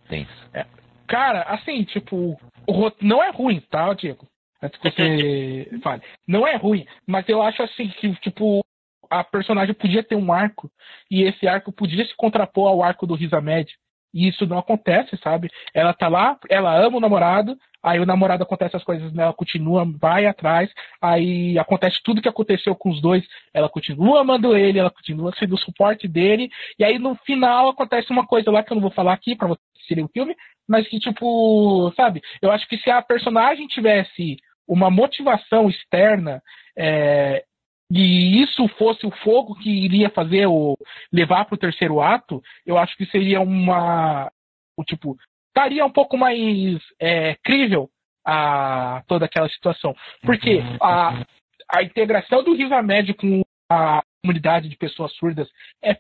[0.07, 0.49] tenso.
[0.53, 0.65] É.
[1.07, 4.27] Cara, assim, tipo, o não é ruim, tá, Diego?
[4.61, 6.01] Antes que você fale.
[6.27, 8.61] Não é ruim, mas eu acho assim que, tipo,
[9.09, 10.69] a personagem podia ter um arco
[11.09, 13.73] e esse arco podia se contrapor ao arco do Risa Med.
[14.13, 15.49] E isso não acontece, sabe?
[15.73, 19.85] Ela tá lá, ela ama o namorado, aí o namorado acontece as coisas, ela continua,
[19.99, 20.69] vai atrás,
[21.01, 25.55] aí acontece tudo que aconteceu com os dois, ela continua amando ele, ela continua sendo
[25.55, 28.91] o suporte dele, e aí no final acontece uma coisa lá que eu não vou
[28.91, 30.35] falar aqui pra vocês assistirem o filme,
[30.67, 32.21] mas que tipo, sabe?
[32.41, 34.37] Eu acho que se a personagem tivesse
[34.67, 36.41] uma motivação externa
[36.77, 37.43] é,
[37.91, 40.77] e isso fosse o fogo que iria fazer o
[41.11, 44.31] levar para o terceiro ato, eu acho que seria uma
[44.77, 45.17] o tipo
[45.47, 47.89] estaria um pouco mais é, crível
[48.25, 51.25] a toda aquela situação, porque a,
[51.67, 53.41] a integração do Riva Médio com
[53.71, 55.49] a comunidade de pessoas surdas
[55.81, 55.99] é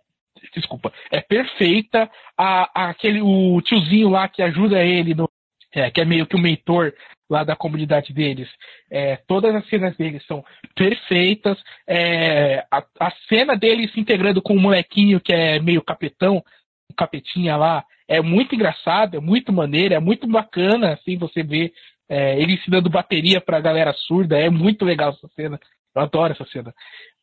[0.55, 5.27] desculpa é perfeita, a, a, aquele o tiozinho lá que ajuda ele no
[5.71, 6.93] é, que é meio que o mentor
[7.29, 8.49] lá da comunidade deles.
[8.89, 10.43] É, todas as cenas deles são
[10.75, 11.57] perfeitas.
[11.87, 16.43] É, a, a, cena dele se integrando com o molequinho que é meio capetão,
[16.89, 21.71] o capetinha lá, é muito engraçado, é muito maneiro, é muito bacana, assim, você vê
[22.09, 25.59] é, ele ensinando bateria pra galera surda, é muito legal essa cena.
[25.95, 26.73] Eu adoro essa cena.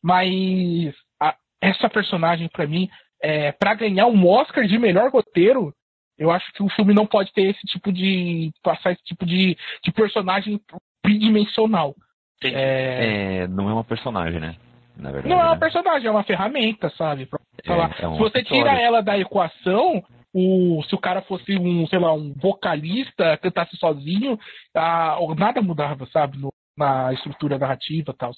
[0.01, 2.89] Mas a, essa personagem, para mim,
[3.21, 5.73] é, para ganhar um Oscar de melhor roteiro,
[6.17, 8.51] eu acho que o filme não pode ter esse tipo de.
[8.63, 10.59] passar esse tipo de, de personagem
[11.05, 11.95] bidimensional.
[12.43, 13.43] É...
[13.43, 13.47] é...
[13.47, 14.55] não é uma personagem, né?
[14.95, 15.59] Na verdade, não é uma né?
[15.59, 17.29] personagem, é uma ferramenta, sabe?
[17.63, 17.71] É.
[17.71, 20.03] É se você tira ela da equação,
[20.33, 24.39] o, se o cara fosse um, sei lá, um vocalista, cantasse sozinho,
[24.75, 26.37] a, nada mudava, sabe?
[26.37, 28.31] No, na estrutura narrativa e tal.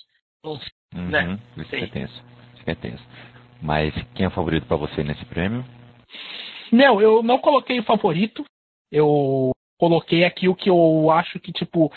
[0.44, 0.62] Uhum,
[1.10, 1.40] né?
[1.58, 2.24] Isso é tenso.
[2.56, 3.04] Isso é tenso.
[3.62, 5.66] Mas quem é o favorito para você nesse prêmio?
[6.72, 8.44] Meu, eu não coloquei o favorito.
[8.92, 11.92] Eu coloquei aqui o que eu acho que, tipo,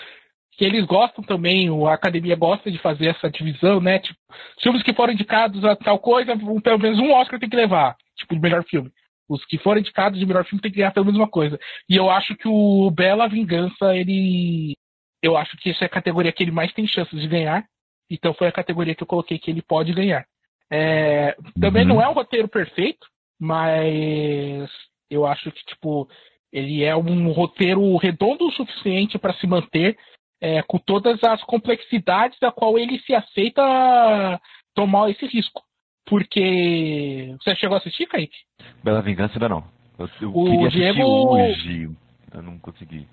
[0.53, 3.99] que eles gostam também, a academia gosta de fazer essa divisão, né?
[3.99, 4.19] Tipo,
[4.61, 8.35] filmes que foram indicados a tal coisa, pelo menos um Oscar tem que levar, tipo,
[8.35, 8.90] de melhor filme.
[9.28, 11.59] Os que foram indicados de melhor filme tem que ganhar pelo menos uma coisa.
[11.89, 14.77] E eu acho que o Bela Vingança, ele.
[15.23, 17.65] Eu acho que essa é a categoria que ele mais tem chances de ganhar.
[18.11, 20.27] Então foi a categoria que eu coloquei que ele pode ganhar.
[20.70, 21.89] É, também uhum.
[21.89, 23.07] não é um roteiro perfeito,
[23.43, 24.70] mas
[25.10, 26.09] eu acho que, tipo,
[26.52, 29.98] ele é um roteiro redondo o suficiente para se manter
[30.40, 34.40] é, com todas as complexidades da qual ele se aceita
[34.77, 35.60] tomar esse risco.
[36.06, 37.35] Porque.
[37.43, 38.36] Você chegou a assistir, Kaique?
[38.85, 39.64] Bela Vingança ainda não.
[39.98, 41.02] Eu, eu o Diego.
[41.02, 41.90] Hoje.
[42.32, 43.09] Eu não consegui.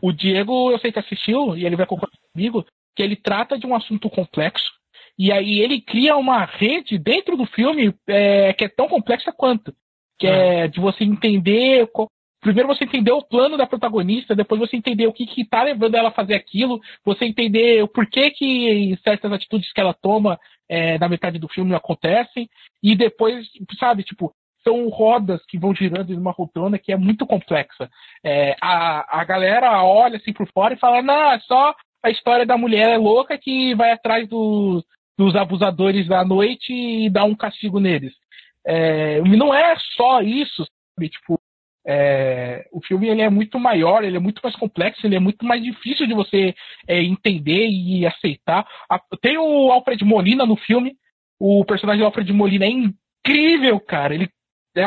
[0.00, 3.66] o Diego, eu sei que assistiu, e ele vai concordar comigo, que ele trata de
[3.66, 4.70] um assunto complexo.
[5.18, 9.74] E aí ele cria uma rede dentro do filme é, que é tão complexa quanto.
[10.18, 11.88] Que é, é de você entender
[12.46, 15.96] primeiro você entender o plano da protagonista, depois você entender o que que tá levando
[15.96, 20.38] ela a fazer aquilo, você entender o porquê que certas atitudes que ela toma
[20.68, 22.48] é, na metade do filme acontecem,
[22.80, 23.46] e depois,
[23.80, 24.32] sabe, tipo,
[24.62, 27.88] são rodas que vão girando em uma rotona que é muito complexa.
[28.24, 32.46] É, a, a galera olha assim por fora e fala, não, é só a história
[32.46, 34.84] da mulher louca que vai atrás do,
[35.16, 38.14] dos abusadores da noite e dá um castigo neles.
[38.64, 41.08] É, não é só isso, sabe?
[41.08, 41.40] Tipo,
[41.86, 45.46] é, o filme ele é muito maior, ele é muito mais complexo, ele é muito
[45.46, 46.54] mais difícil de você
[46.86, 48.66] é, entender e aceitar.
[48.90, 50.96] A, tem o Alfred Molina no filme,
[51.38, 54.14] o personagem do Alfred Molina é incrível, cara.
[54.14, 54.28] Ele
[54.74, 54.84] é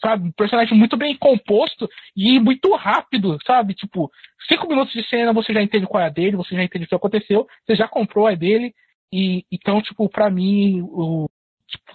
[0.00, 3.74] sabe, um personagem muito bem composto e muito rápido, sabe?
[3.74, 4.10] Tipo,
[4.48, 6.88] cinco minutos de cena você já entende qual é a dele, você já entende o
[6.88, 8.72] que aconteceu, você já comprou a dele.
[9.12, 11.28] E então, tipo, para mim, o,
[11.68, 11.92] tipo,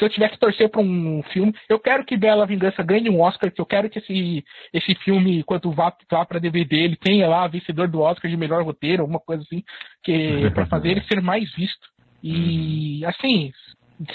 [0.00, 3.20] se eu tiver que torcer para um filme, eu quero que Bela Vingança ganhe um
[3.20, 7.28] Oscar, que eu quero que esse, esse filme, quando vá, vá para DVD, ele tenha
[7.28, 9.62] lá vencedor do Oscar de melhor roteiro, alguma coisa assim,
[10.02, 11.86] que para fazer ele ser mais visto.
[12.22, 13.52] E assim,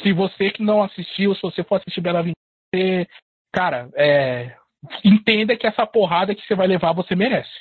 [0.02, 3.07] se você que não assistiu, se você for assistir Bela Vingança,
[3.53, 4.56] cara, é,
[5.03, 7.52] entenda que essa porrada que você vai levar você merece.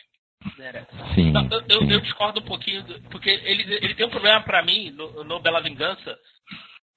[1.14, 1.92] Sim, não, eu, sim.
[1.92, 5.62] Eu, discordo um pouquinho, porque ele, ele tem um problema para mim no, no Bela
[5.62, 6.18] Vingança,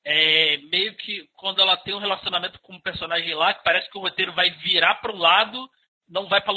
[0.05, 3.97] é, meio que quando ela tem um relacionamento com um personagem lá, que parece que
[3.97, 5.69] o roteiro vai virar para o lado,
[6.09, 6.53] não vai para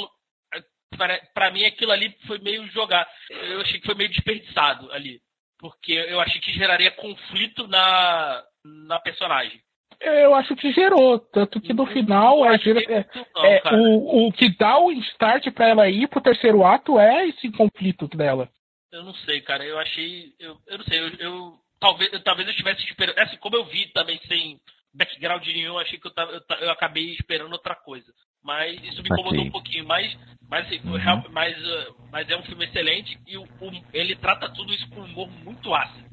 [1.33, 3.07] para mim aquilo ali foi meio jogar.
[3.29, 5.21] Eu achei que foi meio desperdiçado ali,
[5.57, 9.61] porque eu achei que geraria conflito na na personagem.
[10.01, 13.05] Eu acho que gerou, tanto que no final é, é,
[13.35, 17.27] não, é o, o que dá o start para ela ir pro terceiro ato é
[17.27, 18.49] esse conflito dela.
[18.91, 19.63] Eu não sei, cara.
[19.63, 20.33] Eu achei.
[20.39, 23.19] Eu, eu não sei, eu, eu talvez, talvez eu estivesse esperando.
[23.19, 24.59] Assim, como eu vi também sem
[24.93, 28.11] background nenhum, achei que eu, tava, eu, eu acabei esperando outra coisa.
[28.43, 29.85] Mas isso me incomodou um pouquinho.
[29.85, 30.17] Mas,
[30.49, 31.23] mas, assim, uhum.
[31.29, 35.01] mas, uh, mas é um filme excelente e o, o, ele trata tudo isso com
[35.01, 36.09] um humor muito ácido.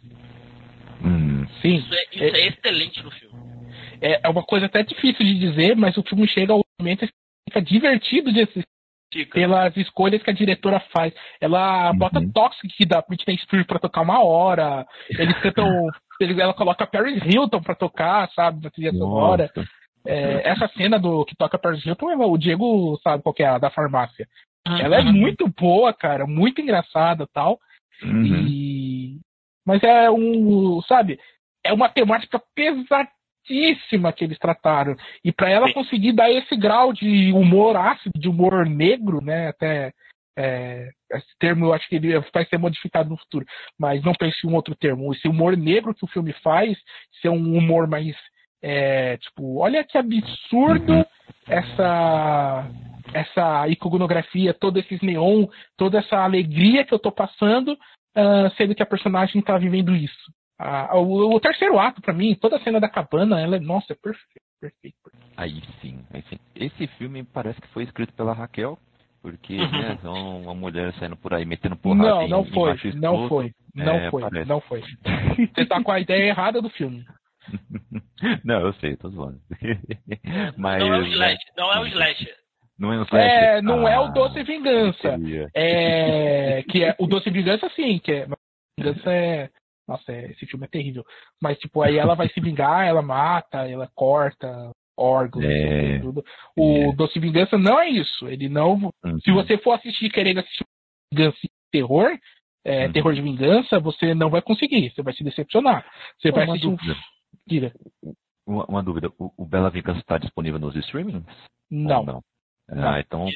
[1.02, 1.76] Hum, sim.
[1.76, 3.47] Isso, é, isso é, é, excelente no filme.
[4.00, 7.12] É, é uma coisa até difícil de dizer, mas o filme chega ao momento que
[7.48, 11.12] fica divertido de assistir pelas escolhas que a diretora faz.
[11.40, 11.98] Ela uhum.
[11.98, 14.86] bota Toxic da Britney Spears pra tocar uma hora.
[15.10, 15.66] Eles cantam.
[16.38, 19.50] ela coloca Paris Hilton pra tocar, sabe, na trilha sonora.
[20.06, 23.70] É, essa cena do que toca Paris Hilton, o Diego sabe qual é a da
[23.70, 24.26] farmácia.
[24.66, 24.78] Uhum.
[24.78, 27.58] Ela é muito boa, cara, muito engraçada tal.
[28.02, 28.24] Uhum.
[28.24, 29.20] E...
[29.66, 31.18] Mas é um, sabe,
[31.64, 33.17] é uma temática pesadíssima
[33.48, 34.96] altíssima que eles trataram.
[35.24, 35.74] E para ela Sim.
[35.74, 39.48] conseguir dar esse grau de humor ácido, de humor negro, né?
[39.48, 39.92] Até
[40.36, 43.44] é, esse termo eu acho que ele vai ser modificado no futuro,
[43.78, 45.12] mas não pense em um outro termo.
[45.12, 46.78] Esse humor negro que o filme faz,
[47.20, 48.14] ser um humor mais
[48.62, 51.04] é, tipo, olha que absurdo uhum.
[51.46, 52.70] essa
[53.14, 55.46] essa iconografia, todo esses neon,
[55.78, 60.30] toda essa alegria que eu tô passando, uh, sendo que a personagem tá vivendo isso.
[60.58, 63.92] Ah, o, o, terceiro ato, para mim, toda a cena da cabana, ela é, nossa,
[63.92, 65.30] é perfeito, perfeito, perfeito.
[65.36, 66.38] Aí sim, aí sim.
[66.56, 68.76] Esse filme parece que foi escrito pela Raquel,
[69.22, 73.52] porque né, uma mulher saindo por aí metendo porrada Não, em, não foi, não foi,
[73.72, 74.48] não é, foi, parece.
[74.48, 74.82] não foi.
[75.54, 77.04] Você tá com a ideia errada do filme.
[78.44, 79.40] não, eu sei, tô zoando.
[80.58, 82.34] Mas, não é o Slash, não é o Slasher.
[82.76, 83.24] Não é, o Slash.
[83.24, 85.16] é, não ah, é o Doce Vingança.
[85.54, 88.26] É, que é o Doce Vingança sim, que é,
[88.76, 89.50] Vingança é
[89.88, 91.04] Nossa, é, esse filme é terrível.
[91.40, 96.24] Mas, tipo, aí ela vai se vingar, ela mata, ela corta órgãos, é, tudo.
[96.56, 96.96] O é.
[96.96, 98.28] Doce Vingança não é isso.
[98.28, 98.92] Ele não.
[99.04, 99.20] Uhum.
[99.20, 100.64] Se você for assistir querendo assistir
[101.12, 101.38] vingança
[101.70, 102.18] terror,
[102.64, 102.92] é, uhum.
[102.92, 104.90] terror de vingança, você não vai conseguir.
[104.90, 105.86] Você vai se decepcionar.
[106.18, 106.96] Você vai assistir dúvida.
[108.02, 108.14] um.
[108.46, 109.12] Uma, uma, dúvida.
[109.18, 111.22] O, o Bela Vingança está disponível nos streamings?
[111.70, 112.02] Não.
[112.04, 112.22] não?
[112.70, 113.26] Ah, então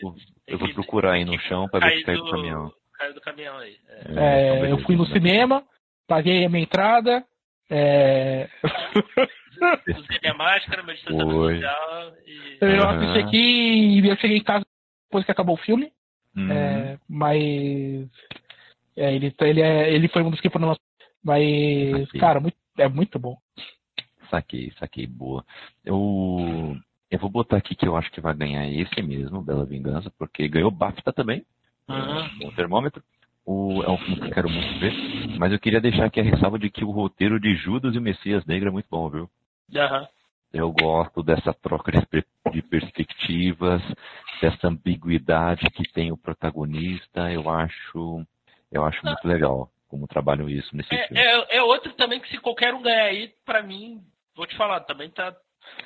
[0.46, 2.72] eu vou procurar aí no chão para ver se caiu do caminhão.
[2.98, 3.76] Caiu do caminhão aí.
[3.88, 4.66] É.
[4.66, 5.64] É, eu fui no cinema,
[6.12, 7.24] paguei a minha entrada.
[7.70, 8.50] É...
[9.96, 12.12] Usei minha máscara, meu distanciamento social.
[12.26, 12.58] E...
[12.60, 14.64] Eu assisti aqui e eu cheguei em casa
[15.08, 15.90] depois que acabou o filme.
[16.36, 16.52] Uhum.
[16.52, 18.08] É, mas.
[18.94, 20.76] É, ele, ele, é, ele foi um dos que foram.
[21.24, 23.38] Mas, cara, muito, é muito bom.
[24.28, 25.44] Saquei, saquei, boa.
[25.84, 26.76] Eu,
[27.10, 30.48] eu vou botar aqui que eu acho que vai ganhar esse mesmo, Bela Vingança, porque
[30.48, 31.46] ganhou BAFTA também.
[31.88, 32.48] Uhum.
[32.48, 33.02] O termômetro.
[33.44, 34.92] O, é um filme que eu quero muito ver.
[35.38, 38.02] Mas eu queria deixar aqui a ressalva de que o roteiro de Judas e o
[38.02, 39.30] Messias Negro é muito bom, viu?
[39.74, 40.06] Uhum.
[40.52, 41.90] Eu gosto dessa troca
[42.52, 43.82] de perspectivas,
[44.40, 47.32] dessa ambiguidade que tem o protagonista.
[47.32, 48.22] Eu acho,
[48.70, 51.22] eu acho muito legal como trabalham isso nesse é, filme.
[51.22, 54.00] É, é, outro também que se qualquer um ganhar aí, pra mim,
[54.34, 55.34] vou te falar, também tá,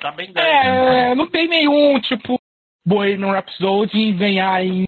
[0.01, 0.47] tá bem ganho.
[0.47, 2.39] É, não tem nenhum, tipo,
[2.85, 4.85] Bohemian Rhapsody ganhar em,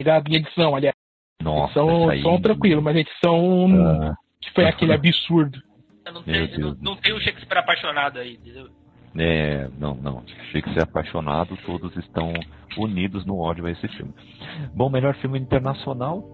[0.00, 1.01] em edição, aliás.
[1.42, 2.22] Nossa, são, aí...
[2.22, 4.14] são tranquilo, mas edição ah.
[4.40, 5.58] que foi aquele absurdo.
[6.12, 8.68] Não tem, não, não tem o Shakespeare apaixonado aí, entendeu?
[9.16, 10.22] É, não, não.
[10.50, 12.32] Shakespeare apaixonado, todos estão
[12.76, 14.12] unidos no ódio a esse filme.
[14.74, 16.24] Bom, melhor filme internacional.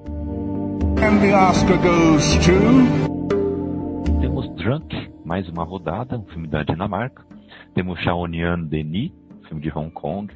[1.01, 4.19] And the Oscar goes to...
[4.21, 7.25] Temos Drunk, mais uma rodada, um filme da Dinamarca.
[7.75, 9.13] Temos Shaonian Denis,
[9.47, 10.33] filme de Hong Kong.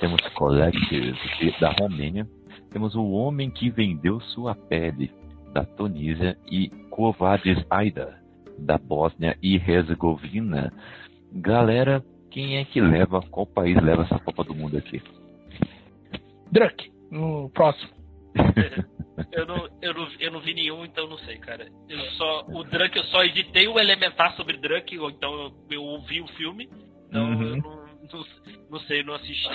[0.00, 1.16] Temos Collective,
[1.60, 2.26] da Romênia.
[2.74, 5.08] Temos O Homem que Vendeu Sua Pele,
[5.52, 6.36] da Tunísia.
[6.50, 8.20] E Covades Aida,
[8.58, 10.72] da Bósnia e Herzegovina.
[11.32, 15.00] Galera, quem é que leva, qual país leva essa Copa do Mundo aqui?
[16.50, 17.92] Drunk, no próximo.
[19.30, 21.68] eu, não, eu, não, eu não vi nenhum, então não sei, cara.
[21.88, 25.82] Eu só, o Drunk, eu só editei o Elementar sobre Drunk, ou então eu, eu
[25.84, 26.68] ouvi o filme,
[27.08, 27.42] então uhum.
[27.42, 28.24] eu não, não,
[28.70, 29.48] não, sei, não assisti.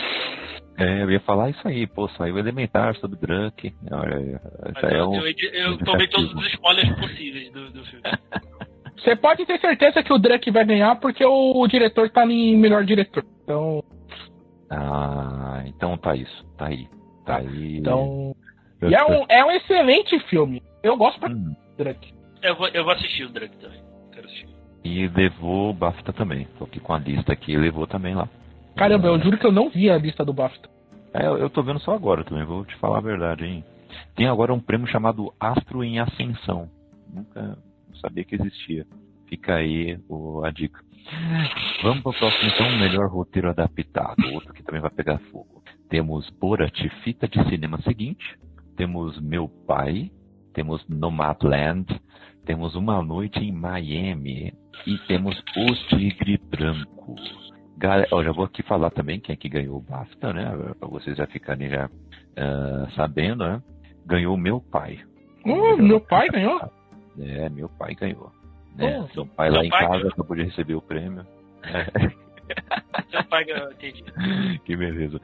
[0.78, 3.74] É, eu ia falar isso aí, pô, saiu Elementar sobre Drunk.
[3.92, 4.42] Olha,
[4.82, 8.04] já é um, eu, eu, eu tomei todos os spoilers possíveis do, do filme.
[8.98, 12.84] Você pode ter certeza que o Drake vai ganhar porque o diretor tá em melhor
[12.84, 13.26] diretor.
[13.44, 13.84] Então.
[14.70, 16.46] Ah, então tá isso.
[16.58, 16.88] Tá aí.
[17.26, 17.78] Tá aí.
[17.78, 18.36] Então.
[18.82, 20.62] Eu e é um, é um excelente filme.
[20.84, 21.56] Eu gosto pra hum.
[21.78, 22.14] Drake.
[22.42, 23.82] Eu vou, eu vou assistir o Drake também.
[24.14, 24.59] Quero assistir.
[24.84, 26.48] E levou o BAFTA também.
[26.58, 28.28] Tô aqui com a lista aqui, levou também lá.
[28.76, 30.70] Caramba, eu juro que eu não vi a lista do BAFTA.
[31.14, 33.64] É, eu tô vendo só agora também, vou te falar a verdade, hein.
[34.16, 36.70] Tem agora um prêmio chamado Astro em Ascensão.
[37.12, 37.58] Nunca,
[38.00, 38.86] sabia que existia.
[39.28, 40.80] Fica aí o, a dica.
[41.82, 44.24] Vamos para o próximo, então, melhor roteiro adaptado.
[44.34, 45.64] Outro que também vai pegar fogo.
[45.90, 48.38] Temos Borat, fita de cinema seguinte.
[48.76, 50.12] Temos Meu Pai.
[50.54, 52.00] Temos Nomadland.
[52.46, 54.54] Temos Uma Noite em Miami.
[54.86, 57.16] E temos Os Tigre Branco.
[57.78, 60.46] Galera, já vou aqui falar também quem é que ganhou o BAFTA, né?
[60.80, 63.62] Para vocês já ficarem já uh, sabendo, né?
[64.06, 65.00] Ganhou Meu Pai.
[65.46, 66.60] Uh, meu pai ganhou?
[67.18, 68.32] É, meu pai ganhou.
[68.76, 69.08] Né?
[69.14, 70.10] Seu pai lá em pai casa ganhou.
[70.10, 71.26] acabou de receber o prêmio.
[73.10, 74.04] Seu pai ganhou, entendi.
[74.66, 75.20] Que beleza.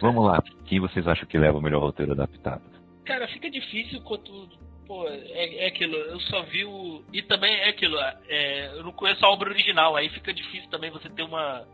[0.00, 0.42] Vamos lá.
[0.66, 2.62] Quem vocês acham que leva o melhor roteiro adaptado?
[3.04, 4.48] Cara, fica difícil quando.
[4.86, 5.96] Pô, é, é aquilo.
[5.96, 7.04] Eu só vi o.
[7.12, 7.98] E também é aquilo.
[8.28, 9.96] É, eu não conheço a obra original.
[9.96, 11.66] Aí fica difícil também você ter uma.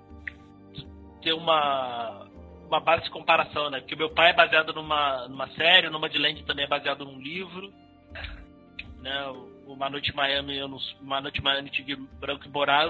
[1.22, 2.26] Ter uma.
[2.66, 3.80] Uma base de comparação, né?
[3.80, 7.20] Porque meu pai é baseado numa, numa série, numa de Land também é baseado num
[7.20, 7.70] livro.
[9.02, 9.26] Né?
[9.66, 12.88] Uma Noite em Miami, eu não, Uma Noite em Miami, Tigre Branco e Borá.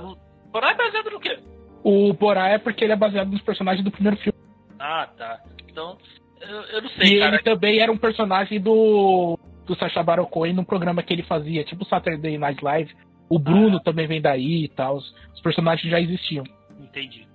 [0.53, 1.36] Borá é baseado no quê?
[1.82, 4.39] O Borá é porque ele é baseado nos personagens do primeiro filme.
[4.78, 5.40] Ah, tá.
[5.69, 5.99] Então,
[6.40, 7.35] eu, eu não sei, e cara.
[7.35, 9.36] ele também era um personagem do,
[9.66, 12.94] do Sacha Baron Cohen num programa que ele fazia, tipo Saturday Night Live.
[13.28, 13.82] O Bruno ah.
[13.82, 14.97] também vem daí e tal.
[14.97, 16.44] Os personagens já existiam.
[16.78, 17.26] Entendi.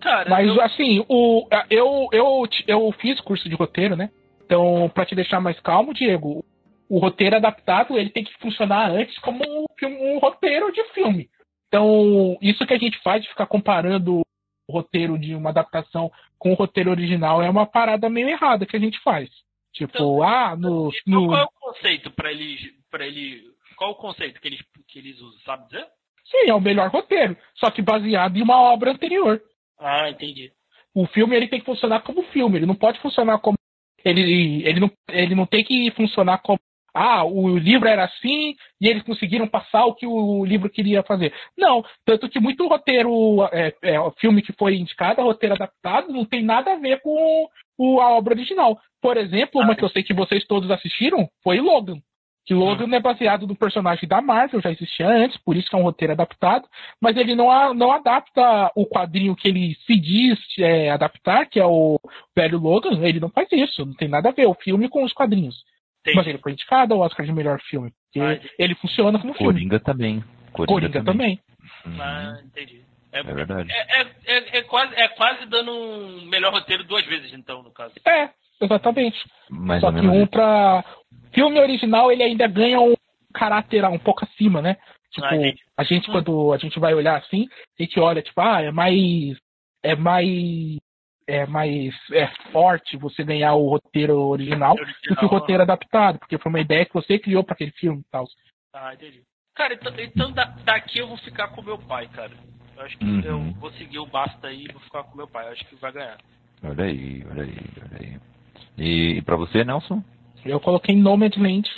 [0.00, 0.60] Cara, Mas eu...
[0.62, 4.10] assim, o, eu, eu, eu fiz curso de roteiro, né?
[4.44, 6.44] Então, para te deixar mais calmo, Diego,
[6.88, 11.28] o roteiro adaptado ele tem que funcionar antes como um, um, roteiro de filme.
[11.68, 14.22] Então, isso que a gente faz de ficar comparando
[14.66, 18.76] o roteiro de uma adaptação com o roteiro original é uma parada meio errada que
[18.76, 19.28] a gente faz.
[19.78, 21.28] Tipo, então, ah, no, no.
[21.28, 22.60] Qual é o conceito para eles.
[22.90, 23.44] Pra ele,
[23.76, 25.86] qual o conceito que eles, que eles usam, sabe dizer?
[26.24, 29.40] Sim, é o melhor roteiro, só que baseado em uma obra anterior.
[29.78, 30.52] Ah, entendi.
[30.92, 33.56] O filme ele tem que funcionar como filme, ele não pode funcionar como.
[34.04, 36.58] Ele, ele, não, ele não tem que funcionar como
[36.92, 41.32] ah, o livro era assim e eles conseguiram passar o que o livro queria fazer.
[41.56, 46.42] Não, tanto que muito roteiro, é, é, filme que foi indicado, roteiro adaptado, não tem
[46.42, 47.48] nada a ver com
[47.78, 48.78] o, a obra original.
[49.00, 52.00] Por exemplo, uma que eu sei que vocês todos assistiram foi Logan.
[52.44, 52.94] Que Logan hum.
[52.94, 56.14] é baseado no personagem da Marvel, já existia antes, por isso que é um roteiro
[56.14, 56.66] adaptado,
[57.00, 61.66] mas ele não, não adapta o quadrinho que ele se diz é, adaptar, que é
[61.66, 62.00] o
[62.34, 65.12] velho Logan, ele não faz isso, não tem nada a ver o filme com os
[65.12, 65.56] quadrinhos.
[66.02, 66.14] Tem.
[66.14, 69.52] Mas ele foi indicado ao Oscar de melhor filme, porque ah, ele funciona como filme.
[69.52, 70.24] Coringa também.
[70.52, 71.38] Coringa, Coringa também.
[71.84, 72.00] também.
[72.00, 72.82] Ah, entendi.
[73.12, 73.70] É, é verdade.
[73.72, 77.70] É, é, é, é, quase, é quase dando um melhor roteiro duas vezes, então, no
[77.70, 77.94] caso.
[78.06, 78.30] É,
[78.60, 79.18] exatamente.
[79.50, 80.84] Mais Só que um pra
[81.32, 82.94] filme original ele ainda ganha um
[83.32, 84.76] caráter um pouco acima, né?
[85.10, 87.48] Tipo, ah, a gente quando a gente vai olhar assim,
[87.78, 89.38] a gente olha tipo, ah, é mais
[89.82, 90.76] é mais
[91.26, 96.18] é mais é forte você ganhar o roteiro original, original do que o roteiro adaptado,
[96.18, 98.26] porque foi uma ideia que você criou para aquele filme e tal.
[98.72, 99.22] Ah, entendi.
[99.54, 100.32] Cara, então, então
[100.64, 102.32] daqui eu vou ficar com meu pai, cara.
[102.78, 103.20] Eu acho que uhum.
[103.22, 105.46] eu vou seguir o basta aí e vou ficar com meu pai.
[105.46, 106.16] Eu acho que vai ganhar.
[106.62, 108.20] Olha aí, olha aí, olha aí.
[108.78, 110.02] E, e para você, Nelson?
[110.44, 111.68] Eu coloquei Nomadland.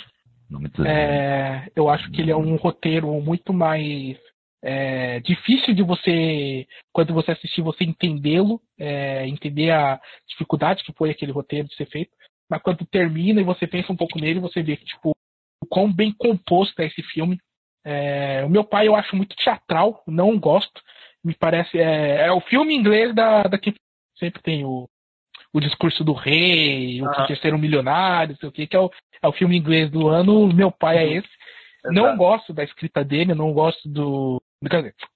[0.47, 0.87] Nomadland.
[0.87, 4.15] É, eu acho que ele é um roteiro muito mais
[4.63, 9.99] é, difícil de você, quando você assistir, você entendê-lo, é, entender a
[10.29, 12.11] dificuldade que foi aquele roteiro de ser feito.
[12.47, 15.15] Mas quando termina e você pensa um pouco nele, você vê que, tipo,
[15.63, 17.39] o quão bem composto é esse filme.
[17.83, 20.81] É, o meu pai eu acho muito teatral, não gosto.
[21.23, 21.79] Me parece.
[21.79, 23.73] É, é o filme inglês da, da que
[24.17, 24.89] sempre tem o,
[25.53, 28.79] o discurso do rei, o que quer ser um milionário, sei o que, que é
[28.79, 28.89] o,
[29.21, 30.47] é o filme inglês do ano.
[30.53, 31.17] Meu pai é uhum.
[31.17, 31.29] esse.
[31.83, 31.93] Exato.
[31.93, 34.41] Não gosto da escrita dele, não gosto do.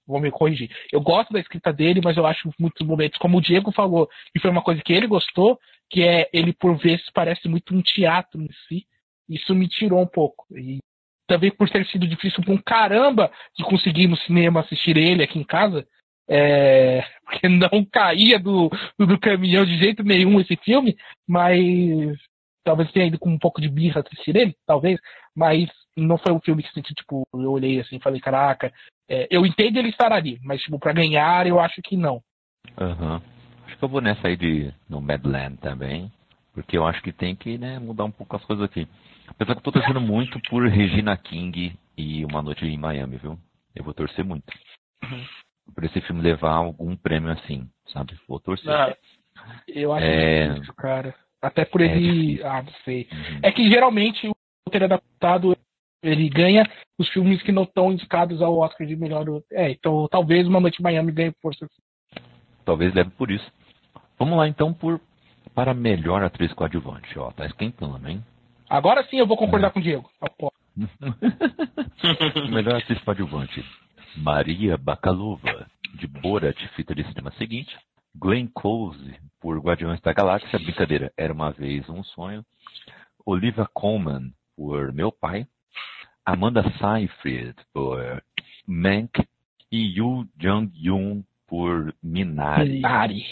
[0.04, 0.70] Vou me corrigir.
[0.92, 4.40] Eu gosto da escrita dele, mas eu acho muitos momentos, como o Diego falou, e
[4.40, 8.42] foi uma coisa que ele gostou, que é ele por vezes parece muito um teatro
[8.42, 8.86] em si.
[9.28, 10.46] Isso me tirou um pouco.
[10.56, 10.80] E
[11.26, 15.38] também por ter sido difícil pra um caramba de conseguir no cinema assistir ele aqui
[15.38, 15.86] em casa,
[16.28, 20.96] é, porque não caía do, do caminhão de jeito nenhum esse filme,
[21.26, 22.16] mas
[22.64, 24.98] talvez tenha ido com um pouco de birra assistir ele, talvez,
[25.34, 28.72] mas não foi um filme que senti, tipo, eu olhei assim falei, caraca,
[29.08, 32.20] é, eu entendo ele estar ali, mas tipo, pra ganhar eu acho que não.
[32.78, 33.20] Uhum.
[33.66, 36.10] Acho que eu vou nessa aí de no Madland também,
[36.52, 38.88] porque eu acho que tem que né, mudar um pouco as coisas aqui.
[39.28, 43.38] Apesar que eu tô torcendo muito por Regina King e Uma Noite em Miami, viu?
[43.74, 44.44] Eu vou torcer muito.
[45.02, 45.24] Uhum
[45.74, 48.18] por esse filme levar algum prêmio assim, sabe?
[48.28, 48.96] Vou torcer.
[49.66, 50.48] Eu acho é...
[50.48, 51.14] difícil, cara.
[51.40, 52.40] Até por é ele.
[52.40, 53.08] É ah, não sei.
[53.12, 53.40] Uhum.
[53.42, 54.32] É que geralmente o
[54.66, 55.56] roteiro adaptado
[56.02, 59.24] ele ganha os filmes que não estão indicados ao Oscar de melhor.
[59.52, 61.66] É, então talvez Uma Noite em Miami ganhe força.
[62.64, 63.50] Talvez leve por isso.
[64.18, 65.00] Vamos lá então por
[65.54, 67.18] para melhor atriz coadjuvante.
[67.18, 68.22] Ó, tá esquentando, hein?
[68.68, 69.70] Agora sim eu vou concordar é.
[69.70, 70.10] com o Diego.
[72.50, 73.64] melhor atriz coadjuvante.
[74.16, 77.76] Maria Bakalova, de Borat, fita de cinema seguinte.
[78.14, 82.44] Glenn Close, por Guardiões da Galáxia, brincadeira, era uma vez um sonho.
[83.24, 85.46] Olivia Colman, por Meu Pai.
[86.24, 88.22] Amanda Seyfried, por
[88.66, 89.22] Mank.
[89.70, 92.70] E Yu Jung-yoon, por Minari.
[92.70, 93.26] Minari.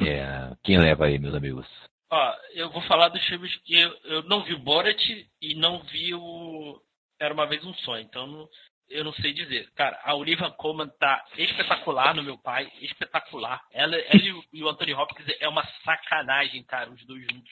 [0.00, 1.66] É, quem leva aí, meus amigos?
[2.10, 5.02] Ó, eu vou falar dos filmes que eu, eu não vi o Borat
[5.42, 6.80] e não vi o
[7.20, 8.48] Era Uma Vez Um Sonho, então não,
[8.88, 9.70] eu não sei dizer.
[9.74, 13.60] Cara, a Olivia Colman tá espetacular no meu pai, espetacular.
[13.70, 14.22] Ela, ela
[14.52, 17.50] e o Anthony Hopkins é uma sacanagem, cara, os dois juntos.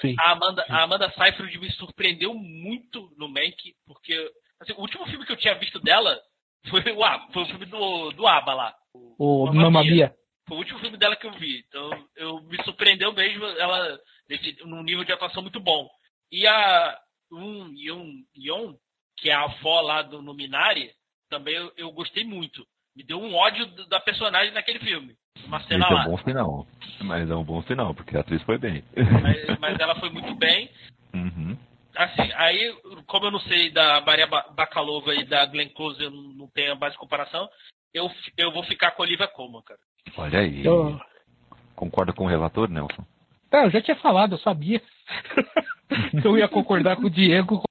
[0.00, 0.14] Sim.
[0.18, 4.14] A Amanda, a Amanda Seyfried me surpreendeu muito no Mank, porque
[4.60, 6.20] assim, o último filme que eu tinha visto dela
[6.68, 8.74] foi o, foi o filme do, do ABBA lá.
[8.92, 10.14] O, o Mamma Mia.
[10.46, 11.64] Foi o último filme dela que eu vi.
[11.68, 13.98] Então, eu me surpreendeu mesmo ela
[14.28, 15.88] nesse, num nível de atuação muito bom.
[16.30, 16.98] E a
[17.32, 18.76] um Yon, Yon
[19.16, 20.90] que é a avó lá do Minari,
[21.30, 22.66] também eu, eu, gostei muito.
[22.94, 25.16] Me deu um ódio da personagem naquele filme.
[25.46, 26.04] Uma cena Esse lá.
[26.04, 26.66] é um bom final.
[27.00, 28.84] Mas é um bom final, porque a atriz foi bem.
[29.22, 30.70] Mas, mas ela foi muito bem.
[31.12, 31.56] Uhum.
[31.96, 32.76] Assim, aí,
[33.06, 36.76] como eu não sei da Maria Bacalova e da Glenn Close, eu não tenho a
[36.76, 37.48] base de comparação,
[37.92, 39.78] eu, eu vou ficar com a Olivia Colman, cara.
[40.16, 40.64] Olha aí.
[40.64, 41.00] Eu...
[41.74, 43.04] Concorda com o relator, Nelson?
[43.50, 44.80] Tá, eu já tinha falado, eu sabia.
[46.24, 47.62] eu ia concordar com o Diego.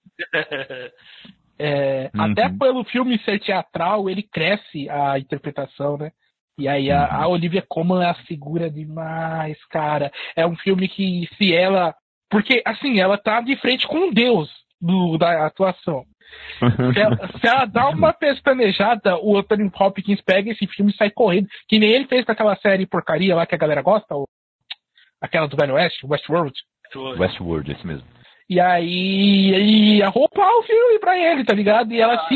[1.57, 2.21] É, uhum.
[2.23, 6.11] Até pelo filme ser teatral, ele cresce a interpretação, né?
[6.57, 7.33] E aí a, a uhum.
[7.33, 10.11] Olivia Colman a figura demais, cara.
[10.35, 11.95] É um filme que se ela.
[12.29, 16.05] Porque, assim, ela tá de frente com um deus do, da atuação.
[16.93, 21.09] Se ela, se ela, dá uma pestanejada, o Anthony Hopkins pega esse filme e sai
[21.09, 21.47] correndo.
[21.67, 24.27] Que nem ele fez com aquela série porcaria lá que a galera gosta, ou,
[25.21, 26.53] aquela do Velho Oeste, Westworld.
[27.17, 28.07] Westworld, esse mesmo.
[28.49, 31.93] E aí ia roubar o filme pra ele, tá ligado?
[31.93, 32.25] E ela ah.
[32.25, 32.35] assim,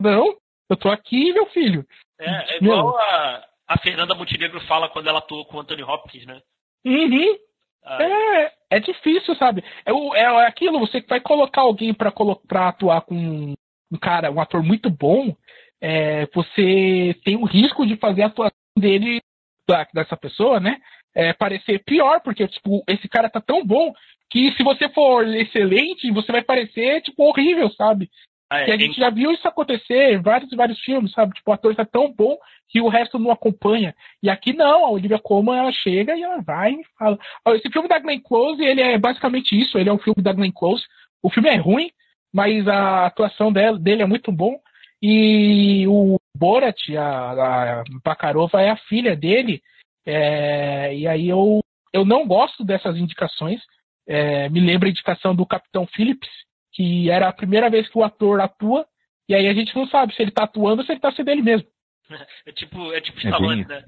[0.00, 0.36] não,
[0.68, 1.84] eu tô aqui, meu filho.
[2.18, 6.26] É, é igual a, a Fernanda Montenegro fala quando ela atuou com o Anthony Hopkins,
[6.26, 6.40] né?
[6.84, 7.36] Uhum.
[7.84, 8.02] Ah.
[8.02, 9.64] É, é difícil, sabe?
[9.84, 12.12] É, é, é aquilo, você vai colocar alguém pra,
[12.46, 13.54] pra atuar com
[13.90, 15.34] um cara, um ator muito bom,
[15.80, 19.20] é, você tem o risco de fazer a atuação dele,
[19.68, 20.78] da, dessa pessoa, né?
[21.14, 23.92] É, parecer pior, porque, tipo, esse cara tá tão bom
[24.30, 28.10] que se você for excelente, você vai parecer, tipo, horrível, sabe?
[28.48, 31.34] Ah, é, que a gente já viu isso acontecer em vários e vários filmes, sabe?
[31.34, 32.36] Tipo, o ator está tão bom
[32.68, 33.94] que o resto não acompanha.
[34.22, 37.18] E aqui não, a Olivia Colman ela chega e ela vai e fala.
[37.48, 40.52] Esse filme da Glenn Close, ele é basicamente isso, ele é um filme da Glenn
[40.52, 40.84] Close.
[41.22, 41.90] O filme é ruim,
[42.32, 44.56] mas a atuação dele, dele é muito bom.
[45.02, 49.60] E o Borat, a, a Bakarova, é a filha dele.
[50.06, 51.60] É, e aí eu,
[51.92, 53.60] eu não gosto dessas indicações.
[54.06, 56.30] É, me lembra a indicação do Capitão Phillips,
[56.76, 58.86] que era a primeira vez que o ator atua,
[59.26, 61.30] e aí a gente não sabe se ele tá atuando ou se ele tá sendo
[61.30, 61.66] ele mesmo.
[62.46, 63.76] É tipo, é tipo Stallone, é bem...
[63.76, 63.84] né?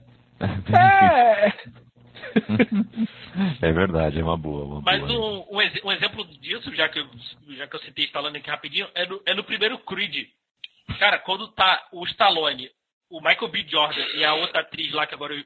[0.73, 1.53] É.
[3.69, 4.65] é verdade, é uma boa.
[4.65, 5.47] Uma Mas boa.
[5.49, 7.09] Um, um, ex um, exemplo disso, já que eu,
[7.51, 10.27] já que eu citei Stallone aqui rapidinho, é no, é no primeiro Creed.
[10.99, 12.71] Cara, quando tá o Stallone,
[13.11, 13.65] o Michael B.
[13.69, 15.45] Jordan e a outra atriz lá, que agora eu,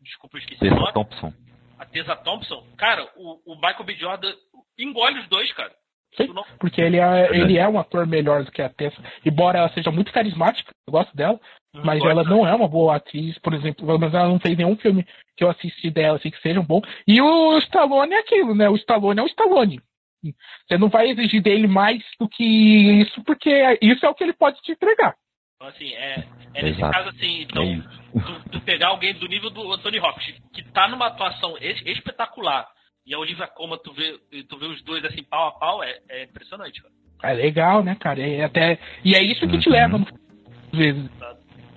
[0.00, 0.92] desculpa, eu esqueci Tessa.
[0.92, 1.34] Thompson.
[1.78, 2.66] A Tessa Thompson.
[2.78, 3.94] Cara, o, o Michael B.
[3.96, 4.32] Jordan
[4.78, 5.74] engole os dois, cara.
[6.16, 9.02] Sim, porque ele é, ele é um ator melhor do que a Tessa.
[9.24, 11.40] Embora ela seja muito carismática, eu gosto dela,
[11.72, 15.04] mas ela não é uma boa atriz, por exemplo, mas ela não fez nenhum filme
[15.36, 16.80] que eu assisti dela, assim, que seja bom.
[17.06, 18.68] E o Stallone é aquilo, né?
[18.68, 19.80] O Stallone é o Stallone.
[20.22, 22.44] Você não vai exigir dele mais do que
[23.02, 23.50] isso, porque
[23.82, 25.14] isso é o que ele pode te entregar.
[25.56, 26.24] Então, assim, é,
[26.54, 26.92] é nesse Exato.
[26.92, 27.82] caso, assim, então,
[28.12, 32.68] tu, tu, pegar alguém do nível do Anthony Hopkins, que tá numa atuação espetacular,
[33.06, 34.18] e a Olivia Colman, tu vê,
[34.48, 36.94] tu vê os dois assim, pau a pau, é, é impressionante, cara.
[37.22, 38.20] É legal, né, cara?
[38.20, 38.78] É até...
[39.04, 39.74] E é isso que te uhum.
[39.74, 39.96] leva,
[40.72, 41.10] às vezes.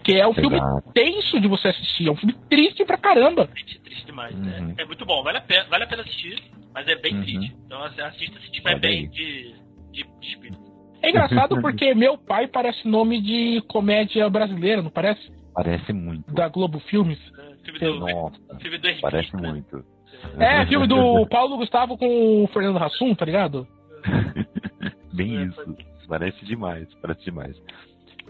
[0.03, 0.41] Que é um Exato.
[0.41, 0.59] filme
[0.93, 3.47] tenso de você assistir, é um filme triste pra caramba.
[3.47, 4.35] Triste, triste demais.
[4.35, 4.59] Né?
[4.59, 4.75] Uhum.
[4.77, 6.41] É, é, muito bom, vale a, pena, vale a pena assistir,
[6.73, 7.21] mas é bem uhum.
[7.21, 7.55] triste.
[7.65, 9.53] Então assista se tiver bem de,
[9.91, 10.67] de, de espírito.
[11.01, 15.31] É engraçado porque meu pai parece nome de comédia brasileira, não parece?
[15.53, 16.31] Parece muito.
[16.33, 17.19] Da Globo Filmes.
[17.37, 19.49] É, filme do, Nossa, filme do parece né?
[19.49, 19.96] muito.
[20.39, 23.67] É, filme do Paulo Gustavo com o Fernando Hassum, tá ligado?
[25.13, 25.75] Bem isso.
[26.07, 27.55] Parece demais, parece demais.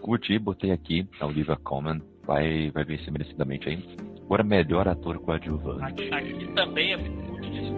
[0.00, 2.00] Curti, botei aqui a Olivia Colman.
[2.26, 3.84] Vai, vai vencer merecidamente aí.
[4.24, 5.82] Agora, melhor ator coadjuvante.
[5.82, 7.74] Aqui, aqui também é muito difícil.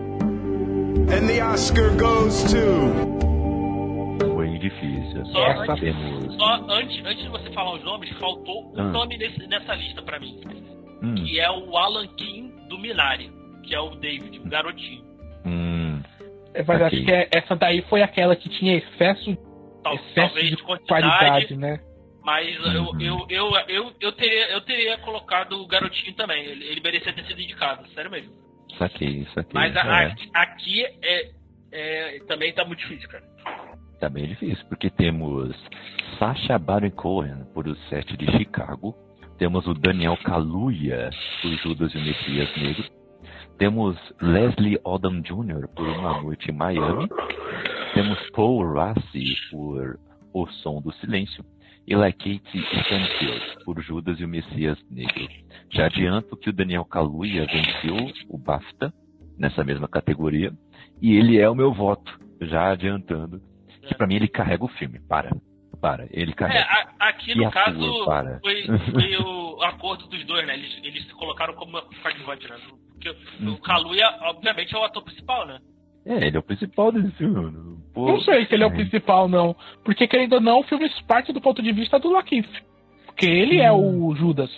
[1.12, 4.26] And the Oscar goes to...
[4.34, 5.26] Foi difícil.
[5.26, 6.36] Só, Essa antes, temos...
[6.36, 8.90] só antes, antes de você falar os nomes, faltou um ah.
[8.90, 10.40] nome nesse, nessa lista pra mim.
[11.02, 11.14] Hum.
[11.14, 13.39] Que é o Alan King do Minari
[13.70, 15.05] que é o David, o garotinho.
[15.47, 16.02] Hum,
[16.52, 16.86] é, mas okay.
[16.86, 19.36] acho que é, essa daí foi aquela que tinha excesso,
[19.84, 21.78] Tal, excesso de, de qualidade, né?
[22.24, 23.01] Mas uhum.
[23.01, 26.44] eu, eu, eu, eu, eu, teria, eu teria colocado o garotinho também.
[26.44, 28.32] Ele, ele merecia ter sido indicado, sério mesmo.
[28.76, 29.55] Saquei, saquei.
[29.55, 30.14] Mas a, é.
[30.34, 31.30] aqui é,
[31.72, 33.24] é, também tá muito difícil, cara.
[34.01, 35.55] Tá bem difícil, porque temos
[36.18, 38.94] Sacha Baron Cohen por O Sete de Chicago.
[39.38, 41.10] Temos o Daniel Kaluuya
[41.40, 42.99] por Judas e o Messias Negro.
[43.60, 45.68] Temos Leslie Odom Jr.
[45.76, 47.06] por Uma Noite em Miami.
[47.92, 50.00] Temos Paul Rassi por
[50.32, 51.44] O Som do Silêncio.
[51.86, 55.28] E Kate Stanfield por Judas e o Messias Negro.
[55.70, 58.94] Já adianto que o Daniel Kaluuya venceu o BAFTA
[59.38, 60.54] nessa mesma categoria.
[61.02, 63.42] E ele é o meu voto, já adiantando.
[63.86, 65.00] Que para mim ele carrega o filme.
[65.00, 65.36] Para.
[65.82, 66.08] Para.
[66.10, 66.60] Ele carrega.
[66.60, 68.40] É, aqui no caso para.
[68.40, 70.54] Foi, foi o acordo dos dois, né?
[70.54, 71.72] Eles, eles se colocaram como
[72.02, 72.56] coadjuvante, né?
[73.01, 73.55] Porque uhum.
[73.55, 75.59] o Kaluuya, obviamente, é o ator principal, né?
[76.05, 77.35] É, ele é o principal desse filme.
[77.35, 77.82] Mano.
[77.94, 79.56] Pô, não sei se ele é o principal, não.
[79.85, 82.51] Porque, querendo ou não, o filme parte do ponto de vista do Lakeith.
[83.06, 84.51] Porque ele é o Judas.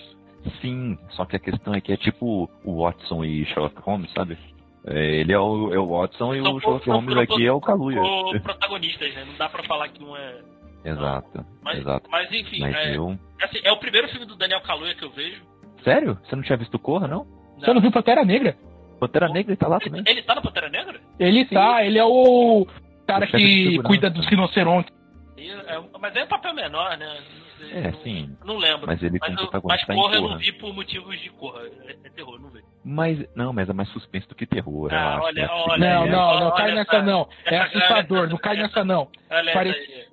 [0.60, 4.36] Sim, só que a questão é que é tipo o Watson e Sherlock Holmes, sabe?
[4.84, 8.00] É, ele é o, é o Watson e o Sherlock Holmes aqui é o Kaluuya.
[8.42, 9.24] protagonistas, né?
[9.24, 10.40] Não dá pra falar que um é...
[10.84, 12.10] Exato, mas, exato.
[12.10, 13.16] Mas enfim, mas é, eu...
[13.40, 15.40] assim, é o primeiro filme do Daniel Kaluuya que eu vejo.
[15.84, 16.18] Sério?
[16.24, 17.24] Você não tinha visto Corra, não?
[17.64, 18.56] Você não viu Pantera Negra?
[18.98, 20.02] Pantera Negra tá lá também.
[20.06, 21.00] Ele tá no Pantera Negra?
[21.18, 21.54] Ele Sim.
[21.54, 22.66] tá, ele é o
[23.06, 24.92] cara que cuida dos rinocerontes.
[25.36, 27.18] É, mas é um papel menor, né?
[27.72, 28.36] É, não, sim.
[28.44, 28.86] Não lembro.
[28.86, 31.62] Mas ele mas, eu, mas porra, eu não vi por motivos de corra.
[31.86, 32.64] É, é terror, não vejo.
[32.84, 34.92] Mas, não, mas é mais suspense do que terror.
[34.92, 37.28] Ah, olha, olha, não, não, não, cai nessa não.
[37.44, 39.08] É assustador, não cai nessa não.
[39.28, 40.12] Parece...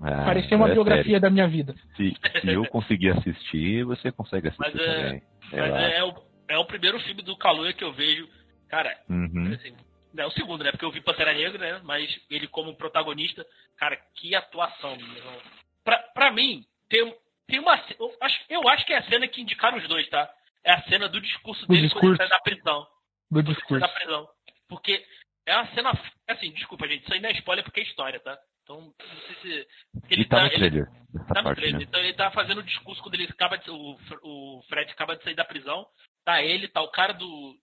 [0.00, 1.20] Ah, Parecia uma é biografia sério.
[1.20, 1.74] da minha vida.
[1.96, 5.22] Se, se eu conseguir assistir, você consegue assistir mas também.
[5.52, 6.14] É, mas é, é, o,
[6.52, 8.28] é o primeiro filme do Kaluuya que eu vejo.
[8.68, 9.54] Cara, uhum.
[9.54, 9.74] assim,
[10.16, 10.70] É o segundo, né?
[10.70, 11.80] Porque eu vi Pantera Negra, né?
[11.82, 13.44] Mas ele como protagonista,
[13.78, 15.42] cara, que atuação, meu
[15.82, 17.16] Pra, pra mim, tem,
[17.46, 17.74] tem uma.
[17.98, 20.30] Eu acho, eu acho que é a cena que indicaram os dois, tá?
[20.62, 22.00] É a cena do discurso dele discurso.
[22.00, 22.86] quando ele sai da prisão.
[23.30, 23.80] Do discurso.
[23.80, 24.28] Da prisão.
[24.68, 25.04] Porque
[25.46, 25.92] é uma cena.
[26.28, 28.38] Assim, desculpa, gente, isso aí não é spoiler porque é história, tá?
[28.62, 29.68] Então, não sei se.
[30.10, 30.86] Ele, tá, tá no trailer.
[31.28, 31.80] Tá no trailer.
[31.80, 31.86] Né?
[31.88, 35.24] Então ele tá fazendo o discurso quando ele acaba de, o, o Fred acaba de
[35.24, 35.86] sair da prisão.
[36.24, 37.56] Tá ele, tá o cara do,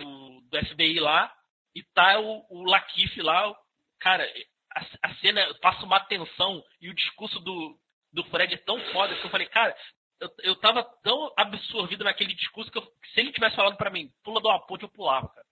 [0.00, 1.32] do, do FBI lá,
[1.74, 3.54] e tá o, o Lakif lá.
[3.98, 4.26] Cara,
[4.74, 7.78] a, a, cena passa uma tensão e o discurso do,
[8.12, 9.74] do Fred é tão foda que eu falei, cara,
[10.20, 13.90] eu, eu tava tão absorvido naquele discurso que, eu, que se ele tivesse falado para
[13.90, 15.46] mim, pula de uma ponte, eu pulava, cara.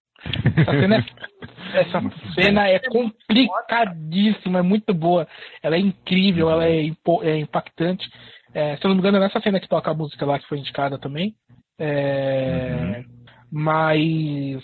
[0.57, 2.01] Essa cena, é, essa
[2.35, 5.29] cena é complicadíssima, é muito boa.
[5.63, 6.91] Ela é incrível, ela é,
[7.23, 8.11] é impactante.
[8.53, 10.49] É, se eu não me engano, é nessa cena que toca a música lá que
[10.49, 11.35] foi indicada também.
[11.79, 13.05] É, uhum.
[13.51, 14.63] Mas.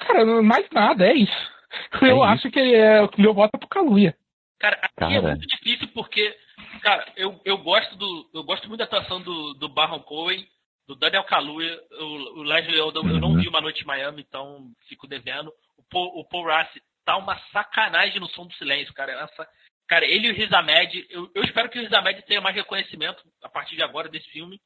[0.00, 1.52] Cara, mais nada, é isso.
[2.00, 2.22] Eu é isso.
[2.22, 4.16] acho que é, o meu voto é pro Kaluuya.
[4.58, 5.16] Cara, aqui é cara.
[5.16, 6.34] é muito difícil porque,
[6.82, 8.30] cara, eu, eu gosto do.
[8.34, 10.46] Eu gosto muito da atuação do, do Baron Cohen
[10.86, 12.04] do Daniel Kaluuya, o,
[12.38, 13.10] o Leslie Odom, uhum.
[13.10, 13.40] eu não uhum.
[13.40, 15.52] vi Uma Noite em Miami, então fico devendo.
[15.76, 19.12] O Paul, o Paul Rassi tá uma sacanagem no som do silêncio, cara.
[19.12, 19.48] Essa,
[19.88, 22.54] cara, ele e o Riz Ahmed, eu, eu espero que o Riz Ahmed tenha mais
[22.54, 24.60] reconhecimento a partir de agora desse filme.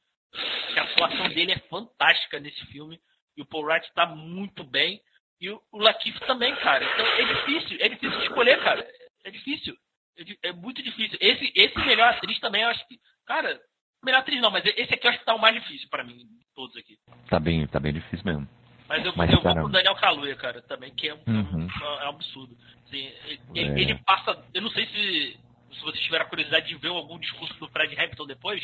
[0.73, 2.99] Que a atuação dele é fantástica nesse filme.
[3.35, 5.01] E o Paul Rassi tá muito bem.
[5.39, 6.85] E o, o Latif também, cara.
[6.85, 8.87] Então é difícil, é difícil escolher, cara.
[9.23, 9.75] É difícil.
[10.17, 11.17] É, é muito difícil.
[11.19, 13.59] Esse, esse melhor atriz também, eu acho que, cara,
[14.03, 16.25] Melhor atriz não, mas esse aqui eu acho que tá o mais difícil pra mim,
[16.55, 16.97] todos aqui.
[17.29, 18.49] Tá bem, tá bem difícil mesmo.
[18.87, 21.67] Mas eu, mas, eu vou com o Daniel Kaluuya, cara, também, que é um, uhum.
[21.81, 22.57] é um absurdo.
[22.85, 23.11] Assim,
[23.53, 23.79] ele, é.
[23.79, 24.43] ele, passa.
[24.53, 25.39] Eu não sei se,
[25.71, 28.61] se vocês tiveram a curiosidade de ver algum discurso do Fred Hampton depois.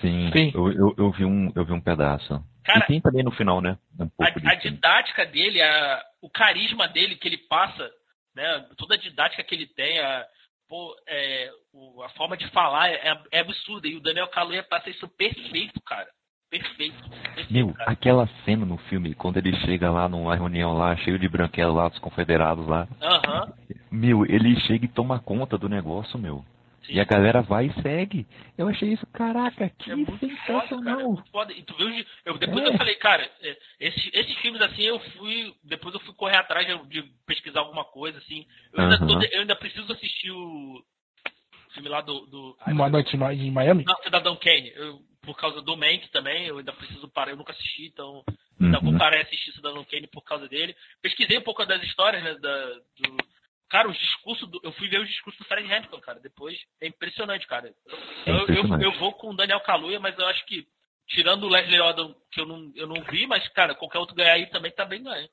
[0.00, 0.52] Sim, Sim.
[0.54, 2.42] Eu, eu, eu, vi um, eu vi um pedaço.
[2.64, 3.78] Cara, e tem também no final, né?
[3.98, 7.90] Um a, a didática dele, a, o carisma dele que ele passa,
[8.34, 8.66] né?
[8.76, 10.26] Toda a didática que ele tem, a,
[10.68, 13.88] pô, é, o, a forma de falar é, é, absurda.
[13.88, 16.08] E o Daniel Kaluuya passa isso perfeito, cara.
[16.50, 16.96] Perfeito.
[17.10, 17.90] perfeito Meu, cara.
[17.92, 21.88] aquela cena no filme, quando ele chega lá numa reunião lá, cheio de branquelo lá,
[21.88, 22.88] dos confederados lá.
[23.00, 23.52] Uhum.
[23.90, 26.44] Meu, ele chega e toma conta do negócio, meu.
[26.86, 26.94] Sim.
[26.94, 28.26] E a galera vai e segue.
[28.56, 31.22] Eu achei isso, caraca, que é sensacional.
[31.30, 31.52] Foda.
[31.52, 31.88] E tu viu,
[32.24, 32.68] eu, depois é.
[32.68, 35.54] eu falei, cara, é, esses, esses filmes assim, eu fui.
[35.62, 38.46] Depois eu fui correr atrás de, de pesquisar alguma coisa, assim.
[38.72, 40.82] Eu, ainda, tô, eu ainda preciso assistir o
[41.74, 42.26] filme lá do.
[42.26, 43.84] do Uma noite em Miami?
[43.84, 44.72] Não, Cidadão Kane.
[44.74, 48.24] Eu, por causa do Mank também, eu ainda preciso parar, eu nunca assisti, então
[48.60, 48.90] ainda uhum.
[48.90, 50.74] vou parar e assistir Cidadão Kane por causa dele.
[51.02, 53.16] Pesquisei um pouco das histórias, né, da, do,
[53.70, 56.58] Cara, os discursos do, Eu fui ver os discursos do Fred Hampton, cara, depois.
[56.80, 57.68] É impressionante, cara.
[57.68, 58.82] É impressionante.
[58.84, 60.66] Eu, eu, eu, vou com o Daniel Kaluuya, mas eu acho que,
[61.06, 64.32] tirando o Leslie Odom, que eu não, eu não vi, mas, cara, qualquer outro ganhar
[64.32, 65.28] aí também tá bem ganho.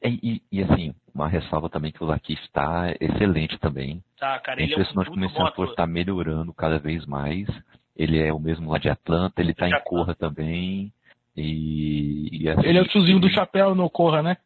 [0.00, 4.02] É, e, e, assim, uma ressalva também que o Lakif está excelente também.
[4.18, 7.46] Tá, cara, ele é impressionante como esse ator está melhorando cada vez mais.
[7.94, 10.92] Ele é o mesmo lá de Atlanta, ele está em Corra também.
[11.36, 14.38] E, e assim, ele é o tiozinho do chapéu no Corra, né?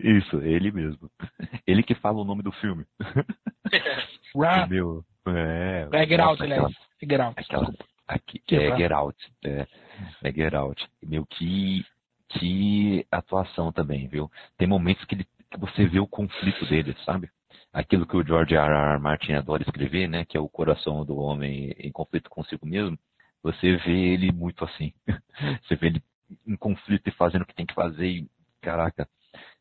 [0.00, 1.10] Isso, ele mesmo.
[1.66, 2.84] Ele que fala o nome do filme.
[4.68, 6.74] Meu, é, é Get Out, aliás.
[7.00, 7.40] É Get Out.
[7.40, 7.72] Aquela,
[8.08, 9.32] aqui, é Get Out.
[9.44, 9.66] É,
[10.22, 10.88] é Get Out.
[11.02, 11.84] Meu, que,
[12.28, 14.30] que atuação também, viu?
[14.58, 17.30] Tem momentos que, ele, que você vê o conflito dele, sabe?
[17.72, 18.94] Aquilo que o George R.
[18.94, 18.98] R.
[19.00, 20.24] Martin adora escrever, né?
[20.24, 22.98] Que é o coração do homem em conflito consigo mesmo.
[23.42, 24.92] Você vê ele muito assim.
[25.62, 26.02] Você vê ele
[26.46, 28.30] em conflito e fazendo o que tem que fazer e,
[28.60, 29.08] caraca,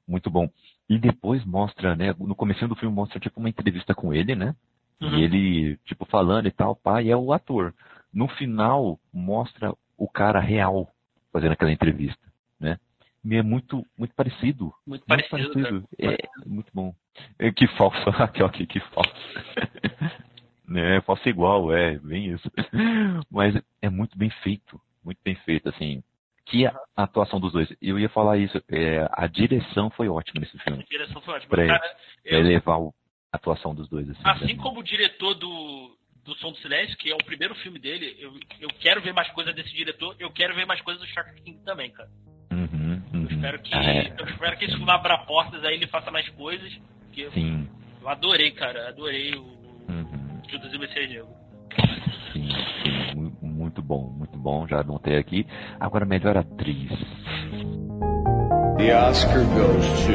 [0.07, 0.49] muito bom.
[0.89, 2.13] E depois mostra, né?
[2.19, 4.55] No começo do filme mostra tipo uma entrevista com ele, né?
[4.99, 5.17] Uhum.
[5.17, 7.73] E ele, tipo, falando e tal, pai, é o ator.
[8.13, 10.89] No final, mostra o cara real
[11.31, 12.21] fazendo aquela entrevista,
[12.59, 12.77] né?
[13.23, 14.73] E é muito, muito parecido.
[14.85, 15.53] Muito, muito parecido.
[15.53, 15.87] parecido.
[15.99, 16.93] É, muito bom.
[17.39, 19.13] É, que falso, aqui, ok, que falso.
[20.67, 22.51] né, falso igual, é, bem isso.
[23.29, 26.03] Mas é muito bem feito, muito bem feito, assim
[26.45, 27.69] que a atuação dos dois.
[27.81, 30.83] Eu ia falar isso, é, a direção foi ótima nesse filme.
[30.83, 31.49] A direção foi ótima.
[31.49, 31.95] Pra, Cara,
[32.25, 32.91] eu, elevar a
[33.37, 34.09] atuação dos dois.
[34.09, 37.79] Assim, assim como o diretor do, do Som do Silêncio, que é o primeiro filme
[37.79, 41.07] dele, eu, eu quero ver mais coisas desse diretor, eu quero ver mais coisas do
[41.07, 42.09] Shark King também, cara.
[42.51, 43.23] Uhum, uhum.
[43.23, 44.15] Eu espero que, ah, é.
[44.17, 46.71] eu espero que esse filme abra portas aí ele faça mais coisas.
[47.33, 47.67] Sim.
[48.01, 50.41] Eu adorei, cara, adorei o uhum.
[50.49, 51.27] Judas e o Messias Negro.
[52.33, 52.49] Sim,
[53.71, 55.47] muito bom, muito bom, já anotei aqui.
[55.79, 56.91] Agora, melhor atriz.
[58.77, 60.11] The Oscar goes to.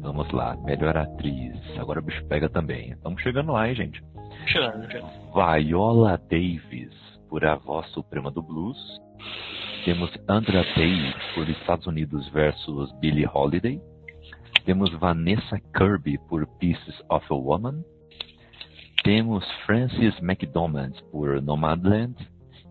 [0.00, 1.54] Vamos lá, melhor atriz.
[1.78, 2.92] Agora o bicho pega também.
[2.92, 4.02] Estamos chegando lá, hein, gente?
[4.46, 5.10] Chegando, chegando.
[5.34, 6.94] Viola Davis,
[7.28, 8.78] por A Voz Suprema do Blues.
[9.84, 13.78] Temos Andra Day, por Estados Unidos versus Billie Holiday.
[14.64, 17.84] Temos Vanessa Kirby por Pieces of a Woman.
[19.04, 22.16] Temos Frances McDormand por Nomadland.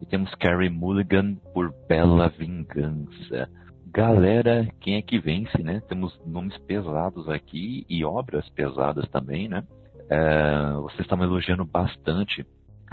[0.01, 3.47] E temos Carrie Mulligan por Bela Vingança.
[3.93, 5.79] Galera, quem é que vence, né?
[5.87, 9.63] Temos nomes pesados aqui e obras pesadas também, né?
[10.09, 12.43] É, vocês estão elogiando bastante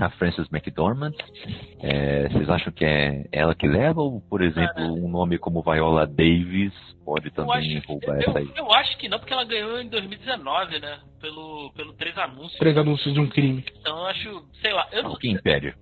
[0.06, 1.14] a Frances McDormand.
[1.81, 6.06] É, vocês acham que é ela que leva ou, por exemplo, um nome como Viola
[6.06, 6.72] Davis
[7.05, 8.52] pode também acho, roubar eu, essa aí?
[8.56, 11.01] Eu acho que não, porque ela ganhou em 2019, né?
[11.20, 12.59] Pelo, pelo Três Anúncios.
[12.59, 13.64] Três Anúncios de um Crime.
[13.81, 14.89] Então eu acho, sei lá.
[14.93, 15.74] Eu não, que império.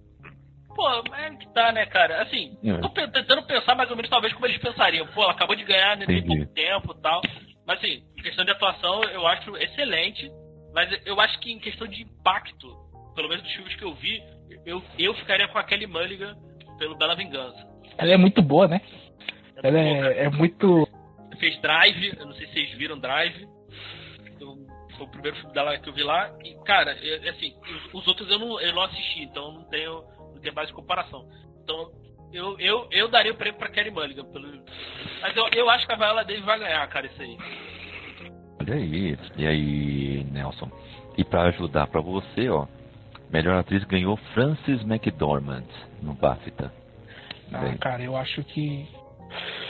[0.68, 2.22] Pô, é que tá, né, cara?
[2.22, 2.78] Assim, é.
[2.78, 5.06] tô tentando pensar mais ou menos talvez como eles pensariam.
[5.08, 7.20] Pô, ela acabou de ganhar né, tem pouco tempo e tal.
[7.66, 10.30] Mas assim, em questão de atuação, eu acho excelente.
[10.72, 12.68] Mas eu acho que em questão de impacto,
[13.18, 14.22] pelo menos dos filmes que eu vi,
[14.64, 16.36] eu, eu ficaria com a Kelly Mulligan
[16.78, 17.66] pelo Bela Vingança.
[17.98, 18.80] Ela é muito boa, né?
[19.56, 20.88] É ela é, é, muito.
[21.40, 23.42] Fez Drive, eu não sei se vocês viram Drive.
[24.40, 24.56] Eu,
[24.96, 26.32] foi o primeiro filme dela que eu vi lá.
[26.44, 30.04] E, cara, eu, assim, os, os, outros eu não, eu não assisti, então não tenho,
[30.34, 31.28] não tenho mais comparação.
[31.64, 31.90] Então,
[32.32, 34.26] eu, eu, eu daria o prêmio pra Kelly Mulligan.
[34.26, 34.62] Pelo...
[35.20, 37.36] Mas eu, eu acho que a Viola Davis vai ganhar, cara, isso aí.
[38.60, 39.18] Olha aí.
[39.36, 40.70] E aí, Nelson?
[41.16, 42.68] E para ajudar para você, ó,
[43.30, 45.64] melhor atriz ganhou Frances McDormand
[46.02, 46.72] no BAFTA.
[47.52, 48.86] Ah, cara, eu acho que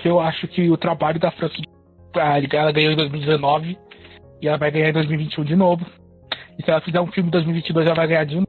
[0.05, 1.60] eu acho que o trabalho da Frances
[2.14, 3.78] ela ganhou em 2019
[4.40, 5.86] e ela vai ganhar em 2021 de novo.
[6.59, 8.48] E se ela fizer um filme em 2022, ela vai ganhar de novo.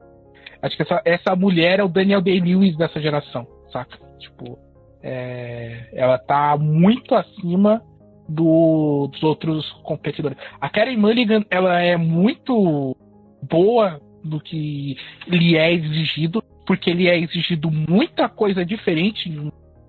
[0.62, 3.98] Acho que essa, essa mulher é o Daniel Day-Lewis dessa geração, saca?
[4.18, 4.58] Tipo,
[5.02, 7.82] é, ela tá muito acima
[8.28, 10.36] do, dos outros competidores.
[10.60, 12.96] A Karen Mulligan, ela é muito
[13.42, 19.28] boa do que lhe é exigido, porque lhe é exigido muita coisa diferente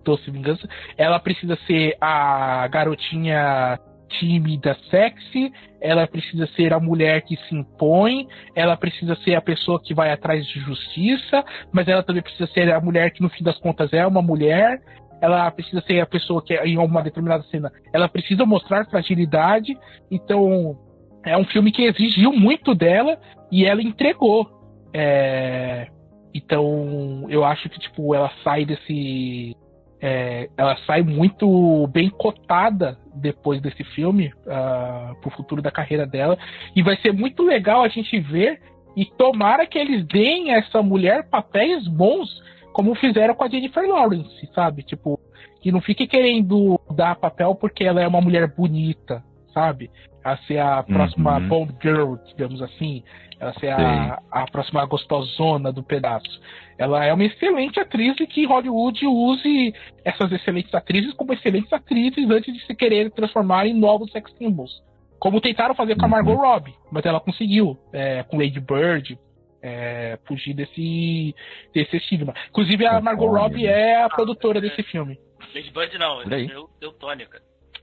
[0.03, 0.67] Doce Vingança.
[0.97, 3.79] Ela precisa ser a garotinha
[4.19, 9.81] tímida, sexy, ela precisa ser a mulher que se impõe, ela precisa ser a pessoa
[9.81, 13.43] que vai atrás de justiça, mas ela também precisa ser a mulher que no fim
[13.43, 14.81] das contas é uma mulher,
[15.21, 19.77] ela precisa ser a pessoa que em uma determinada cena, ela precisa mostrar fragilidade,
[20.09, 20.77] então
[21.25, 23.17] é um filme que exigiu muito dela
[23.51, 24.49] e ela entregou.
[24.93, 25.87] É,
[26.33, 29.55] então eu acho que tipo ela sai desse
[30.01, 36.37] é, ela sai muito bem cotada depois desse filme uh, pro futuro da carreira dela
[36.75, 38.59] e vai ser muito legal a gente ver
[38.97, 42.41] e tomara que eles deem a essa mulher papéis bons
[42.73, 44.83] como fizeram com a Jennifer Lawrence, sabe?
[44.83, 45.19] Tipo,
[45.61, 49.23] que não fique querendo dar papel porque ela é uma mulher bonita,
[49.53, 49.91] sabe?
[50.23, 51.47] A ser a próxima uhum.
[51.47, 53.03] Bond Girl, digamos assim.
[53.41, 56.39] Ela ser a, a, próxima gostosona do pedaço.
[56.77, 59.73] Ela é uma excelente atriz e que Hollywood use
[60.05, 64.71] essas excelentes atrizes como excelentes atrizes antes de se querer transformar em novos sex symbols.
[65.19, 66.41] Como tentaram fazer com a Margot uhum.
[66.41, 69.17] Robbie, mas ela conseguiu, é, com Lady Bird,
[69.59, 71.35] é, fugir desse,
[71.73, 72.35] desse estigma.
[72.49, 75.17] Inclusive, a Margot Robbie é a produtora desse filme.
[75.55, 77.41] Lady Bird não, eu, eu Tônica.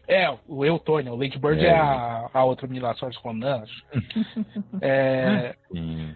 [0.09, 3.63] É, o Eutônio, o Lady Bird é, é a, a outra menina só Ronan.
[4.81, 5.55] é...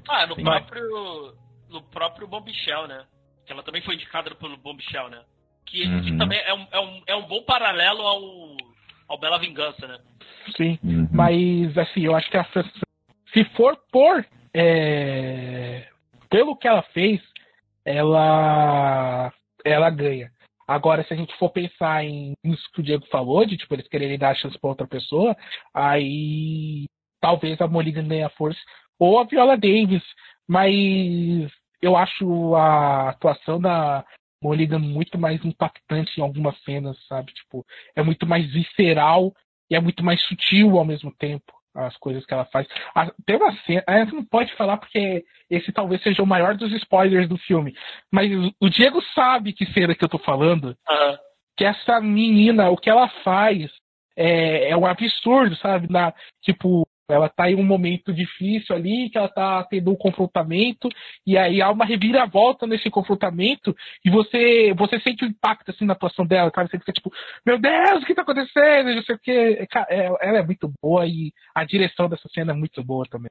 [0.09, 0.43] Ah, no Sim.
[0.43, 1.35] próprio.
[1.69, 3.05] No próprio Bombshell, né?
[3.45, 5.21] Que ela também foi indicada pelo Bombshell, né?
[5.67, 6.03] Que, uhum.
[6.03, 8.57] que também é um, é, um, é um bom paralelo ao,
[9.09, 9.99] ao Bela Vingança, né?
[10.57, 11.09] Sim, uhum.
[11.13, 14.25] mas assim, eu acho que a se for por
[14.55, 15.87] é,
[16.31, 17.21] pelo que ela fez,
[17.85, 19.33] ela
[19.65, 20.31] ela ganha.
[20.67, 23.89] Agora, se a gente for pensar em isso que o Diego falou, de tipo, eles
[23.89, 25.37] quererem dar a chance para outra pessoa,
[25.75, 26.87] aí
[27.21, 28.61] talvez a Mulligan ganhe a força,
[28.99, 30.03] ou a Viola Davis,
[30.49, 34.05] mas eu acho a atuação da
[34.43, 37.33] Mulligan muito mais impactante em algumas cenas, sabe?
[37.33, 37.65] Tipo,
[37.95, 39.33] é muito mais visceral
[39.71, 42.67] e é muito mais sutil ao mesmo tempo as coisas que ela faz.
[43.27, 46.73] Tem uma cena, a gente não pode falar porque esse talvez seja o maior dos
[46.73, 47.75] spoilers do filme,
[48.11, 48.31] mas
[48.61, 51.17] o Diego sabe que cena que eu tô falando, uhum.
[51.57, 53.71] que essa menina, o que ela faz
[54.17, 55.91] é, é um absurdo, sabe?
[55.91, 56.13] Na,
[56.43, 60.89] tipo, ela tá em um momento difícil ali, que ela tá tendo um confrontamento,
[61.27, 63.75] e aí há uma reviravolta nesse confrontamento,
[64.05, 66.71] e você você sente o impacto assim na atuação dela, sabe?
[66.71, 67.13] Você fica tipo,
[67.45, 68.95] meu Deus, o que tá acontecendo?
[68.95, 69.67] Não sei o que.
[69.89, 73.31] É, ela é muito boa e a direção dessa cena é muito boa também.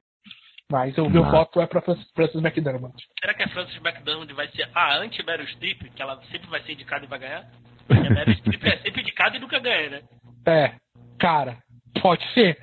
[0.70, 2.94] Mas o meu voto é pra Francis McDermott.
[3.20, 6.72] Será que a Francis McDermott vai ser a anti-Meryl Streep, que ela sempre vai ser
[6.72, 7.46] indicada e vai ganhar?
[7.86, 10.02] Porque a Meryl Streep é sempre indicada e nunca ganha, né?
[10.44, 10.74] É,
[11.20, 11.58] cara,
[12.00, 12.58] pode ser.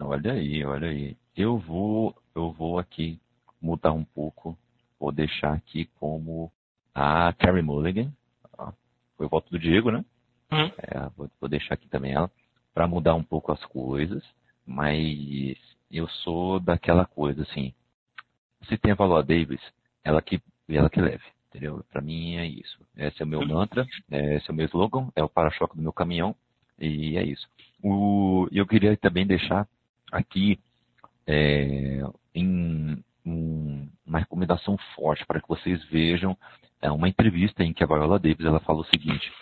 [0.00, 1.16] Olha aí, olha aí.
[1.36, 3.20] Eu vou, eu vou aqui
[3.60, 4.56] mudar um pouco.
[4.98, 6.52] Vou deixar aqui como
[6.94, 8.12] a Carrie Mulligan.
[9.16, 10.04] Foi o voto do Diego, né?
[10.50, 10.70] Uhum.
[10.78, 12.30] É, vou, vou, deixar aqui também ela.
[12.74, 14.22] para mudar um pouco as coisas,
[14.66, 15.56] mas
[15.90, 17.72] eu sou daquela coisa assim.
[18.68, 19.60] Se tem a Valoa Davis,
[20.04, 21.84] ela que, ela que leve, entendeu?
[21.90, 22.78] Para mim é isso.
[22.96, 25.92] Esse é o meu mantra, esse é o meu slogan, é o para-choque do meu
[25.92, 26.36] caminhão
[26.86, 27.48] e é isso.
[27.82, 29.66] O, eu queria também deixar
[30.10, 30.58] aqui
[31.26, 32.02] é,
[32.34, 36.36] em um, uma recomendação forte para que vocês vejam
[36.80, 39.32] é, uma entrevista em que a Viola Davis ela fala o seguinte: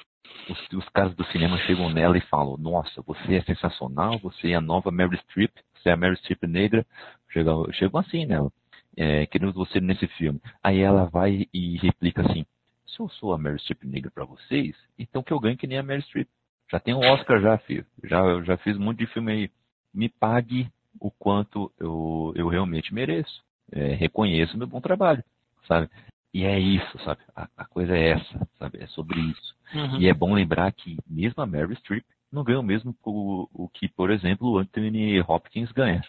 [0.48, 4.54] os, os caras do cinema chegam nela e falam: Nossa, você é sensacional, você é
[4.54, 6.86] a nova Mary Streep, você é a Mary Streep negra.
[7.30, 8.52] Chegam, chegam assim nela,
[8.96, 10.40] é, querendo você nesse filme.
[10.62, 12.44] Aí ela vai e replica assim:
[12.86, 15.78] Se eu sou a Mary Streep negra para vocês, então que eu ganhe que nem
[15.78, 16.28] a Mary Streep.
[16.70, 17.84] Já tenho um Oscar já, filho.
[18.04, 19.50] Já, já fiz um monte de filme aí.
[19.92, 20.70] Me pague
[21.00, 23.42] o quanto eu, eu realmente mereço.
[23.72, 25.22] É, reconheço meu bom trabalho,
[25.66, 25.88] sabe?
[26.32, 27.20] E é isso, sabe?
[27.34, 28.82] A, a, coisa é essa, sabe?
[28.82, 29.54] É sobre isso.
[29.74, 30.00] Uhum.
[30.00, 33.88] E é bom lembrar que mesmo a Mary Streep não ganhou mesmo o, o que,
[33.88, 36.02] por exemplo, o Anthony Hopkins ganha.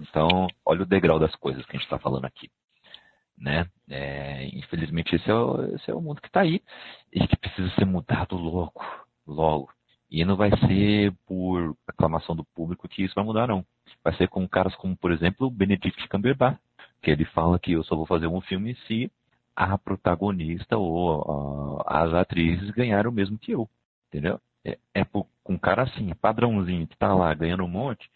[0.00, 2.50] Então, olha o degrau das coisas que a gente está falando aqui.
[3.38, 3.66] Né?
[3.88, 6.60] É, infelizmente, esse é, o, esse é o mundo que está aí
[7.12, 8.82] e que precisa ser mudado logo,
[9.26, 9.70] logo.
[10.10, 13.64] E não vai ser por aclamação do público que isso vai mudar, não.
[14.02, 16.58] Vai ser com caras como, por exemplo, o Benedict Cumberbatch,
[17.00, 19.10] que ele fala que eu só vou fazer um filme se
[19.54, 23.68] a protagonista ou as atrizes ganharam o mesmo que eu,
[24.08, 24.40] entendeu?
[24.64, 28.10] É, é com um cara assim, padrãozinho, que tá lá ganhando um monte,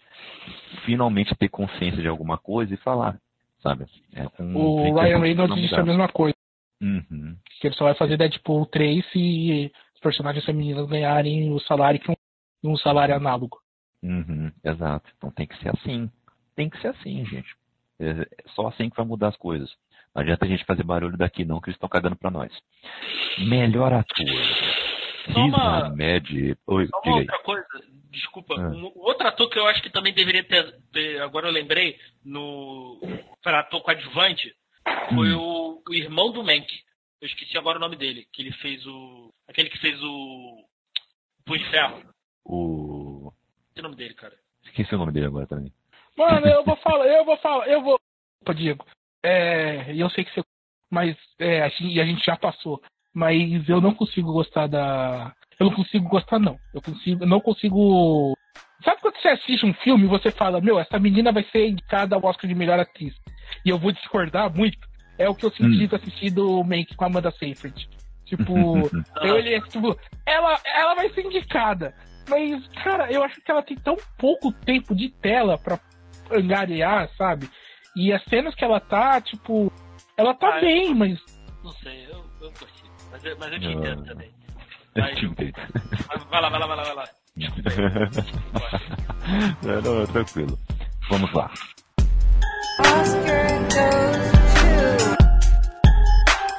[0.84, 3.18] finalmente ter consciência de alguma coisa e falar,
[3.62, 3.86] sabe?
[4.14, 6.34] É o Ryan Reynolds disse a mesma coisa.
[6.80, 7.36] Uhum.
[7.60, 9.72] Que ele só vai fazer Deadpool 3 se
[10.04, 12.14] personagens femininos ganharem o salário que um,
[12.62, 13.58] um salário análogo.
[14.02, 15.10] Uhum, exato.
[15.16, 16.10] Então tem que ser assim.
[16.54, 17.56] Tem que ser assim, gente.
[17.98, 19.70] É só assim que vai mudar as coisas.
[20.14, 22.52] Não adianta a gente fazer barulho daqui não, que eles estão cagando pra nós.
[23.38, 24.26] Melhor ator.
[25.32, 26.56] Só uma, Med...
[26.66, 27.66] Oi, só uma outra coisa,
[28.10, 28.54] desculpa.
[28.58, 28.68] Ah.
[28.68, 33.00] Um, outro ator que eu acho que também deveria ter, ter agora eu lembrei, no
[33.42, 34.54] para ator coadjuvante,
[35.14, 35.38] foi hum.
[35.38, 36.66] o, o, irmão do Mank.
[37.20, 39.32] Eu esqueci agora o nome dele, que ele fez o.
[39.48, 40.64] Aquele que fez o.
[41.44, 42.02] Punho de Ferro.
[42.44, 43.32] O.
[43.68, 44.38] Esqueci o nome dele, cara.
[44.64, 45.72] Esqueci o nome dele agora também.
[46.16, 47.98] Mano, eu vou falar, eu vou falar, eu vou.
[48.42, 48.86] Opa, Diego.
[49.22, 50.42] É, eu sei que você.
[50.90, 52.80] Mas é, a gente, a gente já passou.
[53.12, 55.34] Mas eu não consigo gostar da.
[55.58, 56.58] Eu não consigo gostar, não.
[56.72, 58.36] Eu consigo, não consigo.
[58.84, 62.16] Sabe quando você assiste um filme e você fala, meu, essa menina vai ser indicada
[62.16, 63.14] ao Oscar de melhor atriz?
[63.64, 64.86] E eu vou discordar muito.
[65.18, 65.96] É o que eu senti hum.
[65.96, 67.88] assistir do Make com a Amanda Seyfried.
[68.24, 68.88] Tipo,
[69.22, 69.96] eu olhei tipo,
[70.26, 71.94] ela, ela vai ser indicada.
[72.28, 75.78] Mas, cara, eu acho que ela tem tão pouco tempo de tela pra
[76.30, 77.50] angariar, sabe?
[77.94, 79.70] E as cenas que ela tá, tipo,
[80.16, 81.20] ela tá ah, bem, eu, mas.
[81.62, 82.82] Não sei, eu, eu curti.
[83.10, 84.32] Mas eu, mas eu te entendo também.
[84.96, 85.52] Mas, eu te entendo.
[86.30, 87.04] Vai lá, vai lá, vai lá, vai lá.
[89.62, 90.58] não, não, tranquilo.
[91.10, 91.52] Vamos lá.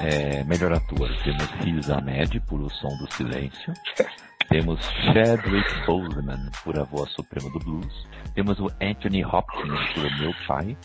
[0.01, 3.73] É, melhor ator, temos Riz Ahmed por O Som do Silêncio.
[4.49, 8.07] Temos Chadwick Boseman por A Voz Suprema do Blues.
[8.34, 10.77] Temos o Anthony Hopkins por Meu Pai.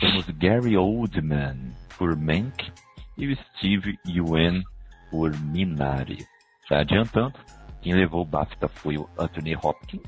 [0.00, 2.72] Temos Gary Oldman por Mank.
[3.18, 4.62] E o Steve Ewan
[5.10, 6.18] por Minari.
[6.68, 7.38] Já adiantando,
[7.82, 10.02] quem levou o BAFTA foi o Anthony Hopkins,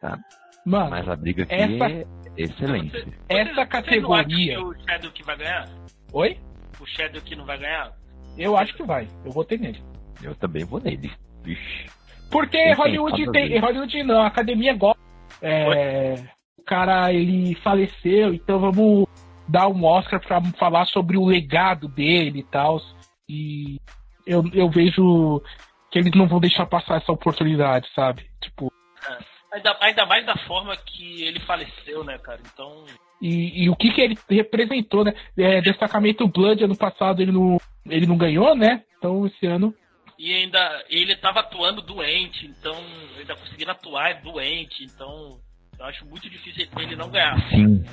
[0.00, 0.18] tá?
[0.64, 1.84] Mano, Mas a briga aqui essa...
[1.84, 2.06] é
[2.36, 3.12] excelente.
[3.28, 4.58] Essa categoria...
[4.58, 5.68] Você não acha que o que vai ganhar?
[6.12, 6.40] Oi?
[6.80, 7.92] O Shadow que não vai ganhar?
[8.36, 9.08] Eu acho que vai.
[9.24, 9.82] Eu vou ter nele.
[10.22, 11.10] Eu também vou nele.
[11.42, 11.90] Vixe.
[12.30, 13.58] Porque Hollywood tem.
[13.58, 15.00] Hollywood não, a academia gosta.
[15.40, 16.14] É,
[16.58, 19.06] o cara ele faleceu, então vamos
[19.48, 22.80] dar um Oscar para falar sobre o legado dele e tal.
[23.28, 23.80] E
[24.26, 25.42] eu, eu vejo
[25.90, 28.28] que eles não vão deixar passar essa oportunidade, sabe?
[28.40, 28.72] Tipo.
[29.08, 29.18] É,
[29.56, 32.40] ainda, ainda mais da forma que ele faleceu, né, cara?
[32.52, 32.84] Então.
[33.20, 35.14] E, e o que, que ele representou, né?
[35.38, 38.82] É, destacamento Blood ano passado ele não, ele não ganhou, né?
[38.98, 39.74] Então esse ano
[40.18, 42.74] e ainda ele estava atuando doente, então
[43.18, 45.38] ainda conseguindo atuar doente, então
[45.78, 47.38] eu acho muito difícil ele não ganhar.
[47.50, 47.84] Sim.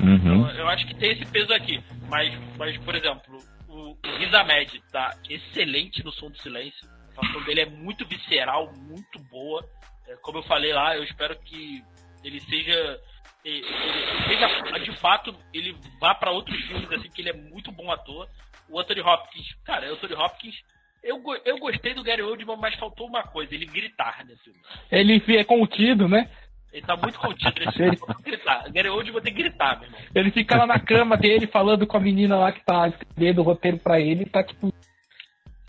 [0.00, 0.14] Uhum.
[0.14, 1.82] Então, eu acho que tem esse peso aqui.
[2.08, 3.38] Mas, mas por exemplo,
[3.68, 6.88] o, o Riz Ahmed tá excelente no som do silêncio.
[7.16, 9.64] A atuação dele é muito visceral, muito boa.
[10.08, 11.82] É, como eu falei lá, eu espero que
[12.22, 13.00] ele seja
[13.44, 17.72] ele, ele seja de fato ele vá para outros filmes assim que ele é muito
[17.72, 18.28] bom ator.
[18.68, 20.62] O Anthony Hopkins, cara, o Anthony Hopkins
[21.02, 24.60] eu, eu gostei do Gary Oldman, mas faltou uma coisa, ele gritar nesse filme.
[24.90, 26.30] Ele é contido, né?
[26.72, 27.98] Ele tá muito contido nesse filme.
[28.22, 28.70] gritar.
[28.70, 30.00] Gary Oldman tem que gritar, meu irmão.
[30.14, 33.44] Ele fica lá na cama dele falando com a menina lá que tá escrevendo o
[33.44, 34.72] roteiro pra ele tá tipo.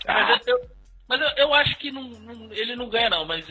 [0.05, 0.59] Mas, eu,
[1.09, 3.45] mas eu, eu, acho que não, não, ele não ganha, não, mas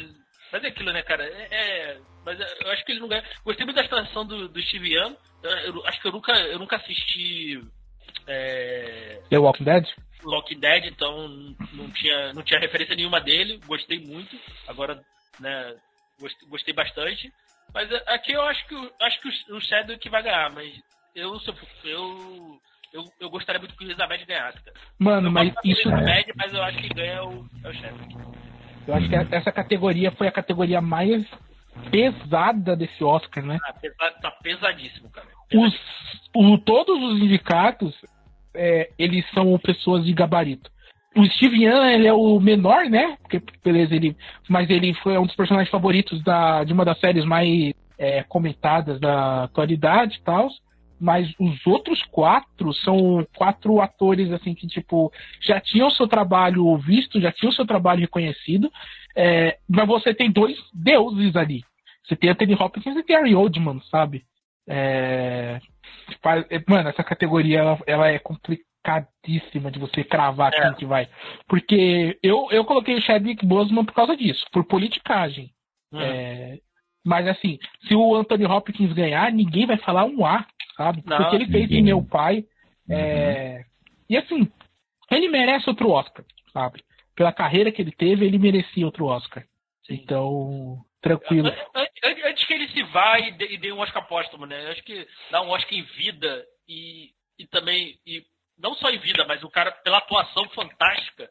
[0.53, 1.25] Mas é aquilo, né, cara?
[1.25, 3.25] É, é, mas eu acho que ele não ganha.
[3.43, 5.17] Gostei muito da atuação do, do Steve Young.
[5.43, 7.61] Eu, eu, acho que eu nunca, eu nunca assisti.
[8.27, 9.23] É...
[9.31, 9.89] The Walking Dead?
[10.23, 11.29] Walking Dead, então
[11.73, 13.59] não tinha, não tinha referência nenhuma dele.
[13.67, 14.39] Gostei muito.
[14.69, 15.03] Agora,
[15.41, 15.75] né,
[16.21, 17.33] gostei, gostei bastante.
[17.73, 20.71] Mas aqui eu acho que, acho que o, Shadow que vai ganhar, mas
[21.15, 21.41] eu,
[21.85, 22.61] eu,
[22.93, 24.77] eu, eu gostaria muito que o Elizabeth ganhasse, cara.
[24.99, 25.89] Mano, eu mas isso.
[25.89, 26.35] Elizabeth, é...
[26.37, 28.52] mas eu acho que ganha o, é o Shadow.
[28.87, 31.25] Eu acho que essa categoria foi a categoria mais
[31.91, 33.59] pesada desse Oscar, né?
[33.65, 35.27] Ah, pesa, tá pesadíssimo, cara.
[35.55, 35.75] Os,
[36.35, 37.95] o, todos os indicados,
[38.55, 40.71] é, eles são pessoas de gabarito.
[41.15, 43.19] O Steve Young, ele é o menor, né?
[43.21, 44.17] Porque, beleza, ele,
[44.49, 48.99] mas ele foi um dos personagens favoritos da, de uma das séries mais é, comentadas
[48.99, 50.49] da atualidade e tal.
[51.03, 57.21] Mas os outros quatro são quatro atores, assim, que, tipo, já tinham seu trabalho visto,
[57.21, 58.71] já tinham seu trabalho reconhecido.
[59.17, 61.65] É, mas você tem dois deuses ali.
[62.05, 64.25] Você tem Anthony Hopkins e Gary Oldman, sabe?
[64.69, 65.59] É,
[66.25, 66.65] é...
[66.69, 70.61] Mano, essa categoria ela, ela, é complicadíssima de você cravar é.
[70.61, 71.09] quem que vai.
[71.49, 75.51] Porque eu, eu coloquei o Chadwick Boseman por causa disso, por politicagem.
[75.93, 76.01] Uhum.
[76.01, 76.59] É,
[77.05, 80.47] mas assim, se o Anthony Hopkins ganhar, ninguém vai falar um A,
[80.77, 81.03] sabe?
[81.05, 82.45] Não, Porque ele fez em meu pai.
[82.89, 83.65] É, uhum.
[84.11, 84.53] E assim,
[85.11, 86.83] ele merece outro Oscar, sabe?
[87.15, 89.45] Pela carreira que ele teve, ele merecia outro Oscar.
[89.87, 89.95] Sim.
[89.95, 91.49] Então, tranquilo.
[92.25, 94.71] Antes que ele se vá e dê, e dê um Oscar póstumo, né?
[94.71, 97.99] Acho que dá um Oscar em vida e, e também.
[98.07, 98.25] E
[98.59, 101.29] não só em vida, mas o cara, pela atuação fantástica,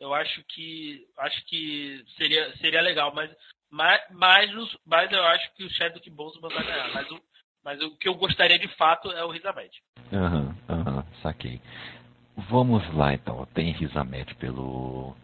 [0.00, 3.14] eu acho que acho que seria, seria legal.
[3.14, 3.30] Mas,
[3.70, 4.50] mas, mas,
[4.84, 6.92] mas eu acho que o Chadwick Boseman vai ganhar.
[6.92, 7.20] Mas o,
[7.66, 9.82] mas o que eu gostaria de fato é o Rizamete.
[10.12, 11.60] Aham, uhum, aham, uhum, saquei.
[12.48, 13.44] Vamos lá então.
[13.52, 15.16] Tem Rizamete pelo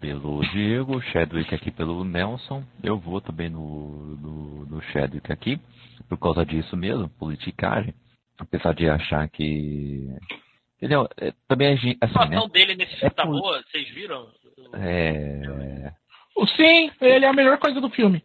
[0.00, 2.64] pelo Diego, Chadwick aqui pelo Nelson.
[2.82, 5.60] Eu vou também no, no, no Chadwick aqui,
[6.08, 7.94] por causa disso mesmo, politicagem.
[8.36, 10.08] Apesar de achar que.
[10.76, 11.08] Entendeu?
[11.20, 12.52] É, também assim, a situação né?
[12.52, 13.40] dele nesse filme é tá por...
[13.40, 14.28] boa, vocês viram?
[14.74, 15.92] É.
[16.56, 18.24] Sim, ele é a melhor coisa do filme.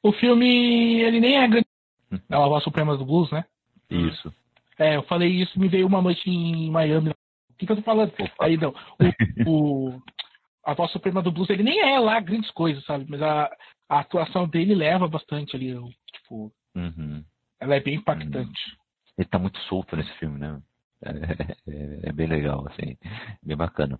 [0.00, 1.73] O filme, ele nem é grande.
[2.10, 3.44] É a voz suprema do blues, né?
[3.90, 4.32] Isso.
[4.78, 7.10] É, eu falei isso, me veio uma noite em Miami.
[7.10, 8.12] O que, que eu tô falando?
[8.18, 8.44] Opa.
[8.44, 8.74] Aí não.
[9.46, 9.48] O,
[9.96, 10.02] o,
[10.64, 13.06] a voz suprema do blues, ele nem é lá grandes coisas, sabe?
[13.08, 13.50] Mas a,
[13.88, 15.74] a atuação dele leva bastante ali,
[16.12, 16.52] tipo.
[16.74, 17.24] Uhum.
[17.60, 18.38] Ela é bem impactante.
[18.38, 18.76] Uhum.
[19.18, 20.60] Ele tá muito solto nesse filme, né?
[21.02, 21.10] É,
[21.70, 22.96] é, é bem legal, assim.
[23.42, 23.98] Bem bacana.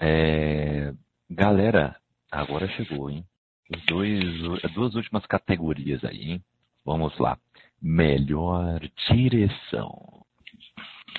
[0.00, 0.92] É,
[1.30, 1.96] galera,
[2.30, 3.24] agora chegou, hein?
[3.86, 6.44] Dois, as duas últimas categorias aí, hein?
[6.86, 7.36] Vamos lá.
[7.82, 8.80] Melhor
[9.10, 10.24] direção.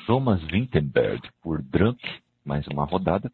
[0.06, 2.00] Thomas Vinterberg por Drunk,
[2.46, 3.30] mais uma rodada.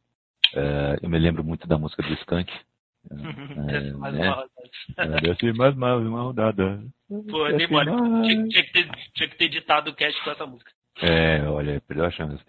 [0.56, 2.52] Uh, eu me lembro muito da música do Skank.
[3.04, 4.30] Uh, mais né?
[4.30, 4.48] uma
[4.96, 5.22] rodada.
[5.22, 6.82] Desce mais, mais uma rodada.
[7.30, 7.92] Pô, nem mole.
[7.92, 10.72] Tinha, tinha, que ter, tinha que ter editado o cast com essa música.
[11.02, 12.42] É, olha, perdeu a chance.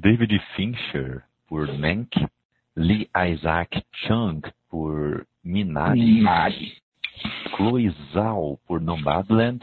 [0.00, 2.24] David Fincher por Mank.
[2.76, 6.00] Lee Isaac Chung por Minari.
[6.00, 6.76] Minari.
[7.56, 9.62] Chloe Zhao por Nomadland.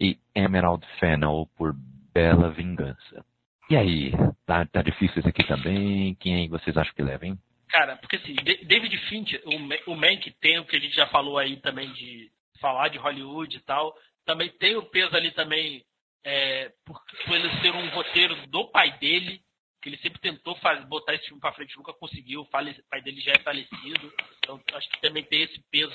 [0.00, 1.74] E Emerald Fennel por
[2.12, 3.24] Bela Vingança.
[3.68, 4.12] E aí,
[4.46, 6.14] tá, tá difícil isso aqui também?
[6.14, 7.38] Quem vocês acham que leva, hein?
[7.68, 11.36] Cara, porque assim, David Fincher, o, o Mank tem o que a gente já falou
[11.36, 12.30] aí também de
[12.60, 13.94] falar de Hollywood e tal.
[14.24, 15.84] Também tem o peso ali também
[16.24, 19.40] é, por, por ele ser um roteiro do pai dele,
[19.82, 22.40] que ele sempre tentou fazer, botar esse filme pra frente, nunca conseguiu.
[22.40, 24.12] O pai dele já é falecido.
[24.38, 25.92] Então acho que também tem esse peso.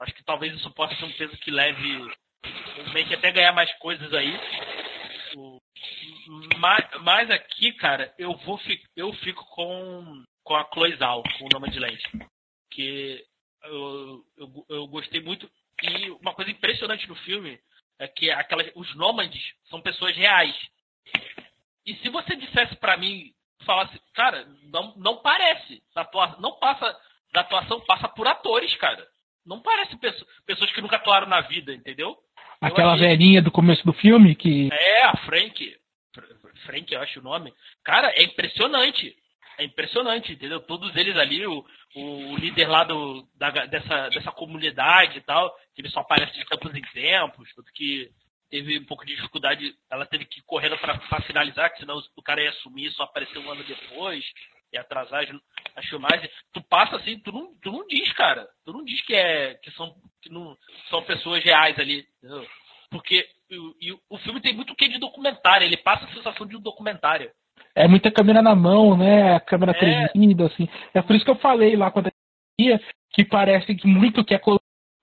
[0.00, 3.72] Acho que talvez isso possa ser um peso que leve o Mank até ganhar mais
[3.78, 4.32] coisas aí.
[5.36, 5.60] O,
[6.58, 8.60] mas, mas aqui, cara, eu vou
[8.96, 12.02] eu fico com, com a Cloizal, com o nome de lente.
[12.70, 13.24] Que
[13.64, 15.50] eu, eu, eu, gostei muito.
[15.82, 17.58] E uma coisa impressionante no filme
[17.98, 20.54] é que aquelas, os nômades são pessoas reais.
[21.84, 23.32] E se você dissesse para mim,
[23.64, 25.82] falasse, cara, não, não parece.
[26.38, 27.00] Não passa
[27.32, 29.06] da atuação, passa por atores, cara.
[29.48, 29.96] Não parece
[30.44, 32.14] pessoas, que nunca atuaram na vida, entendeu?
[32.60, 33.08] Aquela achei...
[33.08, 34.68] velhinha do começo do filme que.
[34.70, 35.74] É, a Frank.
[36.66, 37.54] Frank, eu acho o nome.
[37.82, 39.16] Cara, é impressionante.
[39.56, 40.60] É impressionante, entendeu?
[40.60, 41.64] Todos eles ali, o,
[41.96, 46.44] o líder lá do, da, dessa, dessa comunidade e tal, que ele só aparece de
[46.44, 48.08] tempos em tempos, tanto que
[48.50, 52.42] teve um pouco de dificuldade, ela teve que correr para finalizar, que senão o cara
[52.42, 54.24] ia sumir só aparecer um ano depois,
[54.72, 55.30] e atrasar as,
[55.76, 56.30] as filmagens.
[56.52, 58.46] Tu passa assim, tu não, tu não diz, cara.
[58.64, 60.56] Tu não diz que, é, que, são, que não,
[60.90, 62.46] são pessoas reais ali, entendeu?
[62.90, 63.56] Porque e,
[63.90, 66.60] e, o filme tem muito o que de documentário, ele passa a sensação de um
[66.60, 67.30] documentário.
[67.74, 69.34] É muita câmera na mão, né?
[69.34, 70.08] A câmera é.
[70.08, 70.68] tremida, assim.
[70.94, 72.10] É por isso que eu falei lá quando
[72.58, 72.80] ia,
[73.12, 74.40] que parece que muito que a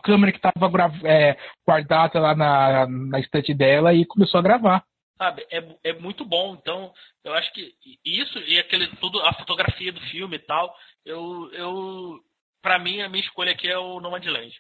[0.04, 0.72] câmera que estava
[1.04, 4.84] é, guardada lá na, na estante dela e começou a gravar.
[5.18, 6.58] Sabe, é, é muito bom.
[6.60, 6.92] Então,
[7.24, 7.74] eu acho que
[8.04, 10.76] isso e aquele tudo, a fotografia do filme e tal,
[11.06, 12.20] eu, eu
[12.62, 14.54] para mim a minha escolha aqui é o Nomadland.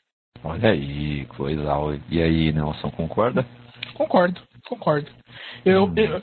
[0.43, 1.63] Olha aí, coisa.
[2.09, 3.45] E aí, Nelson, concorda?
[3.95, 5.09] Concordo, concordo.
[5.65, 5.93] Eu, hum.
[5.97, 6.21] eu,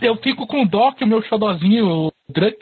[0.00, 2.56] eu, fico com dó que o meu xodozinho, o Drunk,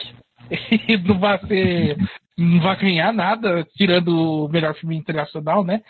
[1.05, 1.97] não vai ser.
[2.37, 5.81] não vai ganhar nada, tirando o melhor filme internacional, né?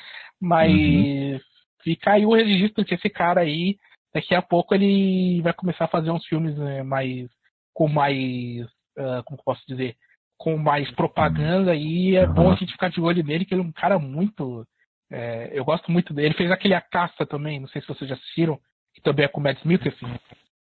[0.42, 1.40] Mas uhum.
[1.84, 3.78] fica aí o registro que esse cara aí,
[4.14, 7.30] daqui a pouco ele vai começar a fazer uns filmes né, mais.
[7.74, 8.66] com mais.
[8.98, 9.96] Uh, como posso dizer?
[10.38, 12.34] Com mais propaganda e é uhum.
[12.34, 14.66] bom a gente ficar de olho nele, que ele é um cara muito.
[15.12, 16.30] É, eu gosto muito dele.
[16.30, 18.60] Ele fez aquele A Caça também, não sei se vocês já assistiram,
[18.94, 20.20] que também é com o Mads Mikkelsen.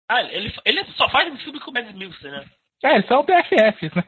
[0.08, 2.44] Ah, ele, ele só faz filme com o Mads Mikkelsen, né?
[2.82, 4.04] É, eles são BFFs, né?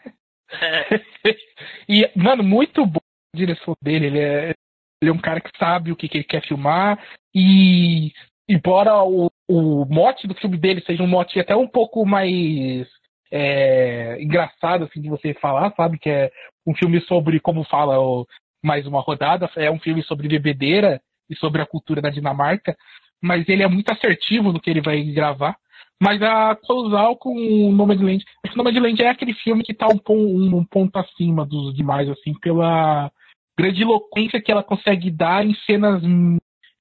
[0.50, 0.86] É.
[1.88, 3.00] e, mano, muito bom
[3.34, 4.06] a direção dele.
[4.06, 4.54] Ele é,
[5.00, 6.98] ele é um cara que sabe o que, que ele quer filmar.
[7.34, 8.12] E,
[8.52, 12.86] embora o, o mote do filme dele seja um mote até um pouco mais
[13.30, 15.98] é, engraçado assim de você falar, sabe?
[15.98, 16.30] Que é
[16.66, 18.26] um filme sobre, como fala o,
[18.62, 21.00] mais uma rodada, é um filme sobre bebedeira
[21.30, 22.76] e sobre a cultura da Dinamarca,
[23.22, 25.56] mas ele é muito assertivo no que ele vai gravar.
[26.00, 28.24] Mas a Closal com o Nomadland.
[28.44, 32.08] Acho que Nomadland é aquele filme que tá um, um, um, ponto acima dos demais,
[32.08, 33.10] assim, pela
[33.56, 36.02] grande eloquência que ela consegue dar em cenas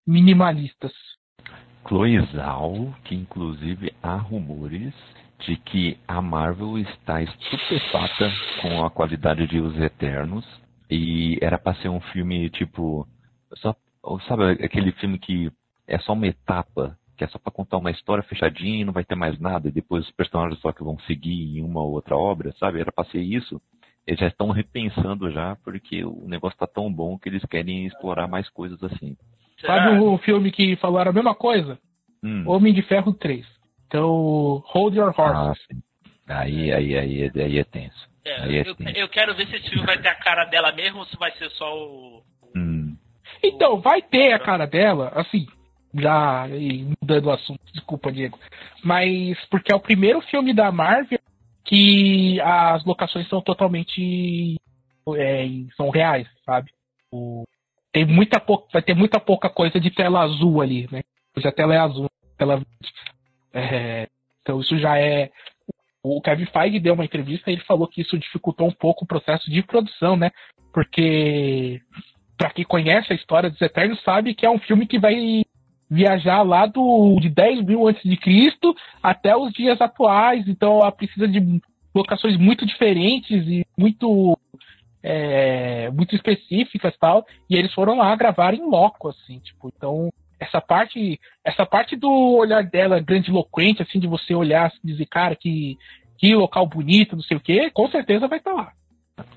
[0.07, 0.91] minimalistas.
[1.83, 4.93] Cloizal, que inclusive há rumores
[5.39, 8.31] de que a Marvel está estupefata
[8.61, 10.45] com a qualidade de Os Eternos
[10.89, 13.07] e era para ser um filme tipo
[13.55, 13.75] só
[14.27, 15.51] sabe aquele filme que
[15.87, 19.05] é só uma etapa que é só para contar uma história fechadinha e não vai
[19.05, 22.17] ter mais nada, e depois os personagens só que vão seguir em uma ou outra
[22.17, 22.79] obra, sabe?
[22.79, 23.61] Era para ser isso.
[24.07, 28.27] Eles já estão repensando já, porque o negócio tá tão bom que eles querem explorar
[28.27, 29.15] mais coisas assim.
[29.59, 31.77] Sabe o um filme que falaram a mesma coisa?
[32.23, 32.43] Hum.
[32.47, 33.45] Homem de Ferro 3.
[33.87, 35.67] Então, Hold Your Horses.
[36.27, 38.09] Ah, aí, aí, aí, aí é tenso.
[38.23, 38.97] É, aí é eu, tenso.
[38.97, 41.31] eu, quero ver se esse filme vai ter a cara dela mesmo ou se vai
[41.33, 42.23] ser só o.
[42.55, 42.95] Hum.
[43.43, 45.47] Então, vai ter a cara dela, assim,
[45.93, 46.47] já
[47.01, 48.39] mudando o assunto, desculpa, Diego.
[48.83, 51.19] Mas porque é o primeiro filme da Marvel
[51.65, 54.55] que as locações são totalmente
[55.17, 55.45] é,
[55.75, 56.71] são reais, sabe?
[57.11, 57.43] O,
[57.91, 61.01] tem muita pouca, vai ter muita pouca coisa de tela azul ali, né?
[61.35, 62.61] Hoje a tela é azul, tela
[63.53, 64.07] é,
[64.41, 65.29] então isso já é
[66.03, 69.07] o Kevin Feige deu uma entrevista e ele falou que isso dificultou um pouco o
[69.07, 70.31] processo de produção, né?
[70.73, 71.79] Porque
[72.37, 75.43] para quem conhece a história dos Eternos sabe que é um filme que vai
[75.89, 78.73] viajar lá do, de 10 mil antes de Cristo
[79.03, 80.47] até os dias atuais.
[80.47, 81.61] Então ela precisa de
[81.93, 84.37] locações muito diferentes e muito
[85.03, 87.25] é, muito específicas tal.
[87.49, 90.09] E eles foram lá gravar em loco, assim, tipo, então
[90.39, 95.35] essa parte essa parte do olhar dela grandiloquente, assim, de você olhar e dizer, cara,
[95.35, 95.77] que,
[96.17, 98.71] que local bonito, não sei o que, com certeza vai estar lá.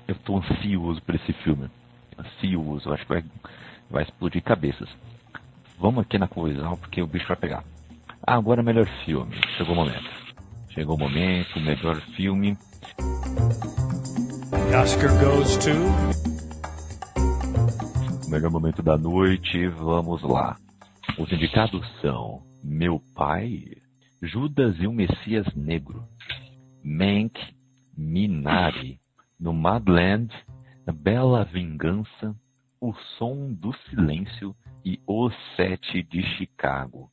[0.07, 1.69] Eu tô ansioso por esse filme.
[2.17, 3.23] Ansioso, acho que vai,
[3.89, 4.89] vai explodir cabeças.
[5.77, 7.63] Vamos aqui na colisão porque o bicho vai pegar.
[8.25, 9.35] Ah, agora melhor filme.
[9.57, 10.09] Chegou o momento.
[10.69, 12.57] Chegou o momento, melhor filme.
[14.75, 15.71] Oscar goes to.
[18.29, 20.57] Melhor momento da noite, vamos lá.
[21.17, 23.63] Os indicados são Meu Pai,
[24.21, 26.03] Judas e o Messias Negro,
[26.83, 27.39] Mank,
[27.97, 28.99] Minari,
[29.39, 30.29] Nomadland,
[30.93, 32.35] Bela Vingança,
[32.81, 34.53] O Som do Silêncio
[34.83, 37.09] e Os Sete de Chicago.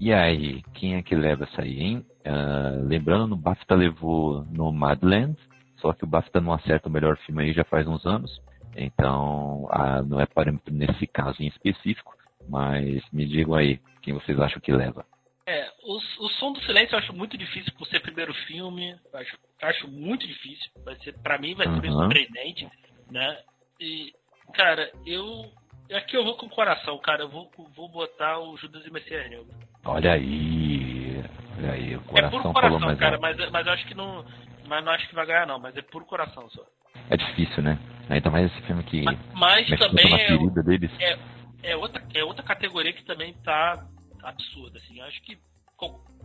[0.00, 2.04] E aí, quem é que leva essa aí, hein?
[2.26, 5.36] Uh, lembrando, o BAFTA levou no Madland,
[5.80, 8.40] só que o BAFTA não acerta o melhor filme aí já faz uns anos.
[8.76, 12.14] Então, uh, não é parâmetro nesse caso em específico,
[12.48, 15.04] mas me digam aí, quem vocês acham que leva?
[15.46, 19.38] É, o, o Som do Silêncio eu acho muito difícil por ser primeiro filme, acho,
[19.62, 20.70] acho muito difícil.
[20.84, 22.00] Vai ser, pra mim vai ser uhum.
[22.00, 22.68] surpreendente,
[23.10, 23.38] né?
[23.80, 24.12] E,
[24.52, 25.50] cara, eu
[25.94, 27.22] Aqui eu vou com o coração, cara.
[27.22, 29.46] Eu vou, vou botar o Judas e Messias Negro.
[29.84, 31.24] Olha aí.
[31.56, 34.24] Olha aí, o coração É puro coração, cara, mas, mas eu acho que não.
[34.68, 36.62] Mas não acho que vai ganhar, não, mas é puro coração só.
[37.10, 37.78] É difícil, né?
[38.08, 39.02] Ainda mais esse filme que.
[39.02, 40.90] Mas, mas também é, deles.
[41.00, 41.18] É,
[41.62, 43.86] é, outra, é outra categoria que também tá
[44.22, 45.00] absurda, assim.
[45.00, 45.38] Acho que.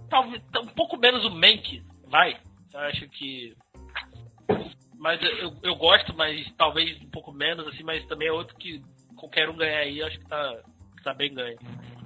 [0.09, 2.37] Talvez tá um pouco menos o Mank, vai.
[2.73, 3.55] Eu acho que.
[4.97, 8.81] Mas eu, eu gosto, mas talvez um pouco menos, assim, mas também é outro que
[9.15, 10.59] qualquer um ganhar aí, acho que tá,
[11.03, 11.57] tá bem ganho.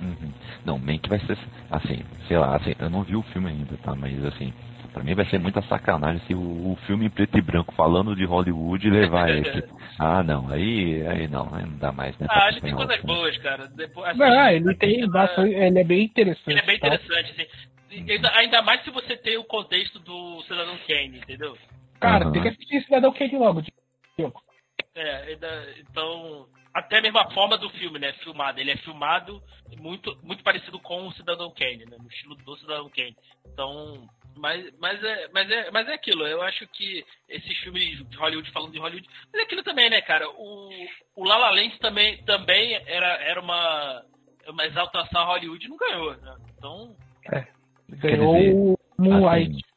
[0.01, 0.33] Uhum.
[0.65, 1.37] Não, Mank vai ser,
[1.69, 3.95] assim, sei lá, assim, eu não vi o filme ainda, tá?
[3.95, 4.53] Mas, assim,
[4.87, 8.15] pra mim vai ser muita sacanagem se o, o filme em preto e branco falando
[8.15, 9.63] de Hollywood levar esse.
[9.99, 12.27] ah, não, aí, aí não, aí não dá mais, né?
[12.29, 13.67] Ah, ele tem coisas boas, cara.
[13.67, 16.49] Depois, assim, não, ele tem ele é bem interessante.
[16.49, 17.43] Ele é bem interessante, tá?
[17.43, 18.27] assim.
[18.35, 21.57] Ainda mais se você tem o contexto do Cidadão Kane, entendeu?
[21.99, 22.31] Cara, uhum.
[22.31, 23.63] tem que assistir Cidadão Kane logo.
[24.95, 25.31] É,
[25.79, 28.13] então, até a forma do filme, né?
[28.23, 28.59] Filmado.
[28.59, 29.41] Ele é filmado
[29.79, 31.97] muito, muito parecido com o Cidadão Kane, né?
[31.99, 33.15] No estilo do Cidadão Kane.
[33.47, 34.07] Então,
[34.37, 36.25] mas, mas, é, mas, é, mas é aquilo.
[36.25, 39.07] Eu acho que esses filmes de Hollywood falando de Hollywood.
[39.31, 40.29] Mas é aquilo também, né, cara?
[40.29, 40.69] O,
[41.15, 44.03] o La La Land também, também era, era uma,
[44.47, 46.35] uma exaltação a Hollywood e não ganhou, né?
[46.57, 46.95] Então.
[47.31, 47.47] É,
[47.89, 49.51] ganhou o Moonlight.
[49.51, 49.67] Assim,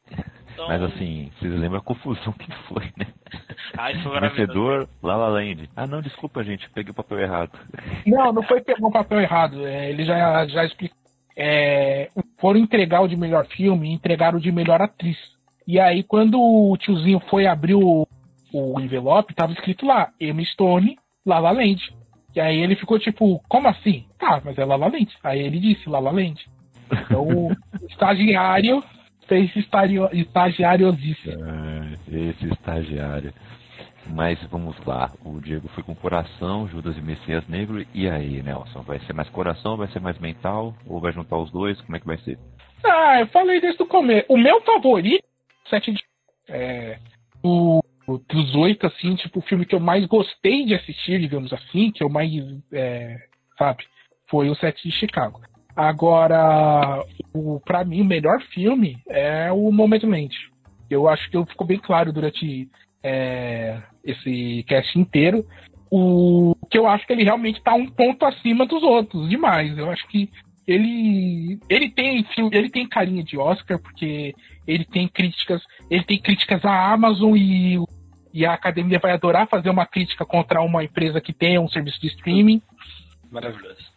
[0.53, 0.67] então...
[0.67, 3.07] Mas assim, vocês lembram a confusão que foi, né?
[3.77, 5.69] Ah, isso foi Vencedor, La La Land.
[5.75, 7.57] Ah, não, desculpa, gente, peguei o papel errado.
[8.05, 9.65] Não, não foi pegar o papel errado.
[9.65, 11.00] É, ele já, já explicou.
[11.35, 12.09] É,
[12.39, 15.17] foram entregar o de melhor filme e entregaram o de melhor atriz.
[15.67, 18.07] E aí, quando o tiozinho foi abrir o,
[18.53, 21.81] o envelope, tava escrito lá, Emma Stone, La La Land.
[22.35, 24.05] E aí ele ficou tipo, como assim?
[24.17, 25.09] Tá, mas é La La Land.
[25.23, 26.45] Aí ele disse La La Land.
[26.91, 27.51] Então, o
[27.89, 28.83] estagiário
[29.27, 31.43] fez estagiariosíssimo.
[31.45, 31.93] É,
[32.29, 33.33] esse estagiário.
[34.13, 38.81] Mas vamos lá, o Diego foi com coração, Judas e Messias Negro, e aí, Nelson?
[38.81, 40.75] Vai ser mais coração, vai ser mais mental?
[40.85, 41.79] Ou vai juntar os dois?
[41.81, 42.37] Como é que vai ser?
[42.83, 44.25] Ah, eu falei desde o começo.
[44.27, 45.23] O meu favorito,
[45.69, 46.03] Sete de.
[46.49, 46.99] É,
[47.41, 47.81] o,
[48.27, 52.03] dos oito, assim, tipo, o filme que eu mais gostei de assistir, digamos assim, que
[52.03, 52.31] eu mais.
[52.73, 53.17] É,
[53.57, 53.85] sabe?
[54.29, 55.39] Foi o Sete de Chicago.
[55.73, 60.51] Agora, o, pra mim, o melhor filme é o Momento Mente.
[60.89, 62.69] Eu acho que ficou bem claro durante
[63.03, 65.45] é, esse cast inteiro.
[65.89, 69.77] O que eu acho que ele realmente está um ponto acima dos outros, demais.
[69.77, 70.29] Eu acho que
[70.67, 74.33] ele ele tem ele tem carinha de Oscar porque
[74.67, 77.79] ele tem críticas ele tem críticas à Amazon e
[78.33, 81.99] e a academia vai adorar fazer uma crítica contra uma empresa que tem um serviço
[81.99, 82.61] de streaming
[83.31, 83.91] maravilhoso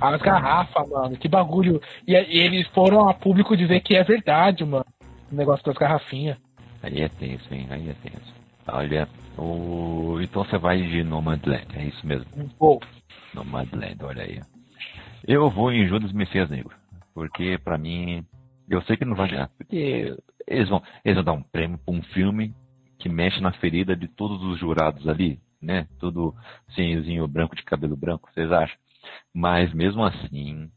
[0.00, 4.64] as garrafas mano que bagulho e, e eles foram a público dizer que é verdade
[4.64, 4.86] mano
[5.32, 6.38] o negócio das garrafinhas.
[6.82, 7.66] Aí é tenso, hein?
[7.70, 8.34] Aí é tenso.
[8.68, 10.20] Olha, o...
[10.20, 12.26] então você vai de Nomadland, é isso mesmo?
[12.58, 12.80] Vou.
[13.34, 14.40] Nomadland, olha aí.
[15.26, 16.74] Eu vou em Judas Messias Negro,
[17.14, 18.24] porque para mim,
[18.68, 21.94] eu sei que não vai ganhar, porque eles vão, eles vão dar um prêmio pra
[21.94, 22.54] um filme
[22.98, 25.88] que mexe na ferida de todos os jurados ali, né?
[25.98, 26.34] Tudo
[26.74, 28.76] senhozinho branco de cabelo branco, vocês acham?
[29.34, 30.70] Mas mesmo assim,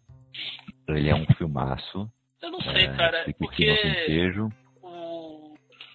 [0.88, 2.10] ele é um filmaço
[2.46, 4.32] eu não sei, é, cara, porque
[4.82, 5.54] o,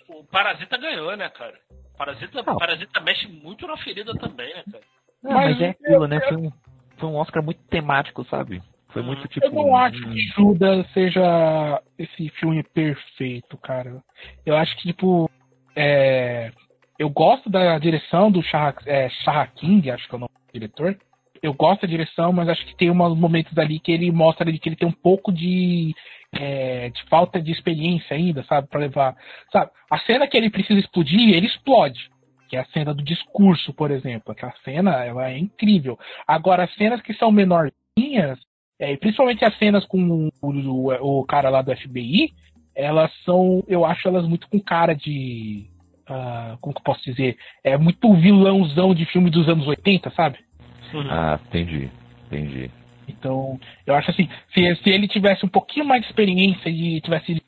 [0.09, 1.59] o Parasita ganhou, né, cara?
[1.97, 2.55] Parasita, ah.
[2.55, 4.85] Parasita mexe muito na ferida também, né, cara?
[5.23, 6.21] Não, mas, mas é aquilo, né?
[6.21, 6.53] Foi um,
[6.99, 8.63] foi um Oscar muito temático, sabe?
[8.93, 9.47] Foi muito tipo.
[9.47, 14.03] Eu não acho que Judas seja esse filme perfeito, cara.
[14.45, 15.31] Eu acho que, tipo.
[15.77, 16.51] É...
[16.99, 20.53] Eu gosto da direção do Shah, é, Shah King, acho que é o nome do
[20.53, 20.99] diretor.
[21.43, 24.59] Eu gosto da direção, mas acho que tem uns momentos ali que ele mostra ali
[24.59, 25.95] que ele tem um pouco de
[26.33, 29.17] é, de falta de experiência ainda, sabe, para levar,
[29.53, 29.71] sabe?
[29.91, 32.11] A cena que ele precisa explodir, ele explode,
[32.49, 34.33] que é a cena do discurso, por exemplo.
[34.33, 35.99] Aquela cena, ela é incrível.
[36.27, 38.39] Agora, as cenas que são menorzinhas,
[38.79, 42.33] é, principalmente as cenas com o, o, o, cara lá do FBI,
[42.75, 45.67] elas são, eu acho elas muito com cara de,
[46.09, 50.39] uh, como que eu posso dizer, é muito vilãozão de filme dos anos 80, sabe?
[51.11, 51.91] Ah, entendi,
[52.27, 52.71] entendi.
[53.19, 57.43] Então, eu acho assim, se, se ele tivesse um pouquinho mais de experiência e tivesse.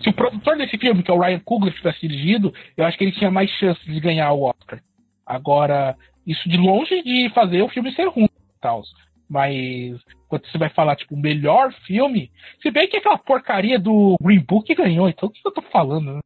[0.00, 3.04] Se o produtor desse filme, que é o Ryan Coogler, tivesse dirigido, eu acho que
[3.04, 4.80] ele tinha mais chances de ganhar o Oscar.
[5.26, 5.96] Agora,
[6.26, 8.28] isso de longe de fazer o filme ser ruim
[8.60, 8.82] tal.
[9.28, 12.30] Mas quando você vai falar, tipo, o melhor filme,
[12.62, 16.14] se bem que aquela porcaria do Green Book ganhou, então o que eu tô falando,
[16.14, 16.20] né?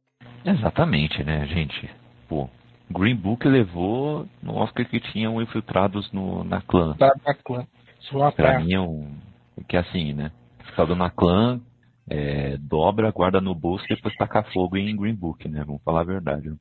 [0.45, 1.89] Exatamente, né, gente?
[2.27, 2.49] Pô,
[2.89, 6.95] Green Book levou no Oscar que tinham infiltrados no, na clã.
[6.97, 7.65] Da, da clã.
[8.35, 9.13] Pra mim é um.
[9.67, 10.31] Que é assim, né?
[10.65, 11.59] Ficador na clã,
[12.09, 15.63] é, dobra, guarda no bolso e depois tacar fogo em Green Book, né?
[15.65, 16.51] Vamos falar a verdade.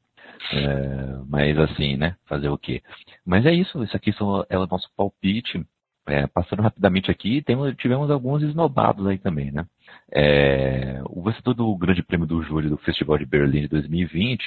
[0.52, 2.16] É, mas assim, né?
[2.26, 2.82] Fazer o quê?
[3.24, 5.64] Mas é isso, isso aqui são, é o nosso palpite.
[6.06, 9.66] É, passando rapidamente aqui, temos, tivemos alguns esnobados aí também, né?
[10.10, 14.42] É, o vencedor do Grande Prêmio do Júri do Festival de Berlim de 2020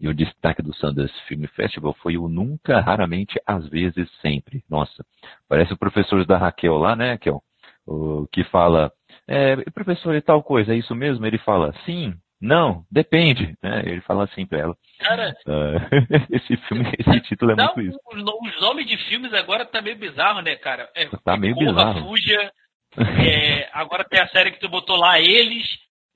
[0.00, 4.64] e o destaque do Sundance Film Festival foi o Nunca, Raramente, Às vezes, Sempre.
[4.68, 5.04] Nossa,
[5.48, 7.40] parece o professor da Raquel lá, né, Raquel?
[7.86, 8.90] O que fala,
[9.28, 11.24] é, professor, e tal coisa, é isso mesmo?
[11.26, 13.56] Ele fala, sim, Não, depende.
[13.62, 13.82] Né?
[13.86, 14.76] Ele fala assim pra ela.
[14.98, 17.98] Cara, uh, esse filme, esse título é não, muito isso.
[18.12, 20.88] Os, os, nomes de filmes agora tá meio bizarro, né, cara?
[20.94, 22.08] É, tá meio Corra, bizarro.
[22.08, 22.52] Fuja.
[22.98, 25.66] É, agora tem a série que tu botou lá, eles,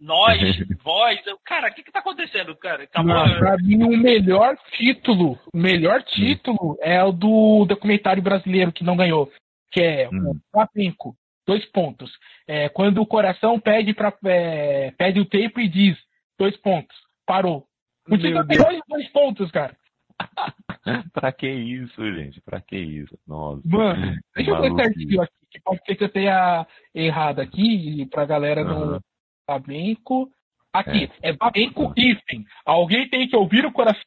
[0.00, 0.38] nós,
[0.82, 1.18] vós.
[1.44, 2.84] Cara, o que que tá acontecendo, cara?
[2.84, 3.14] Acabou.
[3.14, 8.84] Não, pra mim, o melhor título, o melhor título é o do documentário brasileiro que
[8.84, 9.30] não ganhou,
[9.72, 10.32] que é Hum.
[10.32, 11.14] o Flamengo.
[11.46, 12.10] Dois pontos.
[12.46, 15.96] É, quando o coração pede, pra, é, pede o tempo e diz,
[16.38, 16.94] dois pontos.
[17.26, 17.64] Parou.
[18.06, 19.74] O título tem dois, dois pontos, cara.
[21.12, 22.40] pra que isso, gente?
[22.40, 23.18] Pra que isso?
[23.26, 23.62] Nossa.
[23.64, 28.24] Mano, deixa eu ver certinho aqui, que pode ser que eu tenha errado aqui, pra
[28.24, 28.86] galera Aham.
[28.86, 29.00] no
[29.46, 30.30] Flamengo.
[30.72, 32.44] Aqui, é, Flamengo hífen.
[32.64, 34.02] Alguém tem que ouvir o coração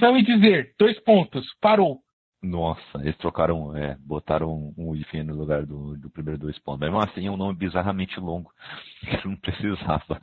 [0.00, 2.00] e dizer, dois pontos, parou.
[2.42, 6.80] Nossa, eles trocaram, é, botaram um hífen no lugar do, do primeiro dois pontos.
[6.80, 8.52] Mesmo assim, é um nome bizarramente longo.
[9.20, 10.20] que não precisava.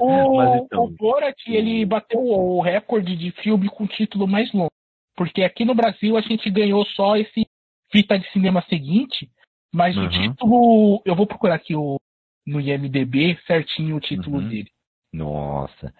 [0.00, 4.70] O, Mas então, o Borat, ele bateu o recorde de filme com título mais longo.
[5.16, 7.46] Porque aqui no Brasil a gente ganhou só esse
[7.92, 9.30] fita de cinema seguinte,
[9.72, 10.08] mas o Uhum.
[10.08, 12.00] título, eu vou procurar aqui o,
[12.46, 14.48] no IMDB certinho o título Uhum.
[14.48, 14.70] dele.
[15.12, 15.92] Nossa,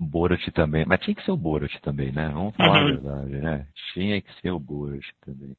[0.00, 0.84] Borat também.
[0.86, 2.30] Mas tinha que ser o Borat também, né?
[2.30, 2.86] Vamos falar a Uhum.
[2.86, 3.66] verdade, né?
[3.92, 5.54] Tinha que ser o Borat também.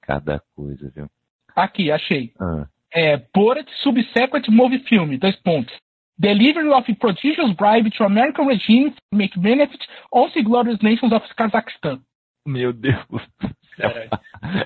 [0.00, 1.08] Cada coisa, viu?
[1.54, 2.32] Aqui, achei.
[2.40, 5.74] Ah, É, Borat Subsequent Movie Film, dois pontos.
[6.18, 9.82] Delivery of prodigious bribe to American regime to make benefit
[10.12, 12.00] 11 glorious nations of Kazakhstan.
[12.46, 12.96] Meu Deus.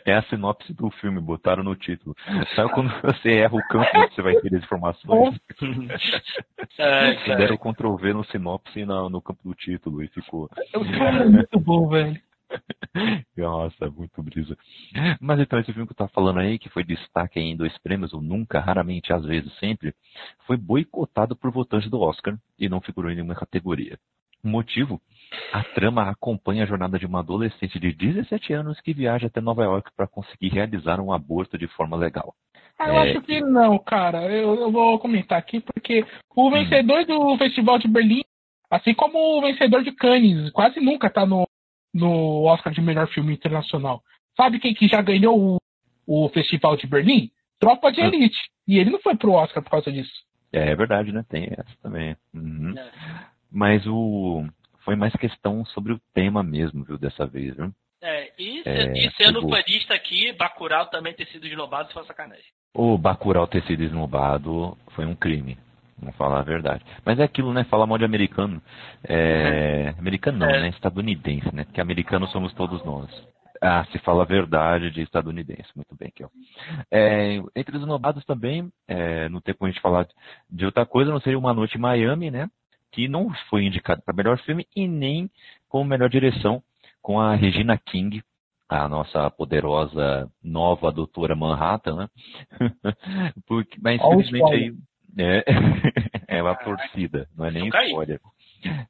[0.04, 2.14] É a sinopse do filme, botaram no título.
[2.56, 5.38] Sabe quando você erra o campo que você vai ter as informações?
[6.78, 10.50] Ai, Deram Ctrl V no sinopse na- no campo do título e ficou.
[10.74, 12.20] O filme é muito bom, velho.
[13.36, 14.56] Nossa, muito brisa.
[15.20, 18.12] Mas então, esse filme que eu tava falando aí, que foi destaque em dois prêmios,
[18.12, 19.94] ou nunca, raramente, às vezes, sempre,
[20.46, 23.98] foi boicotado por votantes do Oscar e não figurou em nenhuma categoria.
[24.46, 25.00] Motivo?
[25.52, 29.64] A trama acompanha a jornada de uma adolescente de 17 anos que viaja até Nova
[29.64, 32.34] York para conseguir realizar um aborto de forma legal.
[32.78, 34.22] Ah, eu É, acho que não, cara.
[34.30, 36.04] Eu, eu vou comentar aqui porque
[36.34, 38.22] o vencedor do Festival de Berlim,
[38.70, 41.46] assim como o vencedor de Cannes, quase nunca tá no,
[41.92, 44.02] no Oscar de melhor filme internacional.
[44.36, 45.58] Sabe quem que já ganhou
[46.06, 47.30] o, o Festival de Berlim?
[47.58, 48.06] Tropa de Hum.
[48.06, 48.38] Elite.
[48.68, 50.12] E ele não foi pro Oscar por causa disso.
[50.52, 51.24] É, é verdade, né?
[51.28, 52.14] Tem essa também.
[52.34, 52.74] Uhum.
[52.76, 52.90] É.
[53.50, 54.44] Mas o.
[54.84, 57.72] Foi mais questão sobre o tema mesmo, viu, dessa vez, viu?
[58.00, 59.50] É, e, É, e sendo pegou.
[59.56, 62.44] fanista aqui, Bacurau também ter sido esnobado foi uma sacanagem.
[62.72, 65.58] O Bacurau ter sido esnobado foi um crime.
[65.98, 66.84] Vamos falar a verdade.
[67.04, 67.64] Mas é aquilo, né?
[67.64, 68.62] Fala mal de americano.
[69.02, 69.94] É...
[69.98, 70.60] Americano não, É.
[70.60, 70.68] né?
[70.68, 71.64] Estadunidense, né?
[71.64, 73.10] Porque americanos somos todos nós.
[73.62, 75.70] Ah, se fala a verdade de estadunidense.
[75.74, 76.30] Muito bem, Kel.
[76.92, 80.06] É, entre os esnobados também, é, não tem como a gente falar
[80.50, 82.48] de outra coisa, não seria Uma Noite em Miami, né?
[82.96, 85.30] Que não foi indicado para melhor filme e nem
[85.68, 86.62] como melhor direção
[87.02, 88.22] com a Regina King,
[88.66, 92.08] a nossa poderosa nova doutora Manhattan, né?
[93.46, 94.74] Porque, mas infelizmente aí
[95.18, 95.44] é,
[96.38, 98.18] é uma torcida, não é nem spoiler.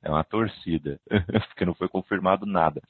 [0.00, 1.00] É uma torcida,
[1.48, 2.80] porque não foi confirmado nada.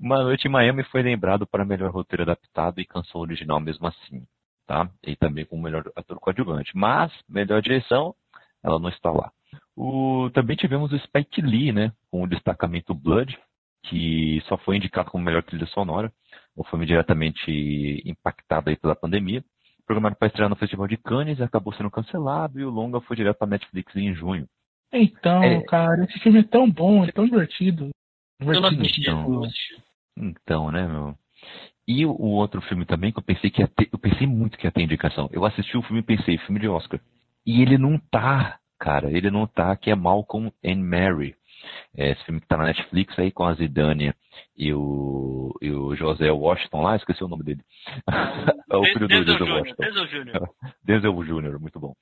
[0.00, 4.26] Uma Noite em Miami foi lembrado para melhor roteiro adaptado e canção original mesmo assim,
[4.66, 4.90] tá?
[5.06, 6.72] E também com melhor ator coadjuvante.
[6.74, 8.14] Mas, melhor direção,
[8.64, 9.30] ela não está lá.
[9.76, 11.92] O, também tivemos o Spike Lee, né?
[12.10, 13.38] Com o destacamento Blood,
[13.84, 16.12] que só foi indicado como melhor trilha sonora.
[16.54, 19.42] O filme diretamente impactado aí pela pandemia.
[19.86, 23.38] Programado para estrear no Festival de Cannes, acabou sendo cancelado e o longa foi direto
[23.38, 24.46] para Netflix em junho.
[24.92, 25.62] Então, É.
[25.62, 27.88] cara, esse filme é tão bom, é tão divertido.
[28.40, 29.00] Divertido.
[29.00, 29.42] então.
[30.16, 31.14] Então, né, meu?
[31.88, 34.56] E o, o outro filme também que eu pensei que ia ter, eu pensei muito
[34.56, 35.28] que ia ter indicação.
[35.32, 37.00] Eu assisti o filme e pensei, filme de Oscar.
[37.44, 41.36] E ele não tá, cara, ele não tá, que é Malcolm and Mary.
[41.96, 44.12] É, esse filme que tá na Netflix aí com a Zidane
[44.58, 47.60] e o, e o José Washington lá, esqueci o nome dele.
[48.68, 49.82] é o filho do Denzel Denzel Júnior, Washington.
[49.84, 50.48] Denzel Júnior.
[50.84, 51.12] Denzel
[51.60, 51.94] muito bom.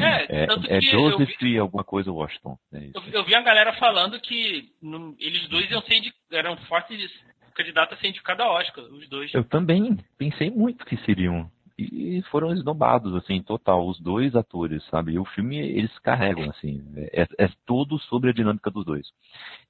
[0.00, 0.46] É, É,
[0.76, 2.56] é Joseph vi, e alguma coisa Washington.
[2.72, 6.00] É eu, eu vi a galera falando que não- eles dois iam ser
[6.30, 7.10] eram fortes
[7.56, 9.34] candidatos a ser indicados a Oscar, os dois.
[9.34, 11.50] Eu também pensei muito que seriam.
[11.78, 15.12] E foram esnobados, assim, total, os dois atores, sabe?
[15.12, 19.06] E o filme, eles carregam, assim, é, é todo sobre a dinâmica dos dois.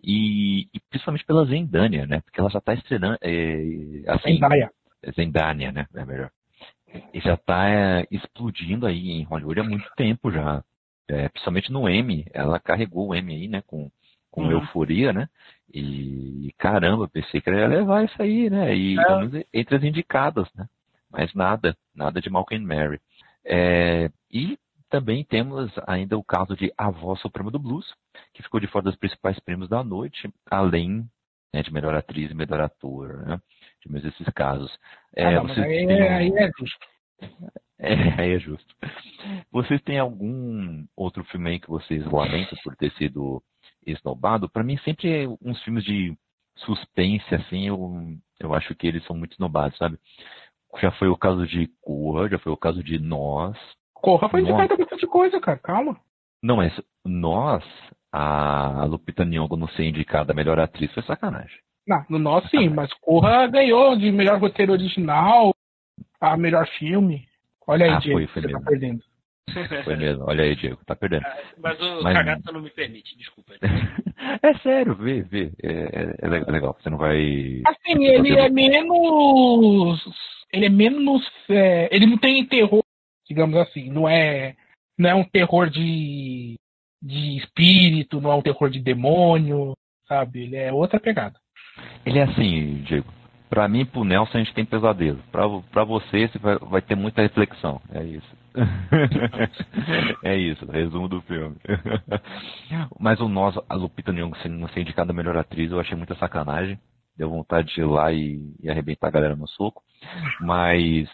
[0.02, 2.20] E, e principalmente pela Zendania, né?
[2.22, 4.70] Porque ela já tá estreando, é, assim, Zendaya.
[5.14, 5.86] Zendania, né?
[5.94, 6.30] É melhor.
[7.12, 10.64] E já tá é, explodindo aí em Hollywood há muito tempo já.
[11.06, 13.62] É, principalmente no M, ela carregou o M aí, né?
[13.66, 13.90] Com,
[14.30, 14.52] com Uhum.
[14.52, 15.28] euforia, né?
[15.72, 18.74] E caramba, pensei que ela ia levar isso aí, né?
[18.74, 19.44] E É.
[19.52, 20.66] entre as indicadas, né?
[21.10, 23.00] Mas nada, nada de Malcolm Mary.
[23.44, 24.58] É, e
[24.90, 27.86] também temos ainda o caso de A Voz Suprema do Blues,
[28.32, 31.08] que ficou de fora dos principais prêmios da noite, além
[31.52, 33.40] né, de melhor atriz e melhor ator, né?
[33.80, 34.70] Tivemos esses casos.
[35.14, 36.86] É, ah, não, aí, é, aí é justo.
[37.78, 38.74] É, aí é justo.
[39.50, 43.42] Vocês têm algum outro filme aí que vocês lamentam por ter sido
[43.86, 44.48] esnobado?
[44.48, 46.16] Para mim, sempre uns filmes de
[46.56, 49.98] suspense, assim, eu, eu acho que eles são muito esnobados, sabe?
[50.80, 53.56] Já foi o caso de Corra, já foi o caso de Nós.
[53.94, 55.98] Corra foi indicada bastante coisa, cara, calma.
[56.42, 56.72] Não, mas
[57.04, 57.64] Nós,
[58.12, 61.58] a Lupita Nyong'o não ser indicada a melhor atriz foi sacanagem.
[61.86, 65.54] Não, no Nós sim, mas Corra ganhou de melhor roteiro original,
[66.20, 67.26] a melhor filme.
[67.66, 68.64] Olha aí, ah, Diego, foi, foi você tá mesmo.
[68.64, 69.02] tá perdendo.
[69.84, 71.24] Foi mesmo, olha aí, Diego, tá perdendo.
[71.24, 72.14] Ah, mas o mas...
[72.14, 73.54] cagaço não me permite, desculpa.
[74.42, 75.50] é sério, vê, vê.
[75.62, 77.62] É, é, é, legal, você não vai.
[77.66, 80.04] Assim, ele é menos.
[80.52, 81.22] Ele é menos.
[81.48, 81.94] É...
[81.94, 82.82] ele não tem terror,
[83.28, 83.90] digamos assim.
[83.90, 84.56] Não é.
[84.98, 86.56] Não é um terror de.
[87.02, 89.72] de espírito, não é um terror de demônio,
[90.06, 90.42] sabe?
[90.44, 91.38] Ele é outra pegada.
[92.04, 93.12] Ele é assim, Diego.
[93.48, 95.22] Pra mim, pro Nelson, a gente tem pesadelo.
[95.32, 97.80] Pra você, você vai, vai ter muita reflexão.
[97.90, 98.36] É isso.
[100.22, 101.56] é isso, resumo do filme.
[103.00, 106.78] Mas o nós, a Lupita Nyong'o sendo indicada a melhor atriz, eu achei muita sacanagem.
[107.18, 109.82] Deu vontade de ir lá e, e arrebentar a galera no soco.
[110.40, 111.10] Mas,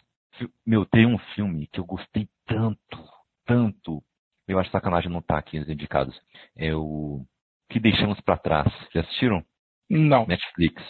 [0.65, 3.03] meu, tem um filme que eu gostei tanto,
[3.47, 4.03] tanto.
[4.47, 6.15] Eu acho sacanagem não estar tá aqui nos indicados.
[6.55, 7.25] É o
[7.71, 8.71] Que Deixamos para Trás.
[8.93, 9.43] Já assistiram?
[9.89, 10.27] Não.
[10.27, 10.83] Netflix.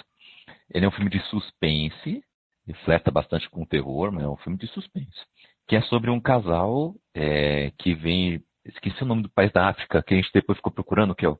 [0.72, 2.24] Ele é um filme de suspense,
[2.66, 5.24] refleta bastante com terror, mas é um filme de suspense.
[5.68, 8.42] Que é sobre um casal é, que vem.
[8.64, 11.30] Esqueci o nome do país da África, que a gente depois ficou procurando, que é,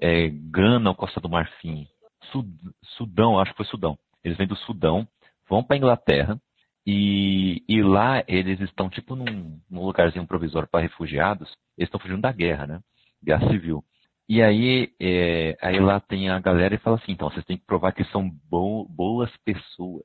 [0.00, 1.86] é Gana ou Costa do Marfim.
[2.32, 2.48] Sud,
[2.96, 3.98] Sudão, acho que foi Sudão.
[4.22, 5.06] Eles vêm do Sudão,
[5.48, 6.40] vão para Inglaterra,
[6.86, 11.48] e, e, lá eles estão tipo num, num lugarzinho provisório para refugiados.
[11.76, 12.80] Eles estão fugindo da guerra, né?
[13.22, 13.84] Guerra civil.
[14.26, 17.66] E aí, é, aí lá tem a galera e fala assim, então vocês têm que
[17.66, 20.04] provar que são bo boas pessoas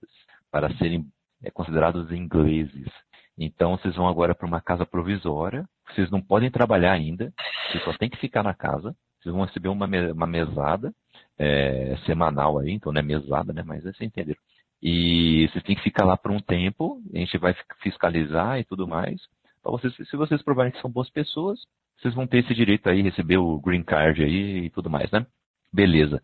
[0.52, 1.06] para serem
[1.42, 2.90] é, considerados ingleses.
[3.38, 7.34] Então vocês vão agora para uma casa provisória, vocês não podem trabalhar ainda,
[7.68, 10.94] vocês só têm que ficar na casa, vocês vão receber uma, me uma mesada
[11.38, 13.64] é, semanal aí, então não é mesada, né?
[13.66, 14.38] Mas é, você entender.
[14.82, 18.88] E vocês têm que ficar lá por um tempo, a gente vai fiscalizar e tudo
[18.88, 19.22] mais.
[19.64, 21.60] Vocês, se vocês provarem que são boas pessoas,
[21.98, 25.26] vocês vão ter esse direito aí, receber o green card aí e tudo mais, né?
[25.72, 26.22] Beleza.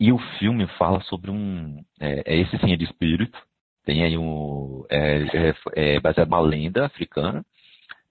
[0.00, 1.82] E o filme fala sobre um.
[2.00, 3.38] É, é esse sim é de espírito.
[3.84, 4.84] Tem aí um.
[4.90, 5.54] É, é,
[5.96, 7.44] é baseado numa lenda africana.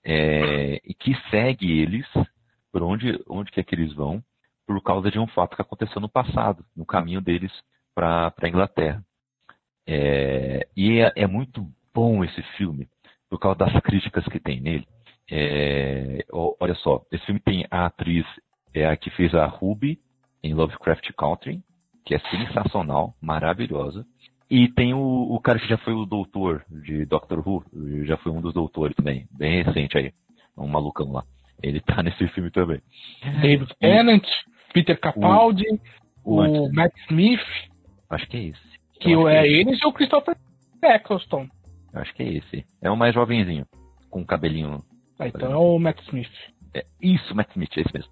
[0.03, 2.06] É, e que segue eles
[2.72, 4.23] por onde, onde que é que eles vão,
[4.68, 7.52] por causa de um fato que aconteceu no passado, no caminho deles
[7.95, 9.02] para a Inglaterra.
[9.88, 12.88] É, e é, é muito bom esse filme,
[13.30, 14.85] por causa das críticas que tem nele.
[15.31, 18.26] É, olha só, esse filme tem a atriz
[18.73, 19.99] é a que fez a Ruby
[20.44, 21.61] em Lovecraft Country,
[22.06, 24.06] que é sensacional, maravilhosa.
[24.49, 27.65] E tem o, o cara que já foi o doutor de Doctor Who,
[28.06, 30.14] já foi um dos doutores também, bem recente aí,
[30.57, 31.23] um malucão lá.
[31.61, 32.81] Ele tá nesse filme também.
[33.41, 34.26] David Tennant,
[34.78, 35.66] Peter Capaldi,
[36.24, 37.40] o, o, Matt Smith.
[38.10, 38.80] Acho que é esse.
[38.99, 40.36] Que é, é eles e o Christopher
[40.84, 41.48] Eccleston.
[41.94, 42.66] Acho que é esse.
[42.82, 43.66] É o mais jovenzinho,
[44.10, 44.84] com o cabelinho
[45.20, 46.32] ah, então é o Matt Smith.
[46.74, 48.12] É, isso, Matt Smith, é esse mesmo.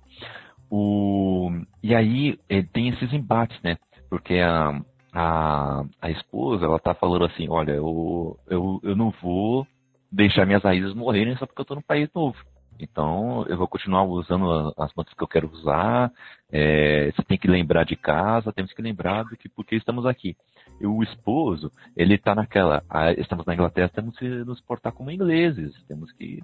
[0.70, 1.52] O,
[1.84, 3.78] e aí é, tem esses embates, né?
[4.10, 4.82] Porque a,
[5.14, 9.68] a, a esposa, ela tá falando assim, olha, eu, eu, eu não vou
[10.12, 12.38] deixar minhas raízes morrerem só porque eu tô num país novo.
[12.80, 16.12] Então, eu vou continuar usando as plantas que eu quero usar.
[16.52, 20.36] É, você tem que lembrar de casa, temos que lembrar do que porque estamos aqui.
[20.80, 22.84] E o esposo, ele está naquela.
[22.90, 26.44] Ah, estamos na Inglaterra, temos que nos portar como ingleses, temos que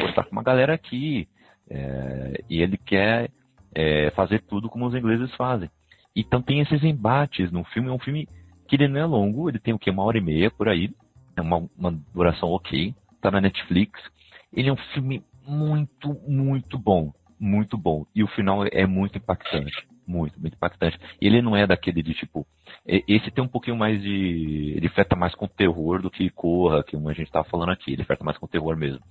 [0.00, 1.28] gostar com uma galera aqui.
[1.68, 3.30] É, e ele quer
[3.74, 5.68] é, fazer tudo como os ingleses fazem.
[6.14, 7.88] Então tem esses embates no filme.
[7.88, 8.28] É um filme
[8.68, 9.90] que ele não é longo, ele tem o que?
[9.90, 10.90] Uma hora e meia por aí.
[11.36, 12.94] É uma, uma duração ok.
[13.20, 14.00] Tá na Netflix.
[14.52, 17.12] Ele é um filme muito, muito bom.
[17.38, 18.06] Muito bom.
[18.14, 19.86] E o final é muito impactante.
[20.06, 20.98] Muito, muito impactante.
[21.20, 22.46] Ele não é daquele de tipo.
[22.86, 24.74] Esse tem um pouquinho mais de.
[24.76, 27.92] Ele feta mais com terror do que Corra, que a gente tava falando aqui.
[27.92, 29.02] Ele feta mais com terror mesmo.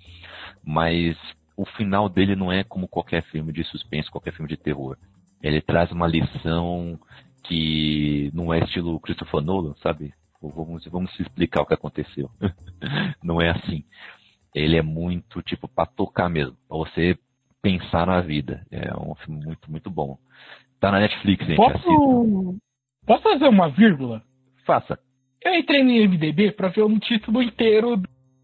[0.63, 1.17] Mas
[1.57, 4.97] o final dele não é como qualquer filme de suspense, qualquer filme de terror.
[5.41, 6.99] Ele traz uma lição
[7.43, 10.13] que não é estilo Christopher Nolan, sabe?
[10.41, 12.29] Vamos, vamos explicar o que aconteceu.
[13.23, 13.83] não é assim.
[14.53, 17.17] Ele é muito, tipo, para tocar mesmo, para você
[17.61, 18.65] pensar na vida.
[18.71, 20.17] É um filme muito, muito bom.
[20.79, 21.55] Tá na Netflix, gente.
[21.55, 22.55] Posso,
[23.05, 24.21] posso fazer uma vírgula?
[24.65, 24.99] Faça.
[25.41, 28.01] Eu entrei no MDB para ver um título inteiro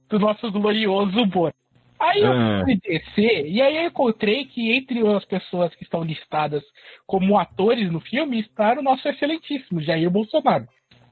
[0.10, 1.54] do nosso glorioso Bora.
[2.00, 2.62] Aí eu ah.
[2.64, 6.64] fui descer, e aí eu encontrei que entre as pessoas que estão listadas
[7.06, 10.66] como atores no filme está o nosso excelentíssimo Jair Bolsonaro.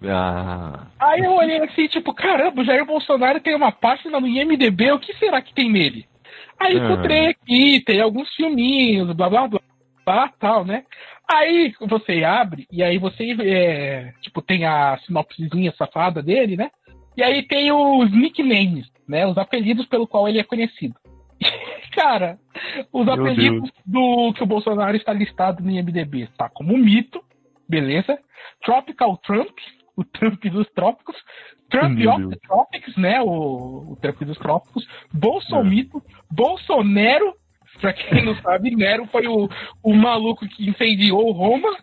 [0.03, 0.87] Ah.
[0.99, 4.99] Aí eu olhei assim, tipo, caramba, o Jair Bolsonaro tem uma página no IMDB, o
[4.99, 6.05] que será que tem nele?
[6.59, 6.83] Aí ah.
[6.83, 9.61] encontrei aqui, tem alguns filminhos, blá blá blá,
[10.05, 10.83] blá tal, né?
[11.29, 16.71] Aí você abre, e aí você, é, tipo, tem a sinopsezinha safada dele, né?
[17.17, 19.25] E aí tem os nicknames, né?
[19.25, 20.95] Os apelidos pelo qual ele é conhecido.
[21.91, 22.37] Cara,
[22.93, 23.73] os Meu apelidos Deus.
[23.85, 27.21] do que o Bolsonaro está listado no IMDB tá como mito,
[27.67, 28.17] beleza?
[28.63, 29.57] Tropical Trump,
[29.97, 31.15] o Trump dos trópicos,
[31.69, 33.19] Trump Meu of the Tropics, né?
[33.21, 36.01] O, o Trump dos trópicos, Bolsomito, é.
[36.31, 37.33] Bolsonaro,
[37.81, 39.49] pra quem não sabe, Nero foi o,
[39.83, 41.75] o maluco que incendiou Roma,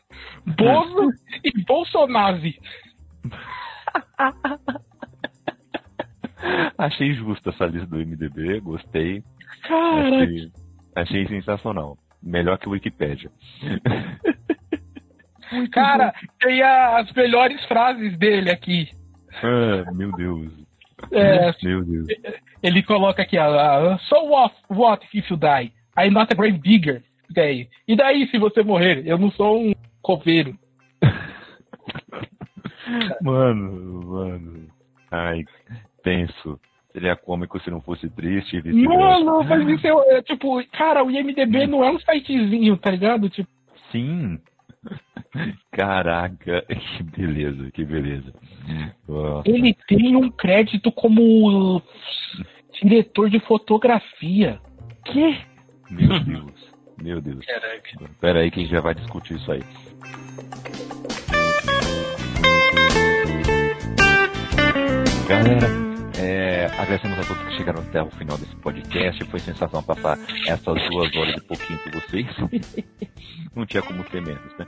[0.47, 1.11] Bozo
[1.43, 2.39] e Bolsonaro.
[6.79, 9.25] Achei justa essa lista do MDB, gostei.
[9.65, 10.53] Achei,
[10.95, 11.97] achei sensacional.
[12.23, 13.31] Melhor que o Wikipedia.
[15.73, 18.89] Cara, tem as melhores frases dele aqui.
[19.43, 20.53] Ah, meu Deus.
[21.11, 22.07] É, meu Deus.
[22.63, 25.73] Ele coloca aqui, uh, so what, what if you die?
[25.99, 27.03] I'm not a grave digger.
[27.89, 29.03] E daí se você morrer?
[29.07, 30.57] Eu não sou um coveiro.
[33.23, 34.69] mano, mano.
[35.11, 35.45] Ai,
[36.03, 36.61] tenso.
[36.93, 38.63] Seria cômico se não fosse triste.
[38.73, 43.29] Mano, mas isso é, é, tipo, cara, o IMDB não é um sitezinho, tá ligado?
[43.29, 43.49] Tipo...
[43.91, 44.39] Sim.
[45.73, 46.65] Caraca,
[46.97, 48.33] que beleza, que beleza.
[49.09, 49.49] Nossa.
[49.49, 51.83] Ele tem um crédito como
[52.81, 54.61] diretor de fotografia.
[55.05, 55.39] Que?
[55.91, 57.45] Meu Deus, meu Deus.
[57.45, 58.11] Caraca.
[58.21, 59.63] Pera aí que a gente já vai discutir isso aí.
[65.29, 65.84] Galera,
[66.65, 69.25] agradecemos a todos que chegaram até o final desse podcast.
[69.25, 72.27] Foi sensacional passar essas duas horas e pouquinho com vocês.
[73.55, 74.67] Não tinha como ser menos, né?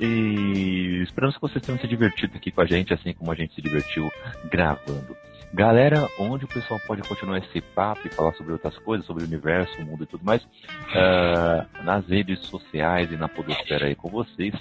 [0.00, 3.54] E esperamos que vocês tenham se divertido aqui com a gente, assim como a gente
[3.54, 4.10] se divertiu
[4.50, 5.16] gravando.
[5.52, 9.26] Galera, onde o pessoal pode continuar esse papo e falar sobre outras coisas, sobre o
[9.26, 14.08] universo, o mundo e tudo mais, uh, nas redes sociais e na podosfera aí com
[14.08, 14.54] vocês.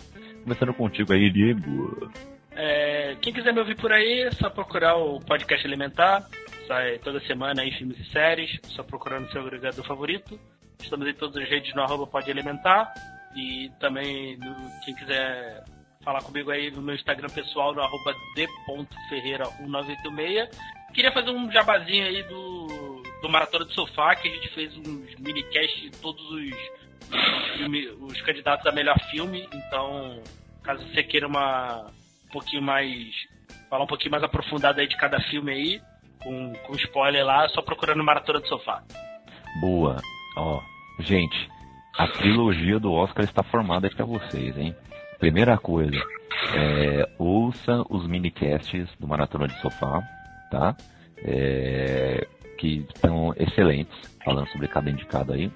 [0.43, 2.11] Começando contigo aí, Diego.
[2.53, 6.27] É, quem quiser me ouvir por aí, é só procurar o podcast Elementar.
[6.71, 8.57] Sai toda semana aí filmes e séries.
[8.67, 10.39] Só procurar no seu agregador favorito.
[10.81, 12.93] Estamos em todas as redes no arroba pode elementar.
[13.35, 15.65] E também, no, quem quiser
[16.01, 20.49] falar comigo aí no meu Instagram pessoal, no arroba d.ferreira1986.
[20.93, 25.13] Queria fazer um jabazinho aí do, do Maratona do Sofá, que a gente fez uns
[25.19, 26.53] minicast de todos os,
[27.59, 27.67] os,
[28.13, 29.45] os candidatos a melhor filme.
[29.53, 30.23] Então,
[30.63, 31.91] caso você queira uma
[32.31, 33.13] pouquinho mais.
[33.69, 35.81] falar um pouquinho mais aprofundado aí de cada filme aí,
[36.23, 38.83] com, com spoiler lá, só procurando Maratona do Sofá.
[39.59, 39.97] Boa.
[40.37, 40.61] Ó,
[40.99, 41.49] gente,
[41.97, 44.75] a trilogia do Oscar está formada para vocês, hein?
[45.19, 45.97] Primeira coisa,
[46.55, 50.01] é, ouça os minicasts do Maratona de Sofá,
[50.49, 50.75] tá?
[51.17, 52.27] É,
[52.57, 55.51] que estão excelentes, falando sobre cada indicado aí.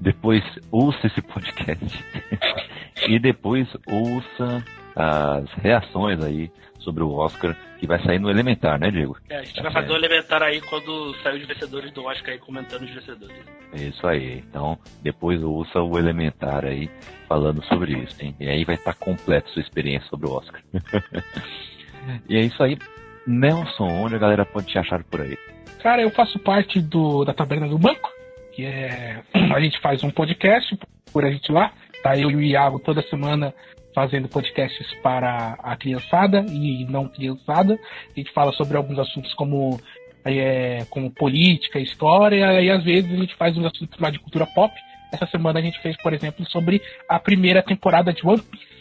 [0.00, 2.04] Depois ouça esse podcast
[3.08, 4.64] e depois ouça
[4.96, 6.50] as reações aí
[6.84, 9.16] sobre o Oscar que vai sair no Elementar, né, Diego?
[9.28, 12.38] É, a gente vai fazer o Elementar aí quando sair os vencedores do Oscar aí
[12.38, 13.36] comentando os vencedores.
[13.72, 14.44] É isso aí.
[14.48, 16.88] Então, depois ouça o Elementar aí
[17.28, 18.36] falando sobre isso, hein?
[18.38, 20.62] E aí vai estar completo sua experiência sobre o Oscar.
[22.28, 22.78] e é isso aí.
[23.26, 25.36] Nelson, onde a galera pode te achar por aí?
[25.82, 28.10] Cara, eu faço parte do, da Taberna do Banco,
[28.52, 29.22] que é.
[29.54, 30.78] A gente faz um podcast
[31.12, 31.72] por a gente lá.
[32.02, 33.54] Tá eu e o Iago toda semana
[33.94, 37.78] fazendo podcasts para a criançada e não criançada.
[38.14, 39.80] A gente fala sobre alguns assuntos como,
[40.24, 44.46] é, como política, história, e às vezes a gente faz uns assuntos mais de cultura
[44.46, 44.74] pop.
[45.12, 48.74] Essa semana a gente fez, por exemplo, sobre a primeira temporada de One Piece.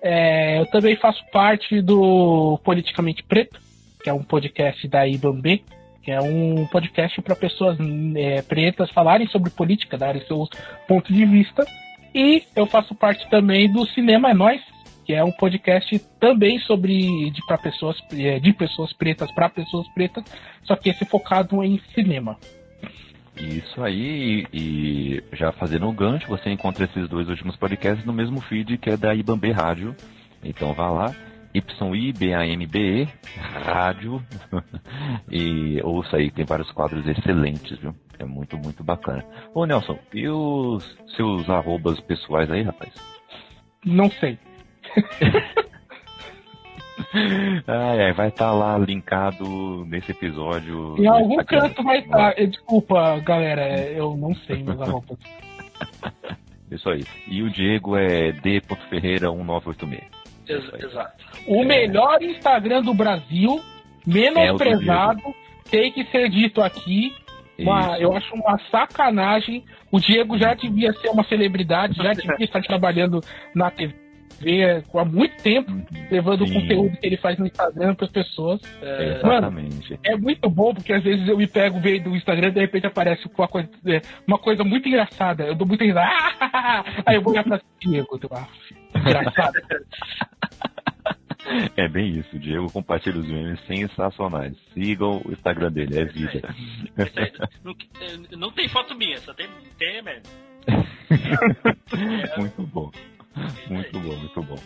[0.00, 3.60] É, eu também faço parte do Politicamente Preto,
[4.02, 5.64] que é um podcast da Ibambe,
[6.02, 7.78] que é um podcast para pessoas
[8.16, 10.48] é, pretas falarem sobre política, darem seus
[10.88, 11.64] pontos de vista.
[12.14, 14.60] E eu faço parte também do Cinema é Nós,
[15.04, 19.86] que é um podcast também sobre de para pessoas é, de pessoas pretas para pessoas
[19.94, 20.24] pretas,
[20.64, 22.36] só que esse focado em cinema.
[23.36, 28.40] Isso aí, e já fazendo um gancho, você encontra esses dois últimos podcasts no mesmo
[28.42, 29.96] feed que é da Ibambe Rádio.
[30.44, 31.14] Então vá lá,
[31.54, 33.08] Y-I-B-A-M-B-E,
[33.64, 34.22] rádio,
[35.30, 37.94] e ouça aí, tem vários quadros excelentes, viu?
[38.18, 39.24] É muito, muito bacana.
[39.54, 42.94] Ô Nelson, e os seus arrobas pessoais aí, rapaz?
[43.84, 44.38] Não sei.
[47.66, 50.96] ai, ai, vai estar tá lá linkado nesse episódio.
[50.98, 52.34] Em algum canto vai estar.
[52.34, 52.44] Tá.
[52.44, 55.18] Desculpa, galera, eu não sei meus roupas.
[56.70, 57.04] Isso aí.
[57.28, 60.21] E o Diego é d.ferreira1986.
[60.48, 61.24] Exato.
[61.46, 63.60] O melhor Instagram do Brasil,
[64.06, 67.14] menosprezado, é tem que ser dito aqui.
[67.58, 69.64] Uma, eu acho uma sacanagem.
[69.90, 73.20] O Diego já devia ser uma celebridade, já devia estar trabalhando
[73.54, 74.02] na TV
[74.94, 75.70] há muito tempo,
[76.10, 76.50] levando Sim.
[76.50, 78.60] o conteúdo que ele faz no Instagram para as pessoas.
[78.82, 79.92] É, Exatamente.
[79.92, 82.60] Mano, é muito bom, porque às vezes eu me pego vendo o Instagram e de
[82.60, 85.44] repente aparece uma coisa, é, uma coisa muito engraçada.
[85.44, 86.10] Eu dou muita risada.
[87.06, 88.18] Aí eu vou olhar para Diego.
[88.94, 89.60] Engraçado.
[91.76, 94.56] É bem isso, Diego compartilha os memes sensacionais.
[94.72, 96.54] Sigam o Instagram dele, é vida.
[97.64, 97.74] Não,
[98.38, 99.48] não tem foto minha, só tem,
[99.78, 100.22] tem meme.
[102.38, 102.90] muito bom.
[103.68, 104.58] Muito bom, muito bom.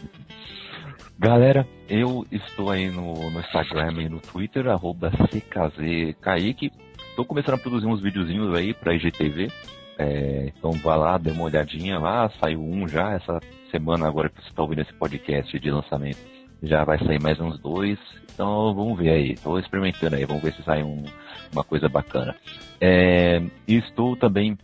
[1.19, 6.71] Galera, eu estou aí no, no Instagram e no Twitter, arroba CKZKaique.
[7.11, 9.51] Estou começando a produzir uns videozinhos aí para IGTV.
[9.99, 14.43] É, então vá lá, dê uma olhadinha lá, saiu um já essa semana agora que
[14.43, 16.19] você está ouvindo esse podcast de lançamento.
[16.63, 17.99] Já vai sair mais uns dois.
[18.33, 19.33] Então vamos ver aí.
[19.33, 21.05] Estou experimentando aí, vamos ver se sai um,
[21.53, 22.35] uma coisa bacana.
[22.81, 24.57] É, estou também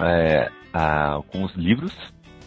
[0.00, 1.92] é, a, com os livros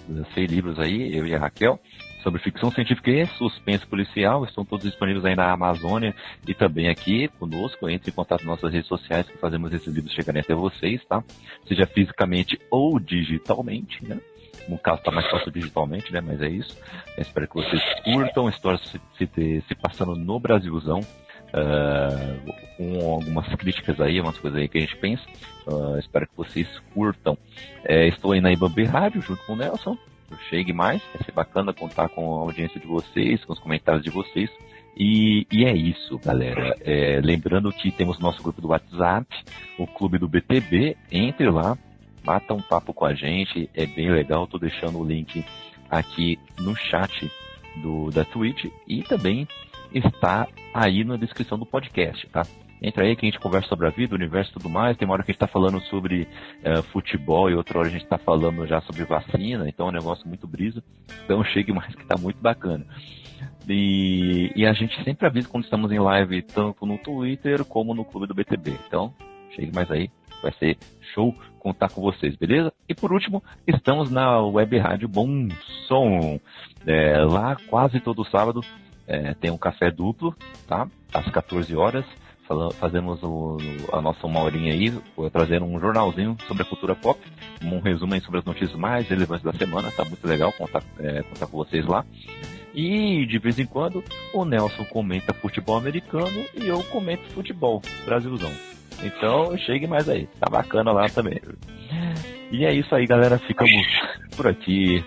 [0.09, 1.79] lancei livros aí, eu e a Raquel,
[2.23, 4.45] sobre ficção científica e suspense policial.
[4.45, 6.15] Estão todos disponíveis aí na Amazônia
[6.47, 7.89] e também aqui conosco.
[7.89, 11.23] Entre em contato nas nossas redes sociais que fazemos esses livros chegarem até vocês, tá?
[11.67, 14.19] Seja fisicamente ou digitalmente, né?
[14.67, 16.21] No caso está mais fácil digitalmente, né?
[16.21, 16.75] Mas é isso.
[17.17, 18.49] Eu espero que vocês curtam.
[18.49, 21.01] História se, se, se passando no Brasilzão.
[21.53, 25.23] Uh, com algumas críticas aí, umas coisas aí que a gente pensa.
[25.67, 27.37] Uh, espero que vocês curtam.
[27.83, 29.95] É, estou aí na Ibambi Rádio junto com o Nelson.
[30.49, 34.09] Chegue mais, vai ser bacana contar com a audiência de vocês, com os comentários de
[34.09, 34.49] vocês.
[34.95, 36.75] E, e é isso, galera.
[36.81, 39.27] É, lembrando que temos nosso grupo do WhatsApp,
[39.77, 40.95] o Clube do BTB.
[41.11, 41.77] Entre lá,
[42.23, 44.45] bata um papo com a gente, é bem legal.
[44.45, 45.43] Tô deixando o link
[45.89, 47.31] aqui no chat
[47.77, 49.47] do, da Twitch e também
[49.93, 52.45] está aí na descrição do podcast, tá?
[52.83, 54.97] Entra aí que a gente conversa sobre a vida, o universo e tudo mais.
[54.97, 56.27] Tem uma hora que a gente está falando sobre
[56.65, 59.93] uh, futebol e outra hora a gente está falando já sobre vacina, então é um
[59.93, 60.83] negócio muito brisa.
[61.23, 62.85] Então chegue mais que está muito bacana.
[63.69, 68.03] E, e, a gente sempre avisa quando estamos em live, tanto no Twitter como no
[68.03, 68.77] Clube do BTB.
[68.85, 69.13] Então,
[69.55, 70.09] chegue mais aí,
[70.41, 70.77] vai ser
[71.13, 72.73] show contar com vocês, beleza?
[72.89, 75.47] E por último, estamos na Web Rádio Bom
[75.87, 76.39] Som.
[76.85, 78.59] É, lá quase todo sábado
[79.07, 80.35] é, tem um café duplo,
[80.67, 80.87] tá?
[81.13, 82.05] Às 14 horas.
[82.71, 83.57] Fazemos o,
[83.91, 84.93] a nossa uma horinha aí,
[85.31, 87.19] trazendo um jornalzinho sobre a cultura pop,
[87.61, 91.23] um resumo aí sobre as notícias mais relevantes da semana, tá muito legal contar, é,
[91.23, 92.05] contar com vocês lá.
[92.73, 98.51] E de vez em quando o Nelson comenta futebol americano e eu comento futebol Brasilzão.
[99.03, 101.39] Então chegue mais aí, tá bacana lá também.
[102.51, 103.39] E é isso aí, galera.
[103.39, 103.85] Ficamos
[104.35, 105.03] por aqui.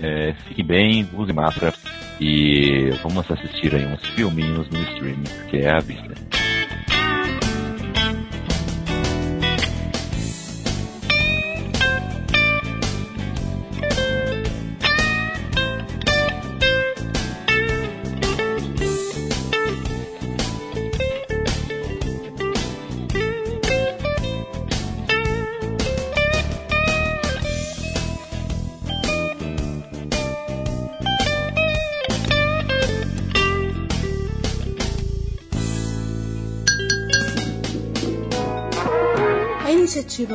[0.00, 1.72] É, fique bem, use máscara
[2.20, 6.14] e vamos assistir aí uns filminhos no streaming, que é a vida.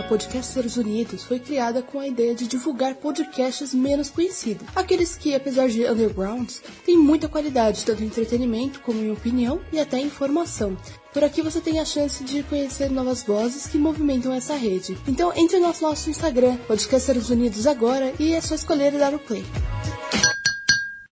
[0.08, 5.68] Podcasters Unidos foi criada com a ideia de divulgar podcasts menos conhecidos, aqueles que, apesar
[5.68, 10.78] de undergrounds, têm muita qualidade, tanto em entretenimento como em opinião e até informação.
[11.14, 14.98] Por aqui você tem a chance de conhecer novas vozes que movimentam essa rede.
[15.08, 19.20] Então entre no nosso Instagram, Podcasters Unidos agora, e é só escolher e dar o
[19.20, 19.44] play.